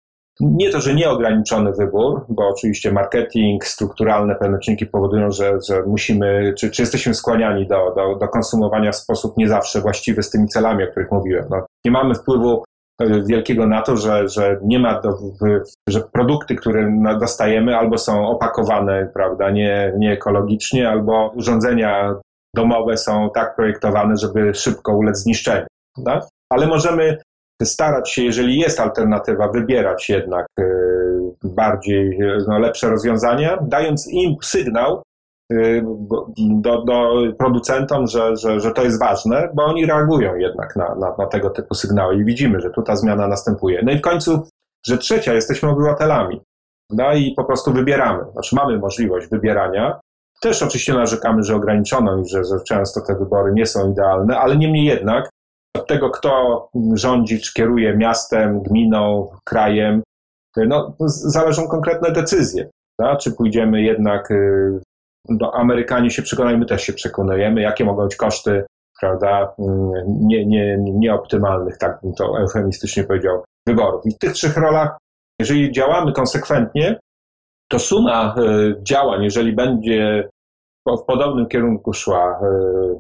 nie 0.41 0.71
to, 0.71 0.81
że 0.81 0.95
nieograniczony 0.95 1.73
wybór, 1.73 2.25
bo 2.29 2.49
oczywiście 2.49 2.93
marketing, 2.93 3.64
strukturalne 3.64 4.35
pewne 4.35 4.59
czynniki 4.59 4.87
powodują, 4.87 5.31
że, 5.31 5.59
że 5.68 5.83
musimy, 5.83 6.55
czy, 6.59 6.71
czy 6.71 6.83
jesteśmy 6.83 7.14
skłaniani 7.14 7.66
do, 7.66 7.95
do, 7.97 8.16
do 8.16 8.29
konsumowania 8.29 8.93
w 8.93 8.97
sposób 8.97 9.37
nie 9.37 9.49
zawsze 9.49 9.81
właściwy 9.81 10.23
z 10.23 10.31
tymi 10.31 10.49
celami, 10.49 10.85
o 10.85 10.87
których 10.87 11.11
mówiłem. 11.11 11.45
No, 11.51 11.66
nie 11.85 11.91
mamy 11.91 12.14
wpływu 12.14 12.64
e, 13.03 13.23
wielkiego 13.23 13.66
na 13.66 13.83
to, 13.83 13.97
że, 13.97 14.29
że 14.29 14.59
nie 14.62 14.79
ma, 14.79 15.01
do, 15.01 15.18
że 15.89 16.01
produkty, 16.12 16.55
które 16.55 16.93
dostajemy 17.21 17.77
albo 17.77 17.99
są 17.99 18.29
opakowane, 18.29 19.11
prawda, 19.14 19.51
nie, 19.51 19.93
nie 19.99 20.12
ekologicznie, 20.12 20.89
albo 20.89 21.33
urządzenia 21.35 22.14
domowe 22.57 22.96
są 22.96 23.30
tak 23.34 23.57
projektowane, 23.57 24.16
żeby 24.16 24.55
szybko 24.55 24.96
ulec 24.96 25.18
zniszczeniu. 25.18 25.66
Tak? 26.05 26.24
Ale 26.53 26.66
możemy 26.66 27.18
starać 27.62 28.11
się, 28.11 28.22
jeżeli 28.22 28.59
jest 28.59 28.80
alternatywa, 28.80 29.48
wybierać 29.48 30.09
jednak 30.09 30.46
y, 30.61 30.64
bardziej 31.44 32.18
no, 32.48 32.59
lepsze 32.59 32.90
rozwiązania, 32.90 33.59
dając 33.62 34.09
im 34.12 34.36
sygnał 34.42 35.03
y, 35.53 35.84
do, 36.38 36.84
do 36.84 37.22
producentom, 37.38 38.07
że, 38.07 38.36
że, 38.36 38.61
że 38.61 38.72
to 38.72 38.82
jest 38.82 39.01
ważne, 39.01 39.48
bo 39.55 39.64
oni 39.64 39.86
reagują 39.86 40.36
jednak 40.36 40.76
na, 40.76 40.94
na, 40.94 41.14
na 41.18 41.26
tego 41.26 41.51
typu 41.51 41.74
sygnały 41.74 42.16
i 42.16 42.24
widzimy, 42.24 42.61
że 42.61 42.70
tu 42.70 42.82
ta 42.82 42.96
zmiana 42.96 43.28
następuje. 43.28 43.82
No 43.84 43.92
i 43.92 43.98
w 43.98 44.03
końcu, 44.03 44.48
że 44.86 44.98
trzecia, 44.98 45.34
jesteśmy 45.34 45.68
obywatelami. 45.68 46.40
No 46.90 47.12
i 47.12 47.34
po 47.36 47.44
prostu 47.44 47.72
wybieramy. 47.72 48.24
Znaczy 48.32 48.57
mamy 48.57 48.78
możliwość 48.78 49.28
wybierania, 49.28 50.01
też 50.41 50.62
oczywiście 50.62 50.95
narzekamy, 50.95 51.43
że 51.43 51.57
ograniczono 51.57 52.18
i 52.18 52.28
że, 52.28 52.45
że 52.45 52.61
często 52.61 53.01
te 53.01 53.14
wybory 53.14 53.53
nie 53.55 53.66
są 53.66 53.93
idealne, 53.93 54.38
ale 54.38 54.57
niemniej 54.57 54.84
jednak 54.84 55.30
od 55.76 55.86
tego, 55.86 56.11
kto 56.11 56.68
rządzi 56.95 57.41
czy 57.41 57.55
kieruje 57.55 57.97
miastem, 57.97 58.62
gminą, 58.62 59.30
krajem, 59.45 60.03
no, 60.57 60.97
zależą 61.07 61.68
konkretne 61.68 62.12
decyzje. 62.12 62.70
Da? 63.01 63.16
Czy 63.16 63.32
pójdziemy 63.32 63.82
jednak, 63.82 64.30
y, 64.30 64.80
no, 65.28 65.53
Amerykanie 65.55 66.11
się 66.11 66.22
przekonają, 66.22 66.59
my 66.59 66.66
też 66.66 66.82
się 66.82 66.93
przekonujemy, 66.93 67.61
jakie 67.61 67.84
mogą 67.84 68.05
być 68.05 68.16
koszty, 68.16 68.64
prawda, 69.01 69.55
mm, 69.59 69.93
nie, 70.07 70.47
nie, 70.47 70.78
nieoptymalnych, 70.78 71.78
tak 71.78 71.99
bym 72.03 72.14
to 72.14 72.38
eufemistycznie 72.38 73.05
powiedział, 73.05 73.45
wyborów. 73.66 74.07
I 74.07 74.11
w 74.14 74.18
tych 74.18 74.32
trzech 74.32 74.57
rolach, 74.57 74.99
jeżeli 75.41 75.72
działamy 75.72 76.12
konsekwentnie, 76.12 76.99
to 77.71 77.79
suma 77.79 78.35
e, 78.37 78.75
działań, 78.83 79.25
jeżeli 79.25 79.53
będzie 79.53 80.29
w 80.87 81.05
podobnym 81.07 81.47
kierunku 81.47 81.93
szła 81.93 82.41
e, 82.43 82.47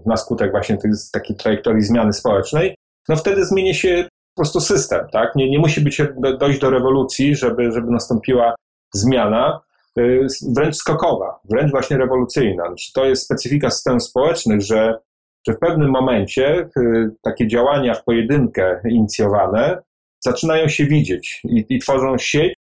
na 0.06 0.16
skutek 0.16 0.50
właśnie 0.50 0.76
tej, 0.76 0.90
takiej 1.12 1.36
trajektorii 1.36 1.82
zmiany 1.82 2.12
społecznej, 2.12 2.74
no 3.08 3.16
wtedy 3.16 3.44
zmieni 3.44 3.74
się 3.74 4.08
po 4.34 4.42
prostu 4.42 4.60
system, 4.60 5.06
tak? 5.12 5.36
Nie, 5.36 5.50
nie 5.50 5.58
musi 5.58 5.80
być 5.80 6.02
dojść 6.38 6.60
do 6.60 6.70
rewolucji, 6.70 7.36
żeby, 7.36 7.72
żeby 7.72 7.90
nastąpiła 7.90 8.54
zmiana, 8.94 9.60
e, 9.98 10.02
wręcz 10.56 10.76
skokowa, 10.76 11.40
wręcz 11.50 11.70
właśnie 11.70 11.96
rewolucyjna. 11.96 12.66
Znaczy, 12.66 12.92
to 12.94 13.04
jest 13.04 13.24
specyfika 13.24 13.70
systemów 13.70 14.02
społecznych, 14.02 14.62
że, 14.62 14.98
że 15.46 15.54
w 15.54 15.58
pewnym 15.58 15.90
momencie 15.90 16.68
takie 17.22 17.48
działania 17.48 17.94
w 17.94 18.04
pojedynkę 18.04 18.80
inicjowane 18.90 19.82
zaczynają 20.20 20.68
się 20.68 20.84
widzieć 20.84 21.40
i, 21.44 21.66
i 21.68 21.78
tworzą 21.78 22.18
sieć, 22.18 22.59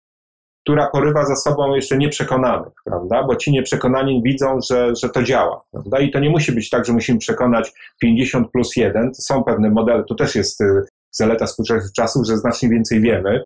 która 0.68 0.88
porywa 0.88 1.26
za 1.26 1.36
sobą 1.36 1.76
jeszcze 1.76 1.97
nieprzekonanych, 1.97 2.74
prawda? 2.86 3.24
Bo 3.24 3.36
ci 3.36 3.51
nieprzekonani 3.51 4.22
widzą, 4.24 4.59
że, 4.70 4.95
że 4.95 5.09
to 5.09 5.24
działa, 5.24 5.61
prawda? 5.72 5.99
I 5.99 6.11
to 6.11 6.20
nie 6.20 6.30
musi 6.30 6.51
być 6.51 6.70
tak, 6.70 6.86
że 6.86 6.93
musimy 6.93 7.20
przekonać 7.20 7.74
50 8.01 8.51
plus 8.51 8.76
1. 8.76 9.11
To 9.11 9.22
są 9.22 9.43
pewne 9.43 9.70
modele, 9.70 10.03
to 10.03 10.15
też 10.15 10.36
jest 10.36 10.61
y, 10.61 10.65
zaleta 11.11 11.45
współczesnych 11.45 11.93
czasów, 11.93 12.28
że 12.28 12.38
znacznie 12.38 12.70
więcej 12.70 13.01
wiemy. 13.01 13.43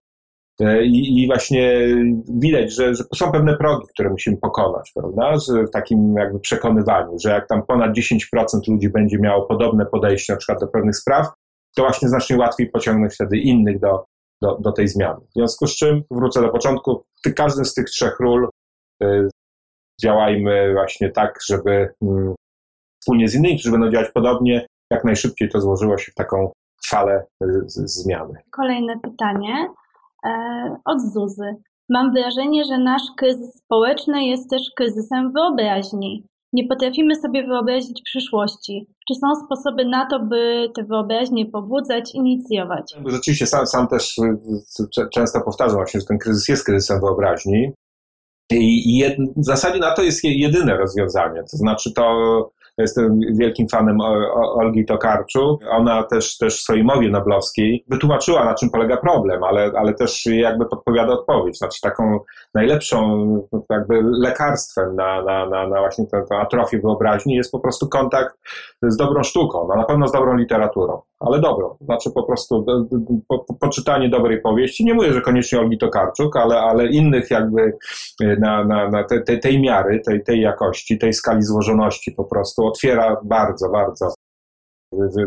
Y, 0.62 0.86
I, 0.86 1.24
I, 1.24 1.28
właśnie 1.28 1.88
widać, 2.30 2.76
że, 2.76 2.96
że, 2.96 3.04
są 3.16 3.32
pewne 3.32 3.58
progi, 3.58 3.88
które 3.94 4.10
musimy 4.10 4.38
pokonać, 4.38 4.92
prawda? 4.96 5.38
Że 5.38 5.64
w 5.64 5.72
takim 5.72 6.16
jakby 6.18 6.40
przekonywaniu, 6.40 7.20
że 7.24 7.30
jak 7.30 7.48
tam 7.48 7.64
ponad 7.64 7.92
10% 7.92 8.18
ludzi 8.68 8.90
będzie 8.90 9.20
miało 9.20 9.46
podobne 9.46 9.86
podejście 9.86 10.34
na 10.34 10.38
przykład 10.38 10.60
do 10.60 10.68
pewnych 10.68 10.96
spraw, 10.96 11.28
to 11.76 11.84
właśnie 11.84 12.10
znacznie 12.10 12.38
łatwiej 12.38 12.70
pociągnąć 12.70 13.14
wtedy 13.14 13.38
innych 13.38 13.80
do, 13.80 14.06
do, 14.42 14.58
do 14.60 14.72
tej 14.72 14.88
zmiany. 14.88 15.20
W 15.30 15.34
związku 15.34 15.68
z 15.68 15.76
czym, 15.76 16.04
wrócę 16.12 16.42
do 16.42 16.50
początku, 16.50 17.04
w 17.26 17.34
każdym 17.34 17.66
z 17.66 17.74
tych 17.74 17.86
trzech 17.86 18.20
ról 18.20 18.50
y, 19.04 19.30
działajmy 20.02 20.74
właśnie 20.74 21.10
tak, 21.10 21.40
żeby 21.50 21.94
mm, 22.02 22.36
wspólnie 23.02 23.28
z 23.28 23.36
innymi, 23.36 23.56
którzy 23.60 23.72
będą 23.72 23.92
działać 23.92 24.12
podobnie, 24.14 24.66
jak 24.92 25.04
najszybciej 25.04 25.50
to 25.50 25.62
złożyło 25.62 25.98
się 25.98 26.12
w 26.12 26.16
taką 26.16 26.52
falę 26.86 27.26
y, 27.44 27.48
zmiany. 27.68 28.34
Kolejne 28.52 29.00
pytanie 29.00 29.68
e, 30.26 30.76
od 30.86 31.02
Zuzy. 31.02 31.56
Mam 31.90 32.14
wrażenie, 32.14 32.66
że 32.66 32.78
nasz 32.78 33.02
kryzys 33.18 33.56
społeczny 33.56 34.26
jest 34.26 34.50
też 34.50 34.62
kryzysem 34.76 35.32
wyobraźni. 35.34 36.26
Nie 36.54 36.68
potrafimy 36.68 37.16
sobie 37.16 37.48
wyobrazić 37.48 38.02
przyszłości. 38.04 38.88
Czy 39.08 39.16
są 39.16 39.46
sposoby 39.46 39.86
na 39.86 40.08
to, 40.10 40.20
by 40.20 40.70
te 40.76 40.84
wyobraźnie 40.84 41.46
pobudzać, 41.46 42.16
inicjować? 42.16 42.94
Rzeczywiście 43.06 43.48
sam, 43.48 43.68
sam 43.68 43.88
też 43.88 44.18
y, 44.18 45.08
często 45.14 45.42
powtarzam 45.42 45.76
właśnie, 45.76 46.00
że 46.00 46.06
ten 46.06 46.18
kryzys 46.18 46.48
jest 46.48 46.66
kryzysem 46.66 47.00
wyobraźni. 47.00 47.72
I, 48.52 49.00
i 49.00 49.04
w 49.38 49.46
zasadzie 49.46 49.80
na 49.80 49.92
to 49.92 50.04
jest 50.04 50.24
jedyne 50.24 50.78
rozwiązanie. 50.78 51.42
To 51.52 51.58
znaczy 51.58 51.94
to 51.94 52.52
Jestem 52.78 53.20
wielkim 53.34 53.68
fanem 53.68 54.02
Olgi 54.34 54.86
Tokarczuk. 54.86 55.62
Ona 55.70 56.04
też, 56.04 56.38
też 56.38 56.58
w 56.60 56.62
swojej 56.62 56.84
mowie 56.84 57.10
noblowskiej 57.10 57.86
wytłumaczyła, 57.88 58.46
na 58.46 58.54
czym 58.54 58.70
polega 58.70 58.98
problem, 58.98 59.44
ale, 59.44 59.72
ale 59.76 59.94
też 59.94 60.26
jakby 60.26 60.66
podpowiada 60.66 61.14
odpowiedź. 61.14 61.58
Znaczy 61.58 61.82
taką 61.82 62.20
najlepszą 62.56 63.48
jakby 63.70 64.02
lekarstwem 64.04 64.96
na, 64.96 65.24
na, 65.24 65.46
na, 65.46 65.68
na 65.68 65.80
właśnie 65.80 66.06
tę 66.08 66.38
atrofię 66.40 66.80
wyobraźni 66.80 67.36
jest 67.36 67.52
po 67.52 67.60
prostu 67.60 67.90
kontakt 67.90 68.36
z 68.82 68.98
dobrą 68.98 69.24
sztuką, 69.24 69.68
no 69.70 69.76
na 69.76 69.84
pewno 69.84 70.08
z 70.08 70.12
dobrą 70.12 70.36
literaturą, 70.36 71.02
ale 71.22 71.40
dobrą. 71.40 71.76
Znaczy 71.82 72.12
po 72.12 72.24
prostu 72.24 72.66
po, 73.28 73.40
po, 73.40 73.54
poczytanie 73.54 74.10
dobrej 74.10 74.42
powieści. 74.42 74.86
Nie 74.86 74.94
mówię, 74.94 75.14
że 75.14 75.22
koniecznie 75.22 75.60
Olgi 75.60 75.78
Tokarczuk, 75.78 76.38
ale, 76.38 76.60
ale 76.60 76.88
innych 76.88 77.32
jakby 77.32 77.78
na, 78.20 78.66
na, 78.66 78.90
na 78.90 79.04
te, 79.04 79.22
te, 79.22 79.38
tej 79.38 79.62
miary, 79.62 80.02
tej, 80.06 80.24
tej 80.24 80.42
jakości, 80.42 80.98
tej 80.98 81.14
skali 81.14 81.44
złożoności 81.44 82.12
po 82.12 82.24
prostu 82.24 82.66
otwiera 82.66 83.18
bardzo, 83.24 83.70
bardzo 83.70 84.14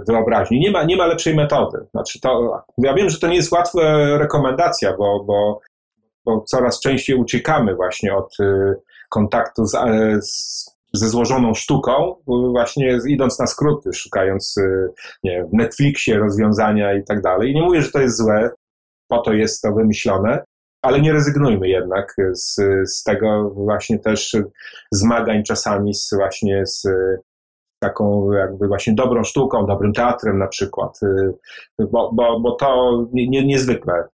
wyobraźni. 0.08 0.60
Nie 0.60 0.70
ma, 0.70 0.84
nie 0.84 0.96
ma 0.96 1.06
lepszej 1.06 1.34
metody. 1.34 1.78
Znaczy 1.90 2.20
to, 2.20 2.62
ja 2.78 2.94
wiem, 2.94 3.10
że 3.10 3.18
to 3.18 3.28
nie 3.28 3.36
jest 3.36 3.52
łatwa 3.52 3.80
rekomendacja, 4.18 4.96
bo, 4.96 5.24
bo, 5.24 5.60
bo 6.24 6.40
coraz 6.40 6.80
częściej 6.80 7.16
uciekamy 7.16 7.74
właśnie 7.74 8.16
od 8.16 8.40
y, 8.40 8.74
kontaktu 9.08 9.66
z, 9.66 9.74
e, 9.74 10.22
z, 10.22 10.73
ze 10.94 11.08
złożoną 11.08 11.54
sztuką, 11.54 12.14
właśnie 12.26 12.98
idąc 13.08 13.38
na 13.38 13.46
skróty, 13.46 13.92
szukając 13.92 14.56
y, 14.56 14.88
nie 15.24 15.44
w 15.44 15.52
Netflixie 15.52 16.18
rozwiązania 16.18 16.94
i 16.94 17.04
tak 17.04 17.22
dalej. 17.22 17.54
Nie 17.54 17.62
mówię, 17.62 17.82
że 17.82 17.90
to 17.90 18.00
jest 18.00 18.16
złe, 18.16 18.50
po 19.08 19.18
to 19.18 19.32
jest 19.32 19.62
to 19.62 19.72
wymyślone, 19.72 20.44
ale 20.82 21.00
nie 21.00 21.12
rezygnujmy 21.12 21.68
jednak 21.68 22.16
z, 22.32 22.56
z 22.90 23.02
tego 23.02 23.50
właśnie 23.50 23.98
też 23.98 24.36
zmagań 24.92 25.42
czasami 25.42 25.94
z 25.94 26.14
właśnie 26.14 26.66
z 26.66 26.86
taką 27.82 28.32
jakby 28.32 28.68
właśnie 28.68 28.94
dobrą 28.94 29.24
sztuką, 29.24 29.66
dobrym 29.66 29.92
teatrem 29.92 30.38
na 30.38 30.46
przykład, 30.46 31.00
y, 31.02 31.86
bo, 31.90 32.12
bo, 32.12 32.40
bo 32.40 32.52
to 32.52 32.98
nie, 33.12 33.46
niezwykle 33.46 34.08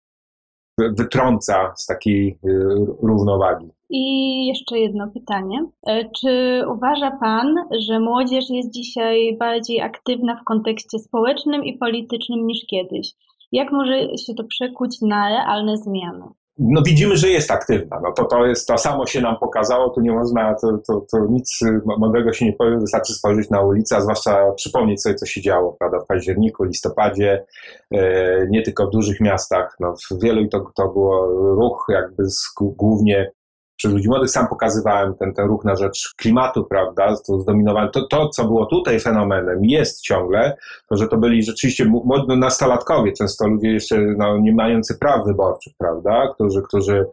wytrąca 0.78 1.72
z 1.76 1.86
takiej 1.86 2.38
y, 2.46 2.58
równowagi. 3.02 3.77
I 3.90 4.46
jeszcze 4.46 4.78
jedno 4.78 5.10
pytanie. 5.14 5.66
E, 5.86 6.10
czy 6.20 6.62
uważa 6.74 7.10
Pan, 7.20 7.54
że 7.88 8.00
młodzież 8.00 8.44
jest 8.50 8.70
dzisiaj 8.70 9.36
bardziej 9.36 9.80
aktywna 9.80 10.36
w 10.36 10.44
kontekście 10.44 10.98
społecznym 10.98 11.64
i 11.64 11.78
politycznym 11.78 12.46
niż 12.46 12.66
kiedyś? 12.70 13.12
Jak 13.52 13.72
może 13.72 14.16
się 14.18 14.34
to 14.34 14.44
przekuć 14.44 15.00
na 15.02 15.28
realne 15.28 15.76
zmiany? 15.76 16.24
no 16.58 16.82
widzimy, 16.82 17.16
że 17.16 17.28
jest 17.28 17.50
aktywna. 17.50 18.00
No 18.02 18.12
to, 18.12 18.24
to, 18.24 18.46
jest, 18.46 18.68
to 18.68 18.78
samo 18.78 19.06
się 19.06 19.20
nam 19.20 19.36
pokazało, 19.38 19.90
tu 19.90 20.00
nie 20.00 20.12
można, 20.12 20.54
to, 20.54 20.78
to, 20.86 21.06
to 21.12 21.26
nic 21.30 21.60
mądrego 21.98 22.32
się 22.32 22.44
nie 22.44 22.52
powie, 22.52 22.78
wystarczy 22.78 23.12
spojrzeć 23.12 23.50
na 23.50 23.60
ulicę, 23.60 23.96
a 23.96 24.00
zwłaszcza 24.00 24.52
przypomnieć 24.56 25.02
sobie, 25.02 25.14
co 25.14 25.26
się 25.26 25.40
działo 25.40 25.76
prawda, 25.78 26.00
w 26.00 26.06
październiku, 26.06 26.64
listopadzie, 26.64 27.44
e, 27.90 28.46
nie 28.50 28.62
tylko 28.62 28.86
w 28.86 28.90
dużych 28.90 29.20
miastach, 29.20 29.76
no 29.80 29.94
w 30.10 30.22
wielu 30.22 30.48
to, 30.48 30.70
to 30.76 30.88
było 30.88 31.26
ruch 31.54 31.86
jakby 31.88 32.30
z, 32.30 32.52
głównie 32.56 33.32
przez 33.78 33.92
ludzi 33.92 34.08
młodych. 34.08 34.30
Sam 34.30 34.48
pokazywałem 34.48 35.14
ten, 35.14 35.34
ten 35.34 35.46
ruch 35.46 35.64
na 35.64 35.76
rzecz 35.76 36.14
klimatu, 36.16 36.64
prawda, 36.64 37.16
to 37.26 37.40
zdominowałem. 37.40 37.90
To, 37.90 38.06
to, 38.06 38.28
co 38.28 38.44
było 38.44 38.66
tutaj 38.66 39.00
fenomenem, 39.00 39.64
jest 39.64 40.00
ciągle, 40.00 40.56
to, 40.90 40.96
że 40.96 41.08
to 41.08 41.16
byli 41.16 41.42
rzeczywiście 41.42 41.84
młodzi 41.84 42.38
nastolatkowie, 42.38 43.12
często 43.12 43.48
ludzie 43.48 43.72
jeszcze 43.72 43.98
no, 44.00 44.38
nie 44.38 44.54
mający 44.54 44.98
praw 44.98 45.26
wyborczych, 45.26 45.72
prawda, 45.78 46.28
którzy, 46.34 46.62
którzy 46.62 47.04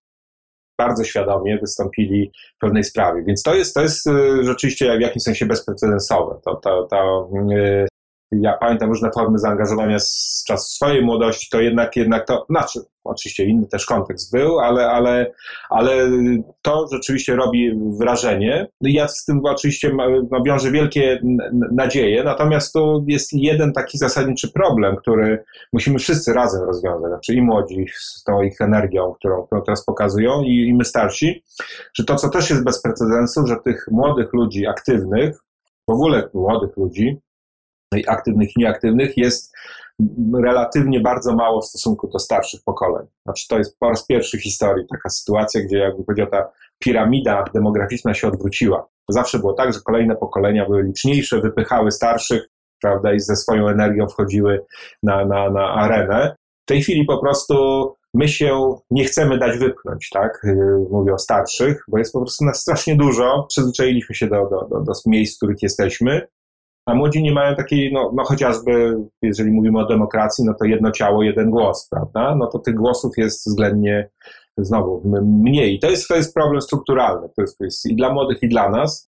bardzo 0.77 1.03
świadomie 1.03 1.57
wystąpili 1.59 2.31
w 2.55 2.59
pewnej 2.59 2.83
sprawie. 2.83 3.23
Więc 3.23 3.43
to 3.43 3.55
jest, 3.55 3.73
to 3.73 3.81
jest 3.81 4.07
y, 4.07 4.43
rzeczywiście 4.43 4.97
w 4.97 5.01
jakimś 5.01 5.23
sensie 5.23 5.45
bezprecedensowe. 5.45 6.39
To, 6.45 6.55
to, 6.55 6.87
to, 6.91 7.29
y, 7.51 7.87
ja 8.41 8.53
pamiętam 8.53 8.89
różne 8.89 9.11
formy 9.11 9.39
zaangażowania 9.39 9.99
z 9.99 10.43
czasu 10.47 10.75
swojej 10.75 11.05
młodości, 11.05 11.47
to 11.51 11.61
jednak, 11.61 11.95
jednak 11.95 12.27
to, 12.27 12.45
znaczy, 12.49 12.79
oczywiście 13.03 13.45
inny 13.45 13.67
też 13.67 13.85
kontekst 13.85 14.31
był, 14.31 14.59
ale, 14.59 14.89
ale, 14.89 15.31
ale 15.69 16.09
to 16.61 16.87
rzeczywiście 16.91 17.35
robi 17.35 17.71
wrażenie. 17.99 18.67
Ja 18.81 19.07
z 19.07 19.25
tym 19.25 19.41
oczywiście 19.43 19.91
no, 20.31 20.43
wiążę 20.43 20.71
wielkie 20.71 21.19
nadzieje, 21.71 22.23
natomiast 22.23 22.73
tu 22.73 23.05
jest 23.07 23.33
jeden 23.33 23.73
taki 23.73 23.97
zasadniczy 23.97 24.51
problem, 24.51 24.95
który 24.95 25.43
musimy 25.73 25.99
wszyscy 25.99 26.33
razem 26.33 26.63
rozwiązać, 26.63 27.09
znaczy 27.09 27.33
i 27.33 27.41
młodzi 27.41 27.85
z 27.93 28.23
tą 28.23 28.41
ich 28.41 28.61
energią, 28.61 29.13
którą, 29.13 29.45
którą 29.45 29.61
teraz 29.61 29.85
pokazują, 29.85 30.43
i, 30.43 30.67
i 30.67 30.73
my 30.73 30.85
starsi, 30.85 31.43
że 31.93 32.03
to, 32.03 32.15
co 32.15 32.29
też 32.29 32.49
jest 32.49 32.63
bez 32.63 32.81
precedensu, 32.81 33.47
że 33.47 33.55
tych 33.63 33.87
młodych 33.91 34.33
ludzi 34.33 34.67
aktywnych, 34.67 35.37
w 35.87 35.91
ogóle 35.91 36.29
młodych 36.33 36.77
ludzi, 36.77 37.17
aktywnych 38.07 38.49
i 38.49 38.59
nieaktywnych 38.59 39.17
jest 39.17 39.55
relatywnie 40.43 40.99
bardzo 40.99 41.35
mało 41.35 41.61
w 41.61 41.65
stosunku 41.65 42.07
do 42.07 42.19
starszych 42.19 42.59
pokoleń. 42.65 43.07
Znaczy 43.25 43.47
to 43.47 43.57
jest 43.57 43.79
po 43.79 43.89
raz 43.89 44.05
pierwszy 44.05 44.37
w 44.37 44.43
historii 44.43 44.85
taka 44.91 45.09
sytuacja, 45.09 45.61
gdzie 45.61 45.77
jakby 45.77 46.03
powiedział 46.03 46.27
ta 46.27 46.51
piramida 46.79 47.43
demograficzna 47.53 48.13
się 48.13 48.27
odwróciła. 48.27 48.87
Zawsze 49.09 49.39
było 49.39 49.53
tak, 49.53 49.73
że 49.73 49.79
kolejne 49.79 50.15
pokolenia 50.15 50.65
były 50.65 50.83
liczniejsze, 50.83 51.41
wypychały 51.41 51.91
starszych, 51.91 52.49
prawda, 52.81 53.13
i 53.13 53.19
ze 53.19 53.35
swoją 53.35 53.67
energią 53.67 54.07
wchodziły 54.07 54.65
na, 55.03 55.25
na, 55.25 55.49
na 55.49 55.73
arenę. 55.73 56.35
W 56.65 56.67
tej 56.67 56.81
chwili 56.81 57.05
po 57.05 57.17
prostu 57.17 57.55
my 58.13 58.27
się 58.27 58.75
nie 58.91 59.05
chcemy 59.05 59.37
dać 59.37 59.57
wypchnąć, 59.57 60.09
tak? 60.09 60.47
Mówię 60.91 61.13
o 61.13 61.17
starszych, 61.17 61.83
bo 61.87 61.97
jest 61.97 62.13
po 62.13 62.19
prostu 62.19 62.45
nas 62.45 62.61
strasznie 62.61 62.95
dużo. 62.95 63.45
Przyzwyczailiśmy 63.49 64.15
się 64.15 64.27
do, 64.27 64.49
do, 64.49 64.67
do, 64.69 64.81
do 64.81 64.93
miejsc, 65.05 65.35
w 65.35 65.37
których 65.37 65.61
jesteśmy 65.61 66.27
a 66.85 66.95
młodzi 66.95 67.23
nie 67.23 67.33
mają 67.33 67.55
takiej, 67.55 67.93
no, 67.93 68.11
no 68.15 68.23
chociażby, 68.23 68.97
jeżeli 69.21 69.51
mówimy 69.51 69.79
o 69.79 69.87
demokracji, 69.87 70.45
no 70.45 70.53
to 70.59 70.65
jedno 70.65 70.91
ciało, 70.91 71.23
jeden 71.23 71.49
głos, 71.49 71.87
prawda? 71.91 72.35
No 72.35 72.47
to 72.47 72.59
tych 72.59 72.75
głosów 72.75 73.11
jest 73.17 73.47
względnie 73.47 74.09
znowu 74.57 75.01
mniej. 75.23 75.79
To 75.79 75.89
jest, 75.89 76.07
to 76.07 76.15
jest 76.15 76.33
problem 76.33 76.61
strukturalny. 76.61 77.29
To 77.35 77.41
jest, 77.41 77.57
to 77.57 77.63
jest 77.63 77.85
i 77.85 77.95
dla 77.95 78.13
młodych, 78.13 78.43
i 78.43 78.49
dla 78.49 78.69
nas, 78.69 79.09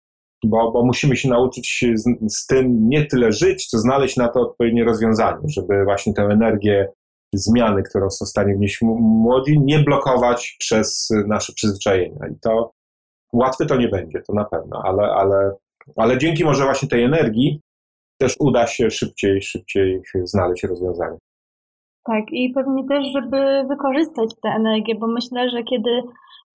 bo, 0.45 0.71
bo 0.71 0.85
musimy 0.85 1.15
się 1.15 1.29
nauczyć 1.29 1.85
z, 1.95 2.33
z 2.37 2.45
tym 2.45 2.89
nie 2.89 3.05
tyle 3.05 3.31
żyć, 3.31 3.67
co 3.67 3.77
znaleźć 3.77 4.17
na 4.17 4.27
to 4.27 4.41
odpowiednie 4.41 4.83
rozwiązanie, 4.83 5.41
żeby 5.47 5.83
właśnie 5.83 6.13
tę 6.13 6.21
energię 6.21 6.87
zmiany, 7.33 7.83
którą 7.83 8.09
są 8.09 8.25
w 8.25 8.29
stanie 8.29 8.55
wnieść 8.55 8.81
młodzi, 8.81 9.59
nie 9.59 9.79
blokować 9.79 10.55
przez 10.59 11.09
nasze 11.27 11.53
przyzwyczajenia. 11.53 12.27
I 12.31 12.39
to 12.39 12.71
łatwe 13.33 13.65
to 13.65 13.75
nie 13.75 13.87
będzie, 13.87 14.21
to 14.27 14.33
na 14.33 14.45
pewno, 14.45 14.81
ale, 14.83 15.03
ale 15.03 15.51
ale 15.95 16.17
dzięki 16.17 16.45
może 16.45 16.63
właśnie 16.63 16.87
tej 16.87 17.03
energii 17.03 17.61
też 18.21 18.35
uda 18.39 18.67
się 18.67 18.91
szybciej, 18.91 19.41
szybciej 19.41 20.01
znaleźć 20.23 20.63
rozwiązanie. 20.63 21.17
Tak, 22.03 22.23
i 22.31 22.53
pewnie 22.53 22.87
też, 22.87 23.05
żeby 23.13 23.65
wykorzystać 23.69 24.29
tę 24.43 24.49
energię, 24.49 24.95
bo 24.95 25.07
myślę, 25.07 25.49
że 25.49 25.63
kiedy, 25.63 26.03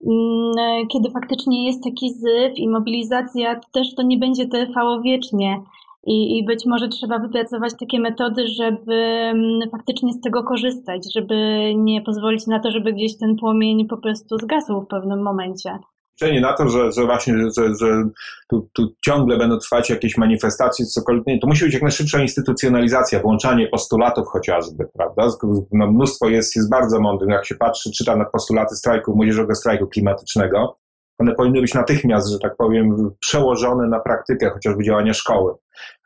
mm, 0.07 0.87
kiedy 0.87 1.11
faktycznie 1.11 1.67
jest 1.67 1.83
taki 1.83 2.13
zyw 2.13 2.57
i 2.57 2.69
mobilizacja, 2.69 3.55
to 3.55 3.67
też 3.73 3.95
to 3.95 4.03
nie 4.03 4.17
będzie 4.17 4.47
trwało 4.47 5.01
wiecznie. 5.01 5.61
I, 6.07 6.37
I 6.37 6.45
być 6.45 6.65
może 6.65 6.87
trzeba 6.87 7.19
wypracować 7.19 7.73
takie 7.79 7.99
metody, 7.99 8.47
żeby 8.47 8.95
mm, 8.95 9.69
faktycznie 9.71 10.13
z 10.13 10.21
tego 10.21 10.43
korzystać, 10.43 11.13
żeby 11.15 11.35
nie 11.75 12.01
pozwolić 12.01 12.47
na 12.47 12.59
to, 12.59 12.71
żeby 12.71 12.93
gdzieś 12.93 13.17
ten 13.17 13.35
płomień 13.35 13.87
po 13.87 13.97
prostu 13.97 14.37
zgasł 14.37 14.81
w 14.81 14.87
pewnym 14.87 15.23
momencie 15.23 15.79
liczenie 16.21 16.41
na 16.41 16.53
to, 16.53 16.69
że, 16.69 16.91
że 16.91 17.05
właśnie, 17.05 17.33
że, 17.57 17.75
że 17.75 18.03
tu, 18.49 18.69
tu 18.73 18.87
ciągle 19.05 19.37
będą 19.37 19.57
trwać 19.57 19.89
jakieś 19.89 20.17
manifestacje, 20.17 20.85
cokolwiek, 20.85 21.27
nie, 21.27 21.39
to 21.39 21.47
musi 21.47 21.65
być 21.65 21.73
jak 21.73 21.83
najszybsza 21.83 22.21
instytucjonalizacja, 22.21 23.19
włączanie 23.19 23.67
postulatów 23.67 24.27
chociażby, 24.27 24.87
prawda? 24.93 25.27
No, 25.71 25.91
mnóstwo 25.91 26.29
jest, 26.29 26.55
jest 26.55 26.69
bardzo 26.69 26.99
mądrych, 26.99 27.29
jak 27.29 27.45
się 27.45 27.55
patrzy, 27.55 27.91
czyta 27.91 28.15
na 28.15 28.25
postulaty 28.25 28.75
strajku, 28.75 29.15
młodzieżowego 29.15 29.55
strajku 29.55 29.87
klimatycznego, 29.87 30.77
one 31.19 31.35
powinny 31.35 31.61
być 31.61 31.73
natychmiast, 31.73 32.29
że 32.29 32.39
tak 32.39 32.55
powiem, 32.57 33.11
przełożone 33.19 33.87
na 33.87 33.99
praktykę 33.99 34.49
chociażby 34.49 34.83
działania 34.83 35.13
szkoły, 35.13 35.53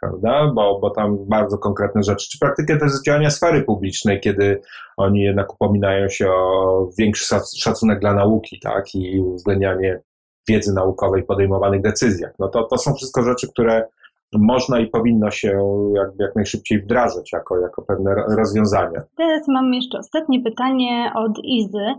prawda? 0.02 0.52
Bo, 0.56 0.80
bo 0.80 0.90
tam 0.90 1.18
bardzo 1.28 1.58
konkretne 1.58 2.04
rzeczy. 2.04 2.30
Czy 2.32 2.40
praktykę 2.40 2.78
też 2.78 2.92
działania 3.06 3.30
sfery 3.30 3.62
publicznej, 3.62 4.20
kiedy 4.20 4.62
oni 4.98 5.22
jednak 5.22 5.54
upominają 5.54 6.10
się 6.10 6.32
o 6.32 6.90
większy 6.98 7.36
szacunek 7.58 8.00
dla 8.00 8.14
nauki, 8.14 8.60
tak? 8.60 8.96
I 8.96 9.20
uwzględnianie 9.20 10.02
wiedzy 10.48 10.74
naukowej 10.74 11.24
w 11.24 11.26
podejmowanych 11.26 11.82
decyzjach. 11.82 12.32
No 12.40 12.48
to, 12.48 12.64
to 12.64 12.78
są 12.78 12.94
wszystko 12.94 13.24
rzeczy, 13.24 13.48
które 13.52 13.88
można 14.34 14.80
i 14.80 14.88
powinno 14.88 15.32
się 15.32 15.62
jak 16.20 16.36
najszybciej 16.36 16.82
wdrażać 16.82 17.34
jako, 17.34 17.60
jako 17.60 17.82
pewne 17.82 18.16
rozwiązania. 18.38 19.02
Teraz 19.18 19.48
mam 19.48 19.74
jeszcze 19.74 19.98
ostatnie 19.98 20.44
pytanie 20.44 21.12
od 21.16 21.40
Izy. 21.44 21.94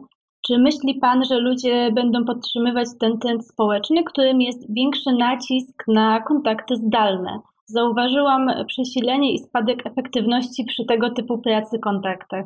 Czy 0.46 0.58
myśli 0.58 0.94
Pan, 1.00 1.24
że 1.24 1.38
ludzie 1.38 1.92
będą 1.92 2.24
podtrzymywać 2.24 2.88
ten 3.00 3.18
trend 3.18 3.46
społeczny, 3.46 4.04
którym 4.04 4.40
jest 4.40 4.74
większy 4.74 5.12
nacisk 5.12 5.84
na 5.88 6.20
kontakty 6.20 6.76
zdalne? 6.76 7.40
Zauważyłam 7.72 8.50
przesilenie 8.66 9.34
i 9.34 9.38
spadek 9.38 9.86
efektywności 9.86 10.64
przy 10.64 10.84
tego 10.84 11.10
typu 11.10 11.38
pracy 11.38 11.78
kontaktach. 11.78 12.44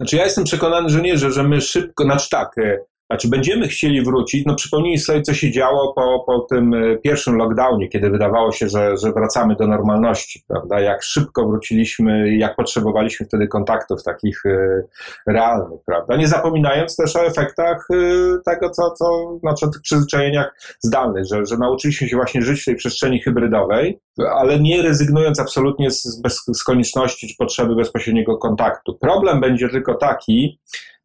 Znaczy 0.00 0.16
ja 0.16 0.24
jestem 0.24 0.44
przekonany, 0.44 0.88
że 0.88 1.02
nie, 1.02 1.18
że, 1.18 1.32
że 1.32 1.42
my 1.42 1.60
szybko, 1.60 2.04
znaczy 2.04 2.30
tak, 2.30 2.58
e, 2.58 2.78
znaczy 3.10 3.28
będziemy 3.28 3.68
chcieli 3.68 4.02
wrócić, 4.02 4.46
no 4.46 4.54
przypomnij 4.54 4.98
sobie, 4.98 5.22
co 5.22 5.34
się 5.34 5.50
działo 5.50 5.92
po, 5.94 6.24
po 6.26 6.40
tym 6.40 6.74
e, 6.74 6.96
pierwszym 6.96 7.36
lockdownie, 7.36 7.88
kiedy 7.88 8.10
wydawało 8.10 8.52
się, 8.52 8.68
że, 8.68 8.96
że 8.96 9.12
wracamy 9.12 9.56
do 9.56 9.66
normalności, 9.66 10.44
prawda? 10.48 10.80
Jak 10.80 11.02
szybko 11.02 11.48
wróciliśmy, 11.48 12.36
jak 12.36 12.56
potrzebowaliśmy 12.56 13.26
wtedy 13.26 13.48
kontaktów 13.48 14.02
takich 14.02 14.46
e, 14.46 14.82
realnych, 15.26 15.80
prawda? 15.86 16.16
Nie 16.16 16.28
zapominając 16.28 16.96
też 16.96 17.16
o 17.16 17.26
efektach 17.26 17.86
e, 17.90 17.96
tego, 18.44 18.70
co, 18.70 18.90
co 18.90 19.38
znaczy 19.40 19.66
o 19.66 19.70
tych 19.70 19.82
przyzwyczajeniach 19.82 20.54
zdalnych, 20.80 21.24
że, 21.24 21.46
że 21.46 21.56
nauczyliśmy 21.56 22.08
się 22.08 22.16
właśnie 22.16 22.42
żyć 22.42 22.62
w 22.62 22.64
tej 22.64 22.76
przestrzeni 22.76 23.20
hybrydowej, 23.20 24.00
ale 24.18 24.60
nie 24.60 24.82
rezygnując 24.82 25.40
absolutnie 25.40 25.90
z, 25.90 26.20
bez, 26.20 26.44
z 26.54 26.64
konieczności 26.64 27.28
czy 27.28 27.34
potrzeby 27.38 27.76
bezpośredniego 27.76 28.38
kontaktu. 28.38 28.98
Problem 29.00 29.40
będzie 29.40 29.68
tylko 29.68 29.94
taki, 29.94 30.58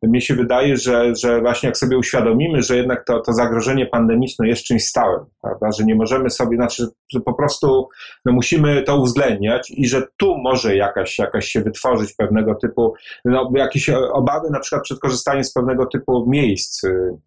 mnie 0.08 0.22
się 0.22 0.36
wydaje, 0.36 0.78
że, 0.78 1.16
że 1.16 1.42
właśnie 1.42 1.68
jak 1.68 1.78
sobie 1.78 1.98
uświadomimy, 1.98 2.62
że 2.62 2.78
jednak 2.78 3.06
to, 3.06 3.20
to 3.20 3.34
zagrożenie 3.34 3.86
pandemiczne 3.86 4.48
jest 4.48 4.64
czymś 4.64 4.86
stałym, 4.86 5.26
prawda? 5.42 5.72
że 5.72 5.86
nie 5.86 5.96
możemy 5.96 6.30
sobie, 6.30 6.58
znaczy, 6.58 6.88
że 7.14 7.20
po 7.20 7.34
prostu 7.34 7.90
no, 8.26 8.32
musimy 8.32 8.84
to 8.84 9.02
uwzględniać 9.02 9.72
i 9.72 9.88
że 9.88 10.04
tu 10.18 10.38
może 10.38 10.76
jakaś, 10.76 11.20
jakaś 11.20 11.48
się 11.48 11.62
wytworzyć 11.62 12.14
pewnego 12.14 12.56
typu, 12.56 12.94
no, 13.26 13.52
jakieś 13.56 13.90
obawy 13.90 14.50
na 14.50 14.60
przykład 14.60 14.84
przed 14.84 15.00
korzystaniem 15.00 15.44
z 15.44 15.54
pewnego 15.54 15.86
typu 15.86 16.26
miejsc, 16.30 16.82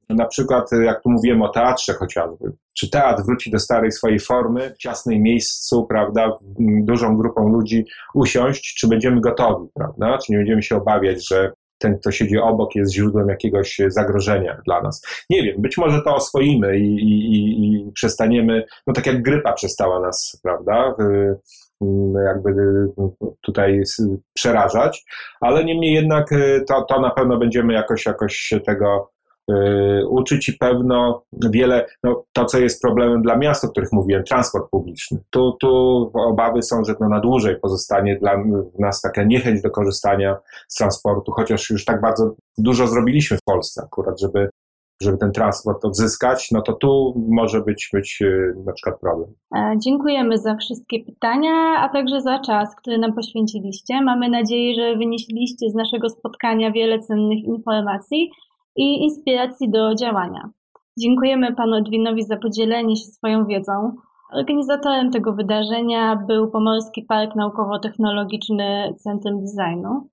na 0.08 0.26
przykład 0.26 0.70
jak 0.84 1.02
tu 1.02 1.10
mówiłem 1.10 1.42
o 1.42 1.48
teatrze 1.48 1.94
chociażby, 1.94 2.52
czy 2.74 2.90
teatr 2.90 3.22
wróci 3.22 3.50
do 3.50 3.58
starej 3.58 3.92
swojej 3.92 4.20
formy, 4.20 4.74
ciasnej 4.78 5.20
miejscu, 5.20 5.86
prawda, 5.86 6.38
dużą 6.82 7.16
grupą 7.16 7.48
ludzi 7.48 7.84
usiąść, 8.14 8.74
czy 8.74 8.88
będziemy 8.88 9.20
gotowi, 9.20 9.68
prawda, 9.74 10.18
czy 10.18 10.32
nie 10.32 10.38
będziemy 10.38 10.62
się 10.62 10.76
obawiać, 10.76 11.28
że 11.28 11.52
ten, 11.82 11.98
kto 11.98 12.10
siedzi 12.10 12.38
obok, 12.38 12.74
jest 12.74 12.92
źródłem 12.92 13.28
jakiegoś 13.28 13.80
zagrożenia 13.88 14.60
dla 14.66 14.82
nas. 14.82 15.02
Nie 15.30 15.42
wiem, 15.42 15.62
być 15.62 15.78
może 15.78 16.02
to 16.02 16.14
oswoimy 16.14 16.78
i, 16.78 16.94
i, 16.94 17.86
i 17.86 17.92
przestaniemy, 17.92 18.64
no 18.86 18.92
tak 18.92 19.06
jak 19.06 19.22
grypa 19.22 19.52
przestała 19.52 20.00
nas, 20.00 20.40
prawda, 20.42 20.94
jakby 22.24 22.52
tutaj 23.40 23.82
przerażać, 24.34 25.04
ale 25.40 25.64
niemniej 25.64 25.94
jednak 25.94 26.32
y, 26.32 26.64
to, 26.68 26.82
to 26.82 27.00
na 27.00 27.10
pewno 27.10 27.38
będziemy 27.38 27.72
jakoś, 27.72 28.06
jakoś 28.06 28.34
się 28.36 28.60
tego 28.60 29.11
Yy, 29.48 30.08
uczy 30.08 30.38
ci 30.38 30.52
pewno 30.52 31.24
wiele, 31.32 31.86
no, 32.04 32.24
to 32.32 32.44
co 32.44 32.58
jest 32.58 32.82
problemem 32.82 33.22
dla 33.22 33.36
miast, 33.36 33.64
o 33.64 33.68
których 33.68 33.92
mówiłem, 33.92 34.24
transport 34.24 34.70
publiczny. 34.70 35.18
Tu, 35.30 35.52
tu 35.60 36.10
obawy 36.14 36.62
są, 36.62 36.84
że 36.84 36.94
to 36.94 37.08
na 37.08 37.20
dłużej 37.20 37.56
pozostanie 37.60 38.18
dla 38.18 38.44
nas 38.78 39.00
taka 39.00 39.24
niechęć 39.24 39.62
do 39.62 39.70
korzystania 39.70 40.36
z 40.68 40.74
transportu, 40.74 41.32
chociaż 41.32 41.70
już 41.70 41.84
tak 41.84 42.00
bardzo 42.00 42.34
dużo 42.58 42.86
zrobiliśmy 42.86 43.36
w 43.36 43.42
Polsce 43.44 43.82
akurat, 43.84 44.20
żeby, 44.20 44.48
żeby 45.02 45.18
ten 45.18 45.32
transport 45.32 45.84
odzyskać, 45.84 46.50
no 46.50 46.62
to 46.62 46.72
tu 46.72 47.14
może 47.28 47.60
być, 47.60 47.90
być 47.92 48.20
yy, 48.20 48.54
na 48.66 48.72
przykład 48.72 49.00
problem. 49.00 49.30
E, 49.56 49.74
dziękujemy 49.78 50.38
za 50.38 50.56
wszystkie 50.56 51.04
pytania, 51.04 51.52
a 51.78 51.88
także 51.88 52.20
za 52.20 52.38
czas, 52.38 52.76
który 52.76 52.98
nam 52.98 53.14
poświęciliście. 53.14 54.02
Mamy 54.02 54.28
nadzieję, 54.28 54.74
że 54.74 54.96
wynieśliście 54.96 55.70
z 55.70 55.74
naszego 55.74 56.08
spotkania 56.08 56.72
wiele 56.72 56.98
cennych 56.98 57.44
informacji 57.44 58.30
i 58.76 59.02
inspiracji 59.02 59.70
do 59.70 59.94
działania. 59.94 60.50
Dziękujemy 60.98 61.54
panu 61.54 61.76
Edwinowi 61.76 62.22
za 62.22 62.36
podzielenie 62.36 62.96
się 62.96 63.04
swoją 63.04 63.46
wiedzą. 63.46 63.96
Organizatorem 64.32 65.10
tego 65.10 65.32
wydarzenia 65.32 66.16
był 66.16 66.50
Pomorski 66.50 67.02
Park 67.02 67.36
Naukowo-Technologiczny 67.36 68.94
Centrum 68.94 69.44
Designu. 69.44 70.08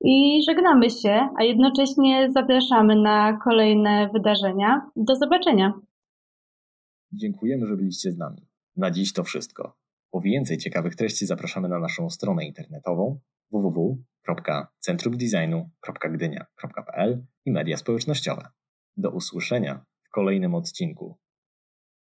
I 0.00 0.42
żegnamy 0.46 0.90
się, 0.90 1.28
a 1.38 1.44
jednocześnie 1.44 2.30
zapraszamy 2.30 2.96
na 2.96 3.38
kolejne 3.44 4.08
wydarzenia. 4.12 4.90
Do 4.96 5.16
zobaczenia. 5.16 5.72
Dziękujemy, 7.12 7.66
że 7.66 7.76
byliście 7.76 8.12
z 8.12 8.18
nami. 8.18 8.46
Na 8.76 8.90
dziś 8.90 9.12
to 9.12 9.24
wszystko. 9.24 9.76
Po 10.10 10.20
więcej 10.20 10.58
ciekawych 10.58 10.96
treści 10.96 11.26
zapraszamy 11.26 11.68
na 11.68 11.78
naszą 11.78 12.10
stronę 12.10 12.46
internetową 12.46 13.18
www.centrumdesignu.gdynia.pl 14.26 17.26
i 17.44 17.52
media 17.52 17.76
społecznościowe. 17.76 18.48
Do 18.96 19.10
usłyszenia 19.10 19.84
w 20.02 20.10
kolejnym 20.10 20.54
odcinku. 20.54 21.18